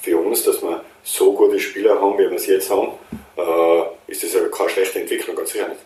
für 0.02 0.18
uns, 0.18 0.44
dass 0.44 0.62
wir 0.62 0.84
so 1.02 1.32
gute 1.32 1.58
Spieler 1.58 2.00
haben, 2.00 2.16
wie 2.16 2.30
wir 2.30 2.38
sie 2.38 2.52
jetzt 2.52 2.70
haben, 2.70 2.92
äh, 3.36 4.12
ist 4.12 4.22
das 4.22 4.34
ja 4.34 4.46
keine 4.48 4.70
schlechte 4.70 5.00
Entwicklung, 5.00 5.34
ganz 5.34 5.50
sicher 5.50 5.66
nicht. 5.66 5.80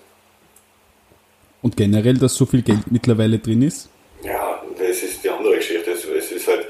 Und 1.62 1.76
generell, 1.76 2.14
dass 2.14 2.34
so 2.34 2.46
viel 2.46 2.62
Geld 2.62 2.90
mittlerweile 2.90 3.38
drin 3.38 3.62
ist? 3.62 3.88
Ja, 4.22 4.62
das 4.78 5.02
ist 5.02 5.22
die 5.22 5.30
andere 5.30 5.56
Geschichte. 5.56 5.90
Es 5.90 6.04
ist 6.04 6.48
halt, 6.48 6.66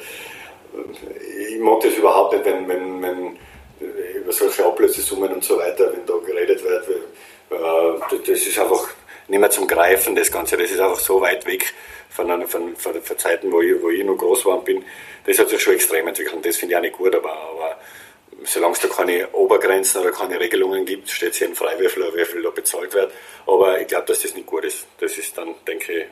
ich 1.49 1.61
mag 1.61 1.81
das 1.81 1.95
überhaupt 1.95 2.33
nicht, 2.33 2.45
wenn, 2.45 2.69
wenn, 2.69 3.03
wenn 3.03 3.37
über 4.15 4.33
solche 4.33 4.65
Ablösesummen 4.65 5.33
und 5.33 5.45
so 5.45 5.59
weiter, 5.59 5.93
wenn 5.93 6.05
da 6.07 6.15
geredet 6.25 6.63
wird. 6.63 6.89
Äh, 6.89 8.17
das 8.27 8.47
ist 8.47 8.59
einfach 8.59 8.89
nicht 9.29 9.41
mehr 9.41 9.51
zum 9.51 9.67
Greifen, 9.67 10.15
das 10.15 10.31
Ganze. 10.31 10.57
Das 10.57 10.71
ist 10.71 10.81
einfach 10.81 11.01
so 11.01 11.21
weit 11.21 11.47
weg 11.47 11.73
von, 12.09 12.47
von, 12.47 12.77
von, 12.77 13.03
von 13.03 13.19
Zeiten, 13.19 13.51
wo 13.51 13.61
ich, 13.61 13.81
wo 13.81 13.91
ich 13.91 14.05
noch 14.05 14.17
groß 14.17 14.45
war 14.47 14.63
bin. 14.63 14.85
Das 15.25 15.39
hat 15.39 15.49
sich 15.49 15.61
schon 15.61 15.75
extrem 15.75 16.07
entwickelt 16.09 16.35
und 16.35 16.47
das 16.47 16.57
finde 16.57 16.75
ich 16.75 16.79
auch 16.79 16.83
nicht 16.83 16.97
gut, 16.97 17.15
aber, 17.15 17.33
aber 17.33 17.77
solange 18.45 18.75
es 18.75 18.81
da 18.81 18.89
keine 18.89 19.29
Obergrenzen 19.33 20.01
oder 20.01 20.13
keine 20.13 20.39
Regelungen 20.41 20.85
gibt, 20.85 21.09
steht 21.11 21.35
hier 21.35 21.49
ein 21.49 21.55
Freiwürfel, 21.55 22.15
wie 22.15 22.25
viel 22.25 22.43
da 22.43 22.51
bezahlt 22.51 22.95
wird. 22.95 23.13
Aber 23.47 23.81
ich 23.81 23.87
glaube, 23.87 24.07
dass 24.07 24.23
das 24.23 24.35
nicht 24.35 24.47
gut 24.47 24.65
ist. 24.65 24.87
Das 24.99 25.17
ist 25.19 25.37
dann, 25.37 25.55
denke 25.67 25.93
ich, 25.93 26.07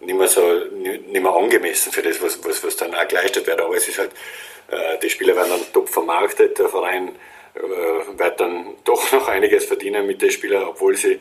nicht 0.00 0.16
mehr 0.16 0.28
so, 0.28 0.40
nicht 0.74 1.22
mehr 1.22 1.32
angemessen 1.32 1.92
für 1.92 2.02
das, 2.02 2.20
was, 2.22 2.42
was, 2.44 2.62
was 2.64 2.76
dann 2.76 2.94
auch 2.94 3.08
geleistet 3.08 3.46
wird. 3.46 3.60
Aber 3.60 3.74
es 3.76 3.88
ist 3.88 3.98
halt, 3.98 4.12
äh, 4.68 4.98
die 4.98 5.10
Spieler 5.10 5.36
werden 5.36 5.50
dann 5.50 5.72
top 5.72 5.88
vermarktet, 5.88 6.58
der 6.58 6.68
Verein 6.68 7.16
äh, 7.54 8.18
wird 8.18 8.40
dann 8.40 8.74
doch 8.84 9.12
noch 9.12 9.28
einiges 9.28 9.64
verdienen 9.64 10.06
mit 10.06 10.20
den 10.20 10.30
Spielern, 10.30 10.64
obwohl 10.64 10.96
sie 10.96 11.12
äh, 11.12 11.20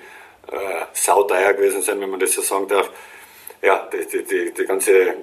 sauteuer 0.94 1.54
gewesen 1.54 1.82
sind, 1.82 2.02
wenn 2.02 2.10
man 2.10 2.20
das 2.20 2.34
so 2.34 2.42
sagen 2.42 2.68
darf. 2.68 2.90
Ja, 3.62 3.90
die, 3.92 4.24
die, 4.24 4.54
die 4.54 4.66
ganze, 4.66 5.16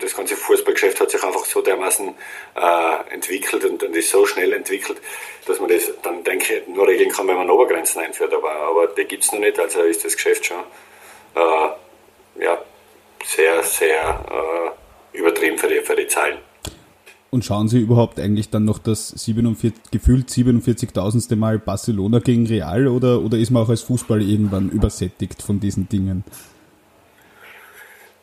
das 0.00 0.16
ganze 0.16 0.36
Fußballgeschäft 0.36 1.00
hat 1.00 1.10
sich 1.10 1.22
einfach 1.22 1.44
so 1.44 1.60
dermaßen 1.60 2.14
äh, 2.54 3.14
entwickelt 3.14 3.64
und, 3.64 3.82
und, 3.82 3.96
ist 3.96 4.10
so 4.10 4.26
schnell 4.26 4.52
entwickelt, 4.52 4.98
dass 5.46 5.60
man 5.60 5.68
das 5.68 5.90
dann, 6.02 6.24
denke 6.24 6.54
ich, 6.54 6.68
nur 6.68 6.86
regeln 6.86 7.10
kann, 7.10 7.28
wenn 7.28 7.36
man 7.36 7.50
Obergrenzen 7.50 8.00
einführt. 8.00 8.32
Aber, 8.32 8.50
aber 8.50 8.88
die 8.88 9.04
gibt 9.04 9.24
es 9.24 9.32
noch 9.32 9.40
nicht, 9.40 9.58
also 9.58 9.80
ist 9.82 10.04
das 10.04 10.16
Geschäft 10.16 10.46
schon 10.46 10.58
äh, 11.34 12.42
ja, 12.42 12.58
sehr, 13.24 13.62
sehr 13.62 14.74
äh, 15.14 15.18
übertrieben 15.18 15.58
für 15.58 15.68
die, 15.68 15.80
für 15.80 15.96
die 15.96 16.06
Zahlen. 16.06 16.38
Und 17.30 17.44
schauen 17.44 17.68
Sie 17.68 17.78
überhaupt 17.78 18.18
eigentlich 18.18 18.50
dann 18.50 18.64
noch 18.64 18.78
das 18.78 19.08
47, 19.10 19.92
gefühlt 19.92 20.28
47.000. 20.28 21.36
Mal 21.36 21.60
Barcelona 21.60 22.18
gegen 22.18 22.46
Real 22.46 22.88
oder, 22.88 23.20
oder 23.20 23.38
ist 23.38 23.50
man 23.50 23.62
auch 23.62 23.68
als 23.68 23.82
Fußball 23.82 24.20
irgendwann 24.20 24.68
übersättigt 24.68 25.40
von 25.40 25.60
diesen 25.60 25.88
Dingen? 25.88 26.24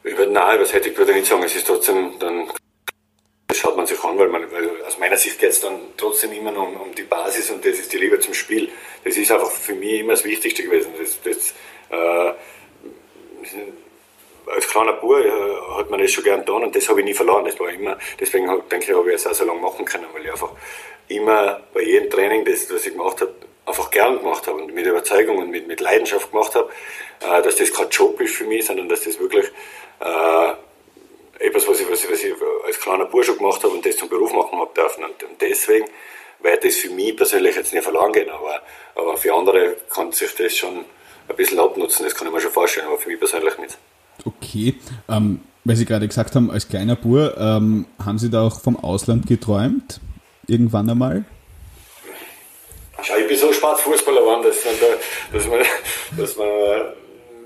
Über, 0.08 0.26
nein, 0.26 0.56
übersättigt 0.56 0.98
würde 0.98 1.12
ich 1.12 1.18
nicht 1.18 1.28
sagen. 1.28 1.44
Es 1.44 1.56
ist 1.56 1.68
trotzdem, 1.68 2.18
dann 2.20 2.50
schaut 3.54 3.76
man 3.76 3.86
sich 3.86 4.02
an, 4.04 4.18
weil, 4.18 4.30
man, 4.30 4.50
weil 4.52 4.84
aus 4.84 4.98
meiner 4.98 5.18
Sicht 5.18 5.40
geht 5.40 5.50
es 5.50 5.62
dann 5.62 5.80
trotzdem 5.98 6.32
immer 6.32 6.52
noch 6.52 6.68
um, 6.68 6.76
um, 6.82 6.96
die 6.96 7.04
Basis 7.04 7.52
und 7.52 7.66
das 7.66 7.78
ist 7.78 7.92
die 7.92 7.98
Liebe 7.98 8.20
zum 8.20 8.34
Spiel. 8.34 8.70
Das 9.04 9.18
ist 9.18 9.32
einfach 9.32 9.52
für 9.52 9.74
mich 9.74 10.00
immer 10.00 10.14
das 10.14 10.24
Wichtigste 10.24 10.64
gewesen. 10.64 10.94
Das, 10.98 11.22
das, 11.22 11.54
äh, 11.90 12.34
als 14.46 14.68
kleiner 14.68 14.94
Bub 14.94 15.18
äh, 15.18 15.78
hat 15.78 15.90
man 15.90 16.00
das 16.00 16.12
schon 16.12 16.24
gern 16.24 16.40
getan 16.40 16.64
und 16.64 16.76
das 16.76 16.88
habe 16.88 17.02
ich 17.02 17.06
nie 17.06 17.14
verloren. 17.14 17.44
Das 17.46 17.60
war 17.60 17.70
immer, 17.70 17.98
deswegen 18.20 18.48
denke 18.72 18.92
ich, 18.92 18.98
habe 18.98 19.10
ich 19.10 19.16
es 19.16 19.28
auch 19.28 19.34
so 19.34 19.44
lange 19.44 19.60
machen 19.60 19.84
können, 19.86 20.06
weil 20.14 20.24
ich 20.24 20.32
einfach 20.32 20.52
immer 21.10 21.62
bei 21.74 21.82
jedem 21.82 22.10
Training, 22.10 22.46
das, 22.46 22.68
das 22.68 22.86
ich 22.86 22.94
gemacht 22.94 23.20
habe, 23.20 23.34
einfach 23.68 23.92
gern 23.92 24.18
gemacht 24.18 24.48
habe 24.48 24.62
und 24.62 24.74
mit 24.74 24.86
Überzeugung 24.86 25.38
und 25.38 25.52
mit, 25.52 25.68
mit 25.68 25.82
Leidenschaft 25.82 26.32
gemacht 26.32 26.56
habe, 26.56 26.70
äh, 27.20 27.42
dass 27.42 27.56
das 27.58 27.72
kein 27.74 27.90
Job 27.90 28.20
ist 28.22 28.36
für 28.36 28.46
mich, 28.46 28.66
sondern 28.66 28.88
dass 28.90 29.02
das 29.02 29.20
wirklich 29.20 29.46
äh, 30.00 31.46
etwas, 31.46 31.68
was 31.68 31.80
ich, 31.80 31.92
was, 31.92 32.04
ich, 32.04 32.12
was 32.12 32.24
ich 32.24 32.34
als 32.66 32.80
kleiner 32.80 33.06
Bursche 33.06 33.36
gemacht 33.36 33.64
habe 33.64 33.74
und 33.74 33.86
das 33.86 33.98
zum 33.98 34.10
Beruf 34.10 34.34
machen 34.34 34.58
habe 34.60 34.72
dürfen. 34.74 35.04
Und, 35.04 35.22
und 35.24 35.42
deswegen 35.42 35.86
wird 36.42 36.64
das 36.64 36.76
für 36.76 36.90
mich 36.90 37.16
persönlich 37.16 37.56
jetzt 37.56 37.74
nicht 37.74 37.84
verloren 37.84 38.14
gehen, 38.14 38.30
aber, 38.30 38.62
aber 38.96 39.18
für 39.18 39.34
andere 39.34 39.76
kann 39.94 40.12
sich 40.12 40.34
das 40.36 40.56
schon 40.56 40.86
ein 41.30 41.36
bisschen 41.36 41.60
abnutzen, 41.60 42.06
das 42.06 42.16
kann 42.16 42.28
ich 42.28 42.34
mir 42.34 42.40
schon 42.40 42.52
vorstellen, 42.52 42.88
aber 42.88 42.98
für 42.98 43.10
mich 43.10 43.20
persönlich 43.20 43.58
nicht. 43.58 43.78
Okay. 44.24 44.76
Ähm, 45.10 45.42
Weil 45.66 45.76
Sie 45.76 45.86
gerade 45.86 46.08
gesagt 46.08 46.36
haben, 46.36 46.50
als 46.50 46.68
kleiner 46.70 46.96
Bur, 46.96 47.36
ähm, 47.38 47.86
haben 48.04 48.18
Sie 48.18 48.30
da 48.30 48.44
auch 48.44 48.62
vom 48.62 48.78
Ausland 48.78 49.28
geträumt? 49.28 50.00
Irgendwann 50.48 50.90
einmal? 50.90 51.26
Schau, 53.04 53.16
ich 53.18 53.28
bin 53.28 53.38
so 53.38 53.54
spät 53.54 53.78
Fußballer 53.78 54.22
geworden, 54.22 54.44
dass 54.44 54.66
man, 54.66 54.74
da, 54.80 54.88
dass 55.32 55.48
man, 55.48 55.64
dass 56.18 56.36
man 56.36 56.94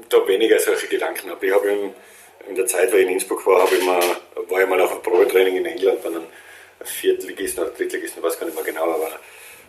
da 0.10 0.28
weniger 0.28 0.60
solche 0.60 0.88
Gedanken 0.88 1.30
habe. 1.30 1.46
Ich 1.46 1.54
habe 1.54 1.68
in, 1.68 1.94
in, 2.48 2.56
der 2.56 2.66
Zeit, 2.68 2.92
wo 2.92 2.98
ich 2.98 3.04
in 3.04 3.10
Innsbruck 3.10 3.46
war, 3.46 3.72
ich 3.72 3.84
mal, 3.84 4.02
war 4.50 4.62
ich 4.62 4.68
mal 4.68 4.80
auf 4.82 4.92
einem 4.92 5.02
Probetraining 5.02 5.58
in 5.58 5.66
England 5.66 6.02
bei 6.04 6.10
einem 6.10 6.24
Viertligisten 6.84 7.64
oder 7.64 7.74
Drittligisten, 7.74 8.22
ich 8.22 8.26
weiß 8.26 8.40
gar 8.40 8.46
nicht 8.46 8.56
mehr 8.56 8.64
genau, 8.64 8.92
aber 8.92 9.12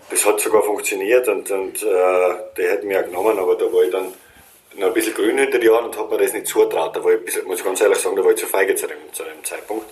das 0.09 0.24
hat 0.24 0.41
sogar 0.41 0.62
funktioniert 0.62 1.28
und, 1.28 1.51
und 1.51 1.83
äh, 1.83 2.35
der 2.57 2.72
hat 2.72 2.85
mich 2.85 2.97
auch 2.97 3.05
genommen, 3.05 3.39
aber 3.39 3.57
da 3.57 3.72
war 3.72 3.83
ich 3.83 3.91
dann 3.91 4.14
noch 4.76 4.87
ein 4.87 4.95
bisschen 4.95 5.14
grün 5.14 5.39
hinter 5.39 5.59
die 5.59 5.68
Ohren 5.68 5.87
und 5.87 5.99
habe 5.99 6.14
mir 6.14 6.22
das 6.22 6.33
nicht 6.33 6.47
zutraut. 6.47 6.97
Da 6.97 7.05
war 7.05 7.12
ich, 7.12 7.24
bisschen, 7.24 7.45
muss 7.45 7.59
ich 7.59 7.64
ganz 7.64 7.80
ehrlich 7.80 7.99
sagen, 7.99 8.16
da 8.16 8.24
war 8.24 8.30
ich 8.30 8.39
zu 8.39 8.47
feige 8.47 8.74
zu 8.74 8.87
dem, 8.87 8.99
zu 9.12 9.22
dem 9.24 9.45
Zeitpunkt. 9.45 9.85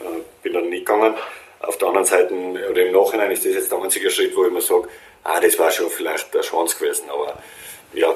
Äh, 0.00 0.04
bin 0.42 0.52
dann 0.52 0.68
nicht 0.68 0.86
gegangen. 0.86 1.14
Auf 1.60 1.76
der 1.78 1.88
anderen 1.88 2.06
Seite, 2.06 2.34
oder 2.34 2.86
im 2.86 2.92
Nachhinein 2.92 3.32
ist 3.32 3.44
das 3.44 3.54
jetzt 3.54 3.72
der 3.72 3.82
einzige 3.82 4.10
Schritt, 4.10 4.36
wo 4.36 4.44
ich 4.44 4.52
mir 4.52 4.60
sage, 4.60 4.88
ah, 5.28 5.40
das 5.40 5.58
war 5.58 5.70
schon 5.70 5.90
vielleicht 5.90 6.32
der 6.34 6.42
Chance 6.42 6.76
gewesen. 6.78 7.04
Aber 7.10 7.38
ja, 7.94 8.14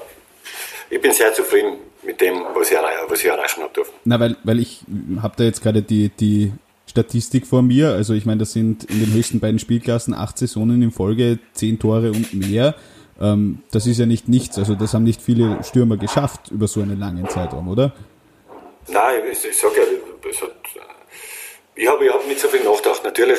ich 0.90 1.00
bin 1.00 1.12
sehr 1.12 1.32
zufrieden 1.32 1.76
mit 2.02 2.20
dem, 2.20 2.42
was 2.54 2.70
ich, 2.70 2.76
was 3.08 3.20
ich 3.20 3.26
erreichen 3.26 3.62
habe 3.62 3.72
dürfen. 3.72 3.92
Na, 4.04 4.18
weil, 4.18 4.36
weil 4.44 4.58
ich 4.58 4.80
habe 5.20 5.34
da 5.36 5.44
jetzt 5.44 5.62
gerade 5.62 5.82
die, 5.82 6.08
die 6.08 6.52
Statistik 6.88 7.46
vor 7.46 7.62
mir. 7.62 7.90
Also 7.90 8.14
ich 8.14 8.26
meine, 8.26 8.40
das 8.40 8.52
sind 8.52 8.84
in 8.84 9.00
den 9.00 9.12
höchsten 9.14 9.40
beiden 9.40 9.58
Spielklassen 9.58 10.14
acht 10.14 10.38
Saisonen 10.38 10.82
in 10.82 10.90
Folge, 10.90 11.38
zehn 11.54 11.78
Tore 11.78 12.10
und 12.10 12.34
mehr. 12.34 12.74
Ähm, 13.20 13.62
das 13.70 13.86
ist 13.86 13.98
ja 13.98 14.06
nicht 14.06 14.28
nichts. 14.28 14.58
Also 14.58 14.74
das 14.74 14.94
haben 14.94 15.04
nicht 15.04 15.22
viele 15.22 15.62
Stürmer 15.62 15.96
geschafft 15.96 16.50
über 16.50 16.66
so 16.66 16.80
einen 16.80 16.98
langen 16.98 17.28
Zeitraum, 17.28 17.68
oder? 17.68 17.92
Nein, 18.88 19.22
ich, 19.30 19.44
ich 19.44 19.56
sage 19.56 19.74
ja, 19.76 19.82
hat, 19.82 20.52
ich 21.74 21.88
habe 21.88 22.04
ich 22.04 22.12
hab 22.12 22.26
nicht 22.26 22.40
so 22.40 22.48
viel 22.48 22.64
nachgedacht. 22.64 23.04
Natürlich 23.04 23.38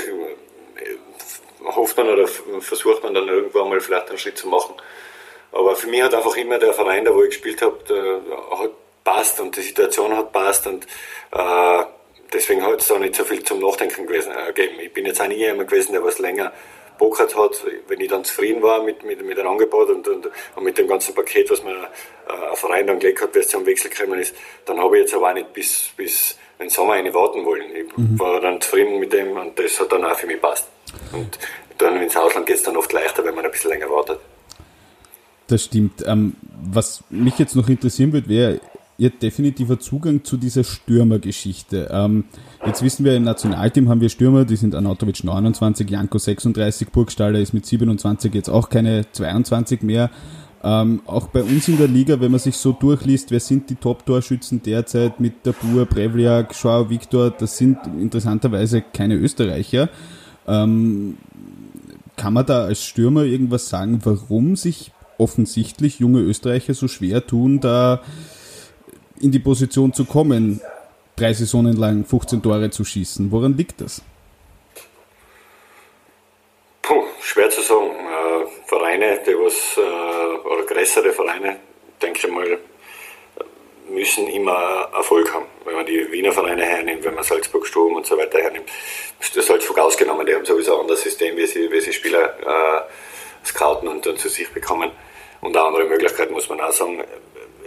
hofft 1.64 1.98
man 1.98 2.10
oder 2.10 2.28
versucht 2.28 3.04
man 3.04 3.14
dann 3.14 3.28
irgendwann 3.28 3.70
mal 3.70 3.80
vielleicht 3.80 4.10
einen 4.10 4.18
Schritt 4.18 4.38
zu 4.38 4.48
machen. 4.48 4.76
Aber 5.52 5.76
für 5.76 5.88
mich 5.88 6.02
hat 6.02 6.14
einfach 6.14 6.36
immer 6.36 6.58
der 6.58 6.74
Verein, 6.74 7.06
da 7.06 7.14
wo 7.14 7.24
ich 7.24 7.30
gespielt 7.30 7.62
habe, 7.62 8.22
hat 8.58 8.72
passt 9.04 9.40
und 9.40 9.56
die 9.56 9.62
Situation 9.62 10.16
hat 10.16 10.32
passt 10.32 10.66
und 10.68 10.86
äh, 11.32 11.84
deswegen 12.32 12.64
hat 12.64 12.82
es 12.82 12.88
da 12.88 12.98
nicht 12.98 13.16
so 13.16 13.24
viel 13.24 13.44
zum 13.44 13.60
Nachdenken 13.60 14.08
gewesen, 14.08 14.32
äh, 14.32 14.52
gegeben. 14.54 14.80
Ich 14.80 14.94
bin 14.94 15.06
jetzt 15.06 15.22
auch 15.22 15.28
nie 15.28 15.36
jemand 15.36 15.70
gewesen, 15.70 15.92
der 15.94 16.04
was 16.04 16.20
länger 16.20 16.52
pokert 16.98 17.36
hat. 17.36 17.64
Wenn 17.88 18.00
ich 18.00 18.10
dann 18.10 18.24
zufrieden 18.24 18.62
war 18.62 18.82
mit, 18.84 19.04
mit, 19.04 19.24
mit 19.24 19.38
dem 19.38 19.48
Angebot 19.48 19.90
und, 19.90 20.08
und, 20.08 20.30
und 20.56 20.64
mit 20.64 20.78
dem 20.78 20.88
ganzen 20.88 21.14
Paket, 21.14 21.50
was 21.50 21.64
mir 21.64 21.90
äh, 22.28 22.50
ein 22.50 22.56
Verein 22.56 22.88
dann 22.88 23.00
gelegt 23.00 23.22
hat, 23.22 23.36
es 23.36 23.50
zum 23.50 23.66
Wechsel 23.66 23.90
gekommen 23.90 24.20
ist, 24.20 24.36
dann 24.66 24.80
habe 24.80 24.98
ich 24.98 25.04
jetzt 25.04 25.14
aber 25.14 25.30
auch 25.30 25.34
nicht 25.34 25.54
bis, 25.54 25.90
bis 25.98 26.38
den 26.60 26.70
Sommer 26.70 26.94
eine 26.94 27.14
warten 27.14 27.46
wollen. 27.46 27.76
Ich 27.76 27.98
mhm. 27.98 28.20
war 28.20 28.40
dann 28.40 28.62
zufrieden 28.62 29.00
mit 29.00 29.12
dem 29.12 29.36
und 29.36 29.58
das 29.60 29.80
hat 29.80 29.92
dann 29.92 30.06
auch 30.06 30.18
für 30.18 30.28
mich 30.28 30.42
passt. 30.42 30.68
Und 31.12 31.40
dann 31.78 32.02
ins 32.02 32.16
Ausland 32.16 32.46
geht 32.46 32.58
es 32.58 32.64
dann 32.64 32.78
oft 32.78 32.92
leichter, 32.94 33.24
wenn 33.24 33.36
man 33.36 33.46
ein 33.46 33.52
bisschen 33.52 33.72
länger 33.72 33.90
wartet. 33.90 34.20
Das 35.48 35.66
stimmt. 35.66 36.04
Ähm, 36.06 36.36
was 36.64 37.04
mich 37.10 37.38
jetzt 37.38 37.56
noch 37.56 37.68
interessieren 37.68 38.14
würde, 38.14 38.30
wäre 38.30 38.60
Ihr 38.96 39.10
definitiver 39.10 39.80
Zugang 39.80 40.24
zu 40.24 40.38
dieser 40.38 40.64
Stürmergeschichte. 40.64 41.90
Ähm, 41.92 42.26
jetzt 42.64 42.84
wissen 42.84 43.04
wir, 43.04 43.16
im 43.16 43.24
Nationalteam 43.24 43.90
haben 43.90 44.02
wir 44.02 44.10
Stürmer, 44.10 44.46
die 44.46 44.56
sind 44.56 44.76
Anatovic 44.76 45.24
29, 45.24 45.90
Janko 45.90 46.20
36, 46.20 46.90
Burgstaller 46.90 47.40
ist 47.40 47.54
mit 47.54 47.66
27 47.66 48.34
jetzt 48.36 48.50
auch 48.50 48.70
keine 48.70 49.12
22 49.12 49.82
mehr. 49.82 50.12
Ähm, 50.64 51.02
auch 51.08 51.28
bei 51.28 51.42
uns 51.42 51.68
in 51.68 51.78
der 51.78 51.88
Liga, 51.88 52.22
wenn 52.22 52.32
man 52.32 52.40
sich 52.40 52.56
so 52.56 52.72
durchliest, 52.72 53.32
wer 53.32 53.40
sind 53.40 53.70
die 53.70 53.76
Top-Torschützen 53.76 54.62
derzeit 54.62 55.20
mit 55.20 55.46
der 55.46 55.54
Bur, 55.54 55.86
Brevliak, 55.86 56.54
Schau, 56.54 56.90
Viktor, 56.90 57.32
das 57.32 57.58
sind 57.58 57.80
interessanterweise 58.00 58.82
keine 58.82 59.16
Österreicher. 59.16 59.90
Ähm, 60.48 61.18
kann 62.16 62.34
man 62.34 62.46
da 62.46 62.66
als 62.66 62.84
Stürmer 62.84 63.24
irgendwas 63.24 63.70
sagen, 63.70 64.00
warum 64.04 64.56
sich 64.56 64.92
offensichtlich 65.18 66.00
junge 66.00 66.20
Österreicher 66.20 66.74
so 66.74 66.88
schwer 66.88 67.26
tun, 67.26 67.60
da 67.60 68.02
in 69.20 69.32
die 69.32 69.40
Position 69.40 69.94
zu 69.94 70.06
kommen, 70.06 70.62
drei 71.16 71.34
Saisonen 71.34 71.78
lang 71.78 72.06
15 72.06 72.42
Tore 72.42 72.70
zu 72.70 72.84
schießen? 72.84 73.32
Woran 73.32 73.58
liegt 73.58 73.82
das? 73.82 74.02
Puh, 76.82 77.04
schwer 77.22 77.50
zu 77.50 77.62
sagen. 77.62 77.92
Äh, 77.92 78.68
Vereine, 78.68 79.20
die 79.26 79.32
was, 79.32 79.78
äh, 79.78 80.48
oder 80.48 80.66
größere 80.66 81.14
Vereine, 81.14 81.58
denke 82.02 82.28
ich 82.28 82.34
mal, 82.34 82.58
müssen 83.90 84.28
immer 84.28 84.90
Erfolg 84.94 85.34
haben. 85.34 85.46
Wenn 85.66 85.76
man 85.76 85.86
die 85.86 86.12
Wiener 86.12 86.32
Vereine 86.32 86.64
hernimmt, 86.64 87.04
wenn 87.04 87.16
man 87.16 87.24
Salzburg 87.24 87.66
Sturm 87.66 87.96
und 87.96 88.06
so 88.06 88.18
weiter 88.18 88.42
hernimmt, 88.42 88.70
ist 89.20 89.36
das 89.36 89.46
Salzburg 89.46 89.80
ausgenommen. 89.80 90.26
Die 90.26 90.34
haben 90.34 90.46
sowieso 90.46 90.76
ein 90.76 90.82
anderes 90.82 91.02
System, 91.02 91.36
wie 91.38 91.46
sie, 91.46 91.72
wie 91.72 91.82
sie 91.82 91.94
Spieler 91.94 92.36
äh, 92.40 93.48
scouten 93.48 93.88
und 93.88 94.06
dann 94.06 94.18
zu 94.18 94.30
sich 94.30 94.50
bekommen. 94.50 94.92
Und 95.42 95.56
eine 95.58 95.66
andere 95.66 95.86
Möglichkeit 95.86 96.32
muss 96.32 96.48
man 96.50 96.62
auch 96.62 96.72
sagen, 96.72 97.04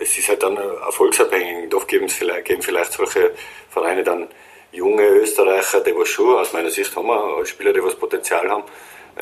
es 0.01 0.17
ist 0.17 0.29
halt 0.29 0.43
dann 0.43 0.57
erfolgsabhängig. 0.57 1.75
Oft 1.75 1.89
geben, 1.89 2.09
vielleicht, 2.09 2.47
geben 2.47 2.63
vielleicht 2.63 2.93
solche 2.93 3.33
Vereine 3.71 4.03
dann 4.03 4.29
junge 4.73 5.07
Österreicher, 5.07 5.81
die 5.81 5.95
was 5.97 6.09
schon, 6.09 6.37
aus 6.39 6.53
meiner 6.53 6.71
Sicht 6.71 6.95
haben 6.97 7.07
wir 7.07 7.45
Spieler, 7.47 7.73
die 7.73 7.83
was 7.83 7.95
Potenzial 7.95 8.49
haben, 8.49 8.65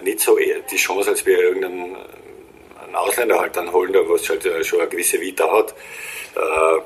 nicht 0.03 0.21
so 0.21 0.37
die 0.37 0.77
Chance, 0.77 1.11
als 1.11 1.25
wir 1.25 1.39
irgendeinen 1.39 1.97
Ausländer 2.95 3.41
halt 3.41 3.57
dann 3.57 3.73
holen, 3.73 3.93
der 3.93 4.09
was 4.09 4.29
halt 4.29 4.67
schon 4.67 4.81
eine 4.81 4.89
gewisse 4.89 5.21
Vita 5.21 5.51
hat, 5.51 5.75
äh, 6.37 6.81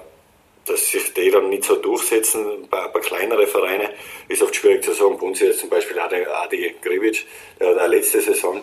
dass 0.65 0.91
sich 0.91 1.13
die 1.15 1.31
dann 1.31 1.49
nicht 1.49 1.65
so 1.65 1.77
durchsetzen. 1.77 2.69
Bei, 2.71 2.89
bei 2.89 3.01
kleineren 3.01 3.47
Vereinen 3.47 3.89
ist 4.29 4.43
oft 4.43 4.55
schwierig 4.55 4.85
zu 4.85 4.93
sagen. 4.93 5.19
Bei 5.19 5.27
jetzt 5.29 5.61
zum 5.61 5.71
Beispiel 5.71 5.99
Adi, 5.99 6.27
Adi 6.27 6.75
Gribic, 6.83 7.27
der 7.59 7.77
hat 7.77 7.91
letzte 7.91 8.21
Saison 8.21 8.63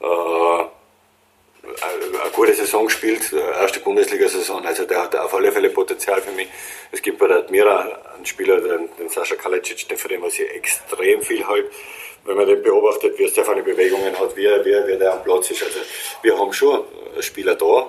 äh, 0.00 0.64
eine 1.66 2.30
gute 2.32 2.54
Saison 2.54 2.86
gespielt, 2.86 3.32
erste 3.32 3.80
Bundesliga-Saison. 3.80 4.64
Also 4.64 4.84
der 4.84 5.02
hat 5.02 5.16
auf 5.16 5.34
alle 5.34 5.50
Fälle 5.50 5.70
Potenzial 5.70 6.22
für 6.22 6.32
mich. 6.32 6.48
Es 6.92 7.02
gibt 7.02 7.18
bei 7.18 7.26
der 7.26 7.38
Admira 7.38 7.98
einen 8.14 8.26
Spieler, 8.26 8.60
den, 8.60 8.88
den 8.98 9.08
Sascha 9.08 9.34
Kalecic, 9.34 9.88
den 9.88 9.98
für 9.98 10.08
den 10.08 10.22
was 10.22 10.38
ich 10.38 10.48
extrem 10.50 11.22
viel 11.22 11.46
halte. 11.46 11.70
Wenn 12.26 12.36
man 12.36 12.46
den 12.46 12.62
beobachtet, 12.62 13.18
wie 13.18 13.24
er 13.24 13.44
seine 13.44 13.62
Bewegungen 13.62 14.18
hat, 14.18 14.36
wie 14.36 14.44
er, 14.44 14.64
wie, 14.64 14.70
er, 14.70 14.86
wie 14.86 14.92
er 14.92 15.14
am 15.14 15.22
Platz 15.22 15.50
ist. 15.50 15.62
Also 15.62 15.78
wir 16.22 16.38
haben 16.38 16.52
schon 16.52 16.80
Spieler 17.20 17.54
da, 17.54 17.86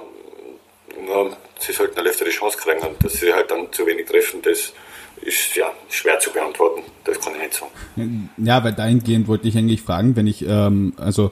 nur 1.05 1.37
sie 1.59 1.71
sollten 1.71 1.99
eine 1.99 2.11
die 2.11 2.29
Chance 2.29 2.57
kriegen 2.57 2.79
dass 3.01 3.13
sie 3.13 3.33
halt 3.33 3.51
dann 3.51 3.71
zu 3.71 3.85
wenig 3.85 4.05
treffen, 4.05 4.41
das 4.41 4.73
ist 5.21 5.55
ja 5.55 5.71
schwer 5.89 6.19
zu 6.19 6.31
beantworten. 6.31 6.83
Das 7.03 7.19
kann 7.19 7.33
ich 7.35 7.41
nicht 7.41 7.53
sagen. 7.53 8.29
Ja, 8.37 8.63
weil 8.63 8.73
dahingehend 8.73 9.27
wollte 9.27 9.47
ich 9.47 9.57
eigentlich 9.57 9.81
fragen, 9.81 10.15
wenn 10.15 10.27
ich, 10.27 10.45
ähm, 10.47 10.93
also 10.97 11.31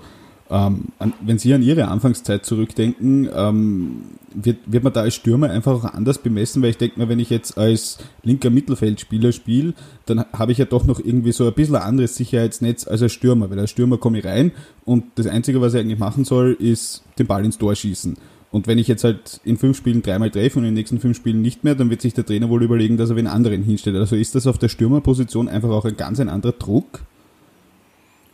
ähm, 0.50 0.86
an, 1.00 1.14
wenn 1.22 1.40
Sie 1.40 1.54
an 1.54 1.64
Ihre 1.64 1.88
Anfangszeit 1.88 2.46
zurückdenken, 2.46 3.30
ähm, 3.34 4.02
wird, 4.34 4.58
wird 4.66 4.84
man 4.84 4.94
da 4.94 5.02
als 5.02 5.16
Stürmer 5.16 5.50
einfach 5.50 5.72
auch 5.72 5.84
anders 5.86 6.18
bemessen, 6.18 6.62
weil 6.62 6.72
ich 6.72 6.78
denke 6.78 7.00
mir, 7.00 7.10
wenn 7.10 7.20
ich 7.20 7.30
jetzt 7.30 7.58
als 7.58 7.98
linker 8.24 8.50
Mittelfeldspieler 8.50 9.32
spiele, 9.32 9.74
dann 10.06 10.26
habe 10.34 10.52
ich 10.52 10.58
ja 10.58 10.66
doch 10.66 10.86
noch 10.86 11.00
irgendwie 11.00 11.32
so 11.32 11.48
ein 11.48 11.54
bisschen 11.54 11.76
ein 11.76 11.82
anderes 11.82 12.16
Sicherheitsnetz 12.16 12.88
als 12.88 13.02
als 13.02 13.14
Stürmer, 13.14 13.50
weil 13.50 13.60
als 13.60 13.72
Stürmer 13.72 13.98
komme 13.98 14.20
ich 14.20 14.26
rein 14.26 14.52
und 14.84 15.06
das 15.16 15.28
Einzige, 15.28 15.62
was 15.62 15.74
ich 15.74 15.80
eigentlich 15.80 16.00
machen 16.00 16.26
soll, 16.26 16.54
ist 16.60 17.04
den 17.18 17.28
Ball 17.28 17.46
ins 17.46 17.58
Tor 17.58 17.76
schießen. 17.76 18.18
Und 18.52 18.68
wenn 18.68 18.78
ich 18.78 18.88
jetzt 18.88 19.04
halt 19.04 19.42
in 19.44 19.58
fünf 19.58 19.76
Spielen 19.76 20.02
dreimal 20.02 20.32
treffe 20.32 20.60
und 20.60 20.64
in 20.64 20.70
den 20.70 20.76
nächsten 20.76 21.00
fünf 21.00 21.18
Spielen 21.18 21.42
nicht 21.42 21.66
mehr, 21.66 21.76
dann 21.76 21.90
wird 21.90 22.02
sich 22.02 22.14
der 22.14 22.26
Trainer 22.26 22.50
wohl 22.50 22.64
überlegen, 22.64 22.96
dass 22.96 23.10
er 23.10 23.18
den 23.18 23.28
anderen 23.28 23.64
hinstellt. 23.64 23.98
Also 23.98 24.16
ist 24.16 24.34
das 24.34 24.48
auf 24.48 24.58
der 24.58 24.70
Stürmerposition 24.70 25.50
einfach 25.50 25.70
auch 25.70 25.84
ein 25.84 25.98
ganz 25.98 26.22
ein 26.22 26.30
anderer 26.30 26.54
Druck? 26.54 27.02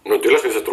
Natürlich 0.05 0.43
ist 0.43 0.68
auch, 0.68 0.70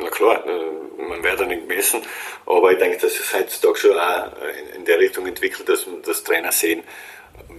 na 0.00 0.10
klar. 0.10 0.44
Äh, 0.46 1.02
man 1.08 1.22
wird 1.22 1.40
dann 1.40 1.48
nicht 1.48 1.66
gemessen, 1.66 2.02
aber 2.46 2.72
ich 2.72 2.78
denke, 2.78 2.98
dass 2.98 3.18
es 3.18 3.34
heutzutage 3.34 3.78
schon 3.78 3.98
auch 3.98 4.32
in 4.76 4.84
der 4.84 4.98
Richtung 4.98 5.26
entwickelt, 5.26 5.68
dass, 5.68 5.86
dass 6.04 6.22
Trainer 6.22 6.52
sehen, 6.52 6.84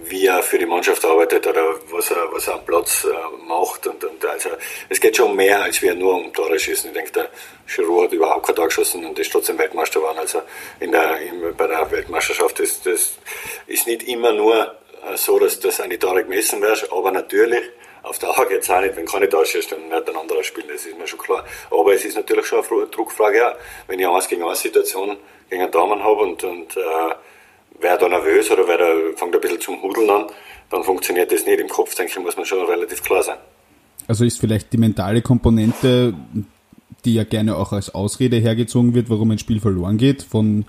wie 0.04 0.28
er 0.28 0.42
für 0.44 0.58
die 0.58 0.66
Mannschaft 0.66 1.04
arbeitet 1.06 1.46
oder 1.48 1.76
was 1.90 2.12
er, 2.12 2.32
was 2.32 2.48
er 2.48 2.56
am 2.56 2.66
Platz 2.66 3.06
äh, 3.06 3.48
macht. 3.48 3.88
Und, 3.88 4.04
und 4.04 4.26
also 4.26 4.50
es 4.90 5.00
geht 5.00 5.18
schon 5.18 5.36
mehr, 5.36 5.62
als 5.64 5.82
wir 5.82 5.94
nur 5.96 6.16
um 6.16 6.34
Tore 6.34 6.58
schießen. 6.58 6.90
Ich 6.90 6.96
denke, 6.96 7.12
der 7.12 7.30
Giroud 7.68 8.06
hat 8.06 8.14
überhaupt 8.14 8.46
kein 8.46 8.56
Tor 8.56 8.66
geschossen 8.66 9.06
und 9.06 9.18
ist 9.20 9.32
trotzdem 9.32 9.58
Weltmeister 9.58 10.00
geworden. 10.00 10.20
Also 10.20 10.42
in 10.80 10.92
der, 10.92 11.20
in, 11.22 11.56
bei 11.56 11.68
der 11.68 11.90
Weltmeisterschaft 11.92 12.60
ist 12.60 12.86
das 12.86 13.18
ist 13.68 13.88
nicht 13.88 14.04
immer 14.04 14.34
nur 14.34 14.76
äh, 15.10 15.18
so, 15.18 15.40
dass 15.40 15.60
das 15.60 15.80
eine 15.80 15.98
Tore 15.98 16.24
gemessen 16.24 16.62
wird, 16.62 16.92
aber 16.92 17.12
natürlich 17.12 17.64
auf 18.04 18.20
der 18.20 18.30
Dauer 18.30 18.48
geht 18.48 18.62
es 18.62 18.70
auch 18.70 18.82
nicht, 18.82 18.96
wenn 18.96 19.06
keine 19.06 19.30
Tasche 19.30 19.60
ist, 19.60 19.72
dann 19.72 19.90
wird 19.90 20.10
ein 20.10 20.16
anderer 20.16 20.44
spielen, 20.44 20.68
das 20.72 20.86
ist 20.86 20.98
mir 20.98 21.08
schon 21.08 21.20
klar. 21.20 21.44
Aber 21.70 21.94
es 21.94 22.04
ist 22.04 22.16
natürlich 22.16 22.46
schon 22.46 22.64
eine 22.64 22.88
Druckfrage 22.88 23.48
auch. 23.48 23.56
Wenn 23.88 24.00
ich 24.00 24.06
eine 24.06 24.16
1 24.16 24.28
gegen 24.28 24.44
1 24.44 24.62
Situation 24.62 25.18
gegen 25.50 25.62
einen 25.62 25.72
Daumen 25.72 26.04
habe 26.04 26.22
und, 26.22 26.44
und 26.44 26.78
äh, 26.78 27.14
wer 27.80 27.98
da 27.98 28.10
nervös 28.10 28.50
oder 28.50 28.68
wer 28.68 28.78
da 28.78 28.94
fängt 29.16 29.36
ein 29.36 29.42
bisschen 29.42 29.62
zum 29.62 29.82
Hudeln 29.82 30.10
an, 30.10 30.26
dann 30.70 30.84
funktioniert 30.84 31.32
das 31.32 31.46
nicht. 31.46 31.60
Im 31.60 31.68
Kopf, 31.68 31.94
denke 31.96 32.12
ich, 32.12 32.20
muss 32.20 32.38
man 32.38 32.46
schon 32.46 32.66
relativ 32.66 33.04
klar 33.04 33.22
sein. 33.22 33.38
Also 34.08 34.26
ist 34.26 34.40
vielleicht 34.40 34.74
die 34.74 34.78
mentale 34.78 35.22
Komponente, 35.22 36.14
die 37.06 37.14
ja 37.14 37.24
gerne 37.24 37.56
auch 37.56 37.72
als 37.72 37.94
Ausrede 37.94 38.38
hergezogen 38.38 38.94
wird, 38.96 39.10
warum 39.10 39.32
ein 39.32 39.40
Spiel 39.40 39.60
verloren 39.60 39.98
geht, 39.98 40.24
von 40.24 40.66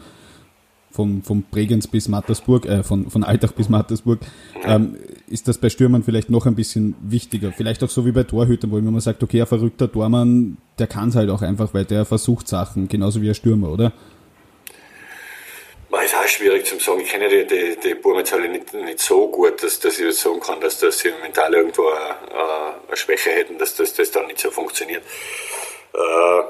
von, 0.92 1.22
von 1.22 1.42
Bregenz 1.50 1.86
bis 1.86 2.08
Mattersburg, 2.08 2.66
äh, 2.66 2.82
von, 2.82 3.10
von 3.10 3.24
Altach 3.24 3.52
bis 3.52 3.68
Mattersburg, 3.68 4.20
ähm, 4.64 4.96
ist 5.28 5.48
das 5.48 5.58
bei 5.58 5.70
Stürmern 5.70 6.02
vielleicht 6.02 6.30
noch 6.30 6.46
ein 6.46 6.54
bisschen 6.54 6.94
wichtiger. 7.00 7.52
Vielleicht 7.52 7.82
auch 7.82 7.90
so 7.90 8.04
wie 8.06 8.12
bei 8.12 8.24
Torhütern, 8.24 8.70
wo 8.70 8.80
man 8.80 9.00
sagt, 9.00 9.22
okay, 9.22 9.40
ein 9.40 9.46
verrückter 9.46 9.90
Tormann, 9.90 10.58
der 10.78 10.86
kann 10.86 11.08
es 11.08 11.16
halt 11.16 11.30
auch 11.30 11.42
einfach, 11.42 11.72
weil 11.74 11.84
der 11.84 12.04
versucht 12.04 12.48
Sachen, 12.48 12.88
genauso 12.88 13.22
wie 13.22 13.28
ein 13.28 13.34
Stürmer, 13.34 13.70
oder? 13.70 13.92
War 15.90 16.04
ist 16.04 16.14
auch 16.14 16.26
schwierig 16.26 16.64
zu 16.64 16.78
sagen. 16.78 17.00
Ich 17.00 17.10
kenne 17.10 17.28
die, 17.28 17.46
die, 17.46 17.76
die 17.82 17.94
Burmezahle 17.94 18.48
nicht, 18.48 18.72
nicht 18.72 19.00
so 19.00 19.28
gut, 19.28 19.62
dass, 19.62 19.78
dass 19.78 19.98
ich 19.98 20.18
sagen 20.18 20.40
kann, 20.40 20.60
dass, 20.60 20.78
dass 20.78 20.98
sie 20.98 21.10
mental 21.22 21.52
irgendwo 21.52 21.86
eine, 21.88 22.86
eine 22.88 22.96
Schwäche 22.96 23.30
hätten, 23.30 23.58
dass 23.58 23.74
das, 23.76 23.92
das 23.92 24.10
dann 24.10 24.26
nicht 24.26 24.38
so 24.38 24.50
funktioniert. 24.50 25.02
Äh, 25.92 26.42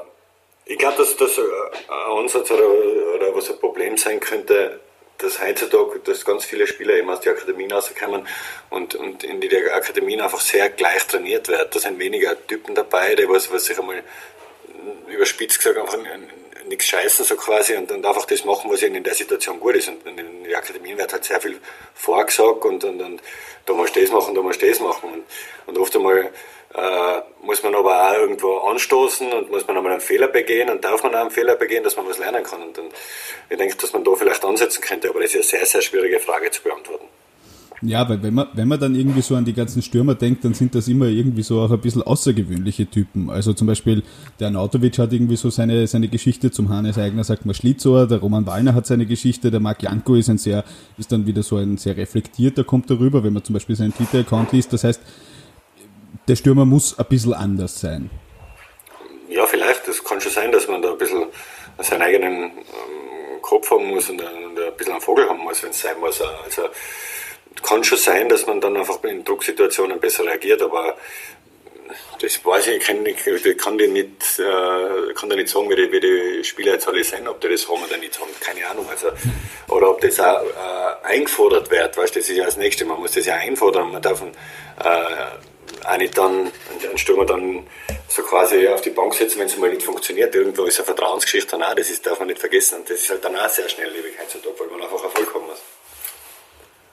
ich 0.65 0.77
glaube, 0.77 0.97
dass 0.97 1.17
das 1.17 1.37
ein 1.37 2.17
Ansatz 2.17 2.51
oder, 2.51 2.69
oder 3.15 3.35
was 3.35 3.51
ein 3.51 3.59
Problem 3.59 3.97
sein 3.97 4.19
könnte, 4.21 4.79
dass 5.23 5.41
heutzutage 5.41 5.99
dass 5.99 6.25
ganz 6.25 6.45
viele 6.45 6.67
Spieler 6.67 6.95
eben 6.95 7.09
aus 7.09 7.21
den 7.21 7.33
Akademien 7.33 7.71
rauskommen 7.71 8.27
und, 8.69 8.95
und 8.95 9.23
in 9.23 9.41
die 9.41 9.55
Akademien 9.71 10.21
einfach 10.21 10.41
sehr 10.41 10.69
gleich 10.69 11.05
trainiert 11.07 11.47
werden. 11.47 11.69
Da 11.71 11.79
sind 11.79 11.99
weniger 11.99 12.35
Typen 12.47 12.75
dabei, 12.75 13.15
die 13.15 13.27
was, 13.27 13.51
was 13.51 13.65
sich 13.65 13.79
einmal 13.79 14.03
überspitzt 15.07 15.57
gesagt 15.57 15.77
einfach 15.77 15.97
nichts 16.67 16.85
scheißen 16.85 17.25
so 17.25 17.35
quasi 17.35 17.75
und, 17.75 17.91
und 17.91 18.05
einfach 18.05 18.25
das 18.25 18.45
machen, 18.45 18.71
was 18.71 18.81
ihnen 18.81 18.95
in 18.95 19.03
der 19.03 19.13
Situation 19.13 19.59
gut 19.59 19.75
ist. 19.75 19.89
Und 19.89 20.05
in 20.07 20.15
den 20.15 20.55
Akademien 20.55 20.97
wird 20.97 21.11
halt 21.11 21.23
sehr 21.23 21.39
viel 21.41 21.59
vorgesagt 21.93 22.65
und, 22.65 22.83
und, 22.83 23.01
und 23.01 23.21
da 23.65 23.73
musst 23.73 23.95
du 23.95 24.01
das 24.01 24.11
machen, 24.11 24.35
da 24.35 24.41
musst 24.41 24.61
du 24.61 24.67
das 24.67 24.79
machen. 24.79 25.13
Und, 25.13 25.23
und 25.67 25.77
oft 25.77 25.95
einmal 25.95 26.31
äh, 26.75 27.45
muss 27.45 27.61
man 27.61 27.75
aber 27.75 28.09
auch 28.09 28.17
irgendwo 28.17 28.57
anstoßen 28.57 29.31
und 29.31 29.51
muss 29.51 29.67
man 29.67 29.77
einmal 29.77 29.91
einen 29.91 30.01
Fehler 30.01 30.27
begehen 30.27 30.69
und 30.69 30.83
darf 30.83 31.03
man 31.03 31.13
auch 31.13 31.21
einen 31.21 31.31
Fehler 31.31 31.55
begehen, 31.55 31.83
dass 31.83 31.95
man 31.95 32.07
was 32.07 32.17
lernen 32.17 32.43
kann. 32.43 32.61
Und, 32.61 32.77
und 32.77 32.91
ich 33.49 33.57
denke, 33.57 33.75
dass 33.77 33.93
man 33.93 34.03
da 34.03 34.11
vielleicht 34.15 34.43
ansetzen 34.43 34.81
könnte, 34.81 35.09
aber 35.09 35.21
das 35.21 35.35
ist 35.35 35.53
eine 35.53 35.59
sehr, 35.59 35.65
sehr 35.65 35.81
schwierige 35.81 36.19
Frage 36.19 36.49
zu 36.51 36.63
beantworten. 36.63 37.05
Ja, 37.85 38.07
weil 38.07 38.23
wenn 38.23 38.33
man, 38.33 38.47
wenn 38.53 38.67
man 38.69 38.79
dann 38.79 38.95
irgendwie 38.95 39.21
so 39.21 39.35
an 39.35 39.43
die 39.43 39.51
ganzen 39.51 39.81
Stürmer 39.81 40.15
denkt, 40.15 40.45
dann 40.45 40.53
sind 40.53 40.73
das 40.73 40.87
immer 40.87 41.07
irgendwie 41.07 41.43
so 41.43 41.59
auch 41.59 41.69
ein 41.69 41.81
bisschen 41.81 42.01
außergewöhnliche 42.01 42.85
Typen. 42.85 43.29
Also 43.29 43.51
zum 43.51 43.67
Beispiel 43.67 44.03
der 44.39 44.51
Nautovic 44.51 44.97
hat 44.99 45.11
irgendwie 45.11 45.35
so 45.35 45.49
seine, 45.49 45.85
seine 45.85 46.07
Geschichte 46.07 46.49
zum 46.49 46.69
Hannes 46.69 46.97
Eigner, 46.97 47.25
sagt 47.25 47.45
man 47.45 47.53
Schlitzohr, 47.53 48.07
der 48.07 48.19
Roman 48.19 48.47
Wallner 48.47 48.73
hat 48.73 48.87
seine 48.87 49.05
Geschichte, 49.05 49.51
der 49.51 49.59
Marc 49.59 49.83
Janko 49.83 50.15
ist 50.15 50.29
ein 50.29 50.37
sehr, 50.37 50.63
ist 50.97 51.11
dann 51.11 51.27
wieder 51.27 51.43
so 51.43 51.57
ein 51.57 51.77
sehr 51.77 51.97
reflektierter, 51.97 52.63
kommt 52.63 52.89
darüber, 52.89 53.21
wenn 53.21 53.33
man 53.33 53.43
zum 53.43 53.53
Beispiel 53.53 53.75
seinen 53.75 53.93
Twitter-Account 53.93 54.53
liest. 54.53 54.71
Das 54.71 54.85
heißt, 54.85 55.01
der 56.27 56.35
Stürmer 56.35 56.65
muss 56.65 56.97
ein 56.97 57.05
bisschen 57.05 57.33
anders 57.33 57.79
sein. 57.79 58.09
Ja, 59.29 59.45
vielleicht. 59.45 59.87
Das 59.87 60.03
kann 60.03 60.21
schon 60.21 60.31
sein, 60.31 60.51
dass 60.51 60.67
man 60.67 60.81
da 60.81 60.91
ein 60.91 60.97
bisschen 60.97 61.25
seinen 61.79 62.01
eigenen 62.01 62.43
ähm, 62.43 63.41
Kopf 63.41 63.69
haben 63.71 63.87
muss 63.87 64.09
und, 64.09 64.21
ein 64.21 64.77
bisschen 64.77 64.93
einen 64.93 65.01
Vogel 65.01 65.27
haben 65.27 65.39
muss, 65.39 65.63
wenn 65.63 65.71
es 65.71 65.81
sein 65.81 65.99
muss. 65.99 66.21
Also 66.21 66.63
kann 67.61 67.83
schon 67.83 67.97
sein, 67.97 68.29
dass 68.29 68.45
man 68.45 68.61
dann 68.61 68.77
einfach 68.77 69.03
in 69.03 69.23
Drucksituationen 69.23 69.99
besser 69.99 70.25
reagiert, 70.25 70.61
aber 70.61 70.95
das 72.19 72.43
weiß 72.43 72.67
ich, 72.67 72.77
ich 72.77 72.83
kann, 72.83 73.05
ich 73.05 73.57
kann 73.57 73.77
dir 73.77 73.87
nicht, 73.87 74.39
äh, 74.39 75.13
kann 75.13 75.29
dir 75.29 75.35
nicht 75.35 75.49
sagen, 75.49 75.69
wie 75.69 75.75
die, 75.75 75.91
wie 75.91 75.99
die 75.99 76.43
Spieler 76.43 76.73
jetzt 76.73 76.87
alle 76.87 77.03
sind, 77.03 77.27
ob 77.27 77.41
die 77.41 77.49
das 77.49 77.67
haben 77.67 77.83
oder 77.83 77.97
nicht 77.97 78.19
haben, 78.19 78.29
keine 78.39 78.65
Ahnung. 78.67 78.87
Also, 78.89 79.09
oder 79.67 79.91
ob 79.91 80.01
das 80.01 80.19
auch 80.19 80.43
äh, 80.43 81.07
eingefordert 81.07 81.69
wird, 81.69 81.97
weißt 81.97 82.15
das 82.15 82.29
ist 82.29 82.37
ja 82.37 82.45
das 82.45 82.57
Nächste, 82.57 82.85
man 82.85 82.99
muss 82.99 83.11
das 83.11 83.25
ja 83.25 83.35
einfordern, 83.35 83.91
man 83.91 84.01
darf 84.01 84.21
äh, 84.21 84.25
nicht 85.97 86.17
dann 86.17 86.51
einen 86.87 86.97
Stürmer 86.97 87.25
dann 87.25 87.63
so 88.07 88.21
quasi 88.23 88.67
auf 88.67 88.81
die 88.81 88.89
Bank 88.89 89.13
setzen, 89.13 89.39
wenn 89.39 89.47
es 89.47 89.57
mal 89.57 89.69
nicht 89.69 89.83
funktioniert. 89.83 90.33
Irgendwo 90.33 90.63
ist 90.65 90.79
eine 90.79 90.85
Vertrauensgeschichte 90.85 91.51
dann 91.51 91.63
auch, 91.63 91.75
das 91.75 91.89
ist, 91.89 92.05
darf 92.05 92.19
man 92.19 92.27
nicht 92.27 92.39
vergessen. 92.39 92.79
Und 92.79 92.89
das 92.89 92.99
ist 92.99 93.09
halt 93.09 93.23
dann 93.23 93.35
auch 93.35 93.49
sehr 93.49 93.67
schnelllebig 93.69 94.13
heutzutage, 94.21 94.55
weil 94.59 94.67
man 94.67 94.81
einfach 94.81 95.03
Erfolg 95.03 95.33
haben 95.33 95.45
muss. 95.45 95.61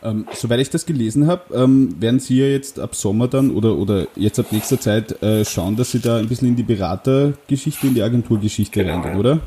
Ähm, 0.02 0.26
soweit 0.32 0.60
ich 0.60 0.70
das 0.70 0.86
gelesen 0.86 1.26
habe, 1.26 1.54
ähm, 1.54 1.94
werden 2.00 2.20
Sie 2.20 2.38
ja 2.38 2.46
jetzt 2.46 2.78
ab 2.78 2.94
Sommer 2.94 3.28
dann 3.28 3.54
oder, 3.54 3.76
oder 3.76 4.06
jetzt 4.16 4.38
ab 4.38 4.46
nächster 4.50 4.80
Zeit 4.80 5.22
äh, 5.22 5.44
schauen, 5.44 5.76
dass 5.76 5.90
Sie 5.90 6.00
da 6.00 6.16
ein 6.16 6.28
bisschen 6.28 6.48
in 6.48 6.56
die 6.56 6.62
Beratergeschichte, 6.62 7.86
in 7.86 7.94
die 7.94 8.02
Agenturgeschichte 8.02 8.80
genau, 8.80 8.94
reingehen, 8.94 9.18
oder? 9.18 9.34
Mhm. 9.34 9.40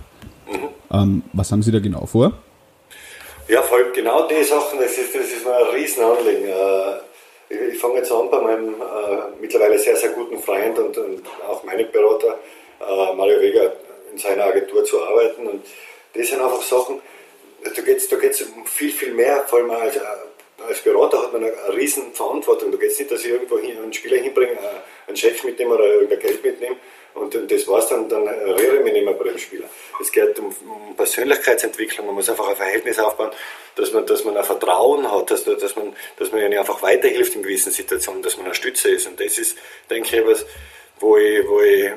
Ähm, 0.91 1.23
was 1.33 1.51
haben 1.51 1.63
Sie 1.63 1.71
da 1.71 1.79
genau 1.79 2.05
vor? 2.05 2.33
Ja, 3.47 3.63
voll 3.63 3.91
genau 3.95 4.27
die 4.27 4.43
Sachen, 4.43 4.79
das 4.79 4.91
ist, 4.91 5.15
das 5.15 5.25
ist 5.25 5.43
mir 5.43 5.55
ein 5.55 5.75
Riesenanliegen. 5.75 6.47
Äh, 6.47 6.99
ich, 7.71 7.79
fange 7.79 7.97
jetzt 7.97 8.11
an 8.11 8.29
bei 8.29 8.41
meinem 8.41 8.75
äh, 8.75 9.39
mittlerweile 9.39 9.77
sehr, 9.77 9.95
sehr 9.95 10.09
guten 10.09 10.39
Freund 10.39 10.77
und, 10.79 10.97
und 10.97 11.23
auch 11.47 11.63
meinem 11.63 11.91
Berater, 11.91 12.39
äh, 12.79 13.15
Mario 13.15 13.39
Weger, 13.41 13.73
in 14.11 14.17
seiner 14.17 14.45
Agentur 14.45 14.83
zu 14.83 15.01
arbeiten. 15.01 15.47
Und 15.47 15.65
das 16.13 16.27
sind 16.27 16.41
einfach 16.41 16.61
Sachen, 16.61 17.01
da 17.63 17.81
geht 17.81 17.97
es 17.97 18.07
da 18.07 18.17
geht's 18.17 18.41
um 18.41 18.65
viel, 18.65 18.91
viel 18.91 19.13
mehr, 19.13 19.45
vor 19.47 19.59
allem 19.59 19.71
als, 19.71 19.97
als 20.67 20.81
Berater 20.81 21.23
hat 21.23 21.33
man 21.33 21.43
eine, 21.43 21.53
eine 21.53 21.75
riesen 21.75 22.13
Verantwortung. 22.13 22.71
Da 22.71 22.77
geht 22.77 22.91
es 22.91 22.99
nicht, 22.99 23.11
dass 23.11 23.23
ich 23.23 23.31
irgendwo 23.31 23.57
hin, 23.57 23.77
einen 23.77 23.93
Spieler 23.93 24.17
hinbringe, 24.17 24.53
äh, 24.53 25.07
einen 25.07 25.17
Scheck 25.17 25.43
mitnehme 25.43 25.75
oder 25.75 25.85
irgendein 25.85 26.19
Geld 26.19 26.43
mitnehme 26.43 26.75
und 27.15 27.51
das 27.51 27.67
war's 27.67 27.89
dann, 27.89 28.09
dann 28.09 28.27
rühre 28.27 28.77
ich 28.77 28.83
mich 28.83 28.93
nicht 28.93 29.05
mehr 29.05 29.13
bei 29.13 29.25
dem 29.25 29.37
Spieler. 29.37 29.65
Es 30.01 30.11
geht 30.11 30.37
um, 30.39 30.53
Persönlichkeitsentwicklung, 30.95 32.07
man 32.07 32.15
muss 32.15 32.29
einfach 32.29 32.47
ein 32.47 32.55
Verhältnis 32.55 32.99
aufbauen, 32.99 33.31
dass 33.75 33.91
man, 33.93 34.05
dass 34.05 34.23
man 34.23 34.37
ein 34.37 34.43
Vertrauen 34.43 35.11
hat, 35.11 35.31
dass, 35.31 35.43
dass 35.43 35.75
man, 35.75 35.93
dass 36.17 36.31
man 36.31 36.41
einfach 36.41 36.81
weiterhilft 36.81 37.35
in 37.35 37.43
gewissen 37.43 37.71
Situationen, 37.71 38.21
dass 38.23 38.37
man 38.37 38.47
eine 38.47 38.55
Stütze 38.55 38.89
ist. 38.89 39.07
Und 39.07 39.19
das 39.19 39.37
ist, 39.37 39.57
denke 39.89 40.19
ich, 40.19 40.25
was, 40.25 40.45
wo 40.99 41.17
ich, 41.17 41.47
wo 41.47 41.61
ich 41.61 41.91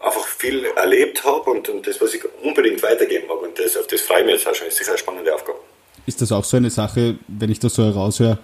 einfach 0.00 0.26
viel 0.26 0.64
erlebt 0.76 1.24
habe 1.24 1.50
und, 1.50 1.68
und 1.68 1.86
das, 1.86 2.00
was 2.00 2.14
ich 2.14 2.22
unbedingt 2.42 2.82
weitergeben 2.82 3.28
mag. 3.28 3.42
Und 3.42 3.58
das, 3.58 3.76
auf 3.76 3.86
das 3.86 4.00
freue 4.02 4.20
ich 4.20 4.26
mich 4.26 4.34
jetzt 4.36 4.48
auch 4.48 4.54
schon. 4.54 4.68
Das 4.68 4.80
ist 4.80 4.88
eine 4.88 4.98
spannende 4.98 5.34
Aufgabe 5.34 5.58
ist 6.06 6.22
das 6.22 6.32
auch 6.32 6.44
so 6.44 6.56
eine 6.56 6.70
Sache, 6.70 7.18
wenn 7.26 7.50
ich 7.50 7.58
das 7.58 7.74
so 7.74 7.84
heraushöre, 7.84 8.38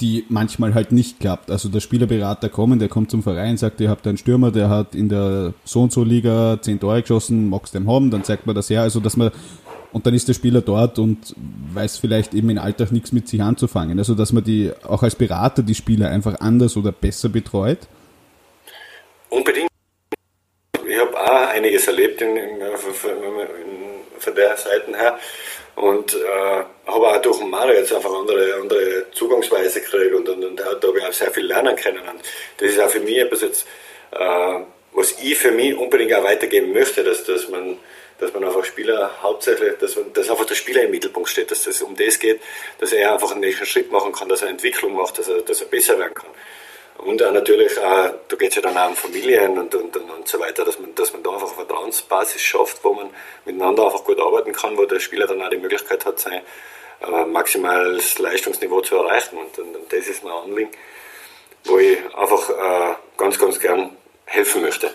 die 0.00 0.24
manchmal 0.28 0.74
halt 0.74 0.92
nicht 0.92 1.20
klappt. 1.20 1.50
Also 1.50 1.68
der 1.68 1.80
Spielerberater 1.80 2.48
kommt, 2.48 2.80
der 2.80 2.88
kommt 2.88 3.10
zum 3.10 3.22
Verein, 3.22 3.56
sagt, 3.56 3.80
ihr 3.80 3.90
habt 3.90 4.06
einen 4.06 4.18
Stürmer, 4.18 4.50
der 4.50 4.68
hat 4.68 4.94
in 4.94 5.08
der 5.08 5.54
so 5.64 5.82
und 5.82 5.92
so 5.92 6.02
Liga 6.02 6.58
10 6.60 6.80
Tore 6.80 7.02
geschossen, 7.02 7.48
magst 7.48 7.74
dem 7.74 7.90
haben, 7.90 8.10
dann 8.10 8.24
zeigt 8.24 8.46
man 8.46 8.56
das 8.56 8.70
her. 8.70 8.82
Also 8.82 9.00
dass 9.00 9.16
man 9.16 9.30
und 9.92 10.06
dann 10.06 10.14
ist 10.14 10.26
der 10.26 10.34
Spieler 10.34 10.60
dort 10.60 10.98
und 10.98 11.36
weiß 11.72 11.98
vielleicht 11.98 12.34
eben 12.34 12.50
im 12.50 12.58
Alltag 12.58 12.90
nichts 12.90 13.12
mit 13.12 13.28
sich 13.28 13.40
anzufangen. 13.40 13.96
Also 13.98 14.16
dass 14.16 14.32
man 14.32 14.42
die 14.42 14.72
auch 14.82 15.04
als 15.04 15.14
Berater 15.14 15.62
die 15.62 15.76
Spieler 15.76 16.08
einfach 16.08 16.40
anders 16.40 16.76
oder 16.76 16.90
besser 16.90 17.28
betreut. 17.28 17.78
Unbedingt. 19.28 19.68
Ich 20.88 20.98
habe 20.98 21.16
auch 21.16 21.48
einiges 21.54 21.86
erlebt 21.86 22.20
in, 22.20 22.36
in, 22.36 22.60
von 24.18 24.34
der 24.34 24.56
Seite 24.56 24.96
her 24.96 25.18
und 25.76 26.14
äh, 26.14 26.64
habe 26.86 27.08
auch 27.08 27.22
durch 27.22 27.40
Mario 27.40 27.74
jetzt 27.74 27.92
einfach 27.92 28.12
andere, 28.12 28.54
andere 28.54 29.10
Zugangsweise 29.12 29.80
gekriegt 29.80 30.14
und, 30.14 30.28
und, 30.28 30.44
und 30.44 30.60
da 30.60 30.66
habe 30.66 30.98
ich 30.98 31.04
auch 31.04 31.12
sehr 31.12 31.30
viel 31.30 31.46
lernen 31.46 31.76
können. 31.76 32.00
Und 32.00 32.20
das 32.58 32.70
ist 32.70 32.80
auch 32.80 32.90
für 32.90 33.00
mich 33.00 33.18
etwas 33.18 33.42
jetzt, 33.42 33.66
äh, 34.12 34.60
was 34.92 35.16
ich 35.20 35.36
für 35.36 35.50
mich 35.50 35.76
unbedingt 35.76 36.14
auch 36.14 36.24
weitergeben 36.24 36.72
möchte, 36.72 37.02
dass, 37.02 37.24
dass 37.24 37.48
man 37.48 37.78
dass 38.18 38.32
man 38.32 38.44
einfach 38.44 38.64
Spieler 38.64 39.10
hauptsächlich, 39.22 39.76
dass, 39.78 39.96
man, 39.96 40.12
dass 40.12 40.30
einfach 40.30 40.46
der 40.46 40.54
Spieler 40.54 40.82
im 40.82 40.92
Mittelpunkt 40.92 41.28
steht, 41.28 41.50
dass 41.50 41.66
es 41.66 41.82
um 41.82 41.96
das 41.96 42.18
geht, 42.18 42.40
dass 42.78 42.92
er 42.92 43.12
einfach 43.12 43.32
einen 43.32 43.40
nächsten 43.40 43.66
Schritt 43.66 43.90
machen 43.90 44.12
kann, 44.12 44.28
dass 44.28 44.42
er 44.42 44.48
Entwicklung 44.48 44.94
macht, 44.94 45.18
dass 45.18 45.28
er, 45.28 45.42
dass 45.42 45.60
er 45.60 45.66
besser 45.66 45.98
werden 45.98 46.14
kann. 46.14 46.30
Und 47.04 47.22
auch 47.22 47.32
natürlich, 47.32 47.78
auch, 47.78 48.10
da 48.28 48.36
geht 48.36 48.48
es 48.48 48.54
ja 48.56 48.62
dann 48.62 48.76
auch 48.78 48.88
um 48.88 48.96
Familien 48.96 49.58
und, 49.58 49.74
und, 49.74 49.94
und, 49.94 50.10
und 50.10 50.26
so 50.26 50.40
weiter, 50.40 50.64
dass 50.64 50.80
man, 50.80 50.94
dass 50.94 51.12
man 51.12 51.22
da 51.22 51.32
einfach 51.32 51.48
eine 51.48 51.56
Vertrauensbasis 51.56 52.40
schafft, 52.40 52.82
wo 52.82 52.94
man 52.94 53.10
miteinander 53.44 53.84
einfach 53.84 54.04
gut 54.04 54.18
arbeiten 54.18 54.52
kann, 54.52 54.76
wo 54.78 54.86
der 54.86 55.00
Spieler 55.00 55.26
dann 55.26 55.42
auch 55.42 55.50
die 55.50 55.58
Möglichkeit 55.58 56.06
hat, 56.06 56.18
sein 56.18 56.40
äh, 57.06 57.24
maximales 57.26 58.18
Leistungsniveau 58.18 58.80
zu 58.80 58.96
erreichen. 58.96 59.36
Und, 59.36 59.58
und, 59.58 59.76
und, 59.76 59.92
das 59.92 60.06
ist 60.08 60.24
mein 60.24 60.32
Anliegen, 60.32 60.70
wo 61.64 61.78
ich 61.78 61.98
einfach 62.16 62.48
äh, 62.48 62.94
ganz, 63.18 63.38
ganz 63.38 63.60
gern 63.60 63.90
helfen 64.24 64.62
möchte. 64.62 64.90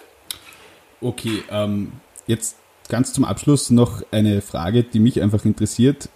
Okay, 1.01 1.43
ähm, 1.51 1.91
jetzt 2.25 2.57
ganz 2.89 3.13
zum 3.13 3.23
Abschluss 3.23 3.69
noch 3.69 4.01
eine 4.09 4.41
Frage, 4.41 4.83
die 4.83 4.99
mich 4.99 5.21
einfach 5.21 5.45
interessiert. 5.45 6.09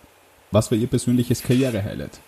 Was 0.49 0.71
war 0.71 0.77
Ihr 0.77 0.87
persönliches 0.87 1.43
Karrierehighlight? 1.43 2.19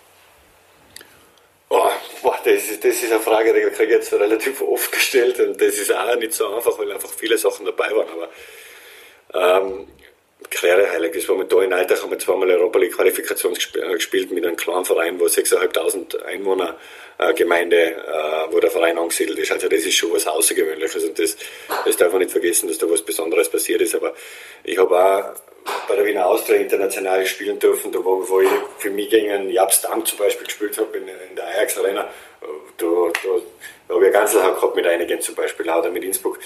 Das 2.96 3.04
ist, 3.04 3.12
eine 3.12 3.20
Frage, 3.20 3.52
die 3.52 3.60
kriege 3.70 3.84
ich 3.84 3.90
jetzt 3.90 4.12
relativ 4.12 4.62
oft 4.62 4.90
gestellt 4.90 5.38
und 5.40 5.60
das 5.60 5.78
ist 5.78 5.92
auch 5.92 6.16
nicht 6.16 6.32
so 6.32 6.54
einfach, 6.54 6.78
weil 6.78 6.90
einfach 6.92 7.10
viele 7.10 7.36
Sachen 7.36 7.66
dabei 7.66 7.90
waren. 7.94 8.08
Aber 8.08 9.66
ähm, 9.66 9.88
Karrierehighlight, 10.56 11.14
das 11.14 11.28
war 11.28 11.36
mit 11.36 11.52
da 11.52 11.62
in 11.62 11.72
Alltag, 11.72 12.02
haben 12.02 12.10
wir 12.10 12.18
zweimal 12.18 12.50
Europa 12.50 12.78
League 12.78 12.94
Qualifikation 12.94 13.52
äh, 13.52 13.94
gespielt 13.94 14.30
mit 14.32 14.44
einem 14.44 14.56
kleinen 14.56 14.84
Verein, 14.84 15.20
wo 15.20 15.26
6.500 15.26 16.22
Einwohner 16.24 16.76
äh, 17.18 17.34
Gemeinde, 17.34 17.76
äh, 17.76 18.52
wo 18.52 18.58
der 18.58 18.70
Verein 18.70 18.98
angesiedelt 18.98 19.38
ist. 19.38 19.52
Also 19.52 19.68
das 19.68 19.80
ist 19.80 19.94
schon 19.94 20.12
was 20.12 20.26
Außergewöhnliches 20.26 21.04
und 21.04 21.18
das, 21.18 21.36
das 21.84 21.96
darf 21.96 22.10
man 22.12 22.20
nicht 22.20 22.30
vergessen, 22.30 22.68
dass 22.68 22.78
da 22.78 22.90
was 22.90 23.02
Besonderes 23.02 23.48
passiert 23.48 23.82
ist. 23.82 23.94
Aber 23.94 24.14
ich 24.64 24.78
habe 24.78 24.96
auch 24.96 25.24
bei 25.88 25.96
der 25.96 26.06
Wiener 26.06 26.26
Austria 26.26 26.56
international 26.56 27.26
spielen 27.26 27.58
dürfen, 27.58 27.92
da 27.92 27.98
wo, 28.02 28.26
wo 28.28 28.40
ich 28.40 28.48
für 28.78 28.90
mich 28.90 29.10
gegen 29.10 29.52
Dank 29.54 30.06
zum 30.06 30.18
Beispiel 30.18 30.46
gespielt 30.46 30.78
habe 30.78 30.96
in, 30.96 31.08
in 31.08 31.36
der 31.36 31.46
Ajax 31.48 31.78
Arena 31.78 32.08
da, 32.76 32.86
da, 32.86 33.28
da 33.88 33.94
habe 33.94 34.06
ich 34.06 34.12
Ganzelhaut 34.12 34.56
gehabt 34.56 34.76
mit 34.76 34.86
einigen 34.86 35.20
zum 35.20 35.34
Beispiel, 35.34 35.68
oder 35.68 35.90
mit 35.90 36.04
Innsbruck. 36.04 36.38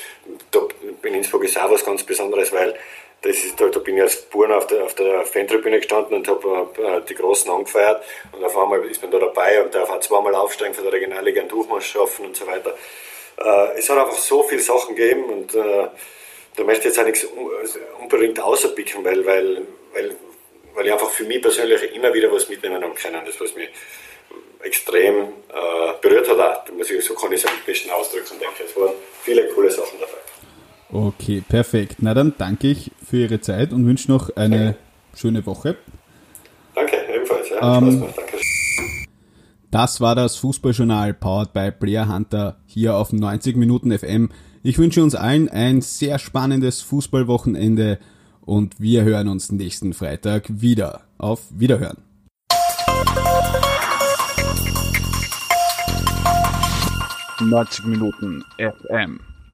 Da, 0.50 0.60
in 1.02 1.14
Innsbruck 1.14 1.44
ist 1.44 1.58
auch 1.58 1.70
was 1.70 1.84
ganz 1.84 2.02
Besonderes, 2.02 2.52
weil 2.52 2.74
das 3.22 3.36
ist, 3.44 3.60
da, 3.60 3.68
da 3.68 3.80
bin 3.80 3.96
ich 3.96 4.02
als 4.02 4.22
Buren 4.22 4.52
auf 4.52 4.66
der, 4.66 4.84
auf 4.84 4.94
der 4.94 5.24
Fantribüne 5.26 5.78
gestanden 5.78 6.14
und 6.14 6.28
habe 6.28 6.56
hab, 6.56 6.78
äh, 6.78 7.00
die 7.08 7.14
Großen 7.14 7.50
angefeiert 7.50 8.02
und 8.32 8.42
auf 8.42 8.56
einmal 8.56 8.84
ist 8.86 9.02
man 9.02 9.10
da 9.10 9.18
dabei 9.18 9.62
und 9.62 9.74
darf 9.74 9.90
auch 9.90 10.00
zweimal 10.00 10.34
aufsteigen 10.34 10.74
für 10.74 10.82
die 10.82 10.88
Regionalliga 10.88 11.40
einen 11.40 11.50
Durchmarsch 11.50 11.90
schaffen 11.92 12.26
und 12.26 12.36
so 12.36 12.46
weiter. 12.46 12.76
Äh, 13.36 13.78
es 13.78 13.88
hat 13.90 13.98
einfach 13.98 14.16
so 14.16 14.42
viele 14.42 14.62
Sachen 14.62 14.94
gegeben 14.94 15.24
und 15.24 15.54
äh, 15.54 15.88
da 16.56 16.64
möchte 16.64 16.88
ich 16.88 16.96
jetzt 16.96 16.98
auch 16.98 17.04
nichts 17.04 17.26
unbedingt 18.00 18.40
außerpicken, 18.40 19.04
weil, 19.04 19.24
weil, 19.24 19.62
weil, 19.92 20.16
weil 20.74 20.86
ich 20.86 20.92
einfach 20.92 21.10
für 21.10 21.24
mich 21.24 21.42
persönlich 21.42 21.94
immer 21.94 22.12
wieder 22.12 22.32
was 22.32 22.48
mitnehmen 22.48 22.82
habe 22.82 22.94
können, 22.94 23.22
das 23.24 23.40
was 23.40 23.54
mich 23.54 23.68
extrem 24.62 25.28
äh, 25.48 25.92
berührt 26.00 26.28
hat. 26.28 26.38
Auch. 26.38 26.64
So 27.00 27.14
kann 27.14 27.32
ich 27.32 27.42
es 27.42 27.50
am 27.50 27.54
besten 27.64 27.90
ausdrücken, 27.90 28.38
denke 28.38 28.64
Es 28.64 28.76
waren 28.76 28.92
viele 29.22 29.48
coole 29.48 29.70
Sachen 29.70 29.98
dabei. 29.98 30.29
Okay, 30.92 31.42
perfekt. 31.46 31.96
Na 32.00 32.14
dann 32.14 32.34
danke 32.36 32.68
ich 32.68 32.90
für 33.04 33.18
Ihre 33.18 33.40
Zeit 33.40 33.72
und 33.72 33.86
wünsche 33.86 34.10
noch 34.10 34.34
eine 34.36 34.70
okay. 34.70 34.74
schöne 35.14 35.46
Woche. 35.46 35.76
Danke, 36.74 36.96
ebenfalls. 37.14 37.48
Ja, 37.50 37.78
ähm, 37.78 38.00
danke. 38.00 38.20
Das 39.70 40.00
war 40.00 40.16
das 40.16 40.36
Fußballjournal 40.36 41.14
powered 41.14 41.52
by 41.52 41.70
Player 41.70 42.12
Hunter 42.12 42.56
hier 42.66 42.96
auf 42.96 43.12
90 43.12 43.56
Minuten 43.56 43.96
FM. 43.96 44.30
Ich 44.64 44.78
wünsche 44.78 45.00
uns 45.02 45.14
allen 45.14 45.48
ein 45.48 45.80
sehr 45.80 46.18
spannendes 46.18 46.82
Fußballwochenende 46.82 48.00
und 48.40 48.80
wir 48.80 49.04
hören 49.04 49.28
uns 49.28 49.52
nächsten 49.52 49.94
Freitag 49.94 50.46
wieder. 50.48 51.02
Auf 51.18 51.44
Wiederhören. 51.50 51.98
Neunzig 57.40 57.84
Minuten 57.86 58.44
FM. 58.58 59.20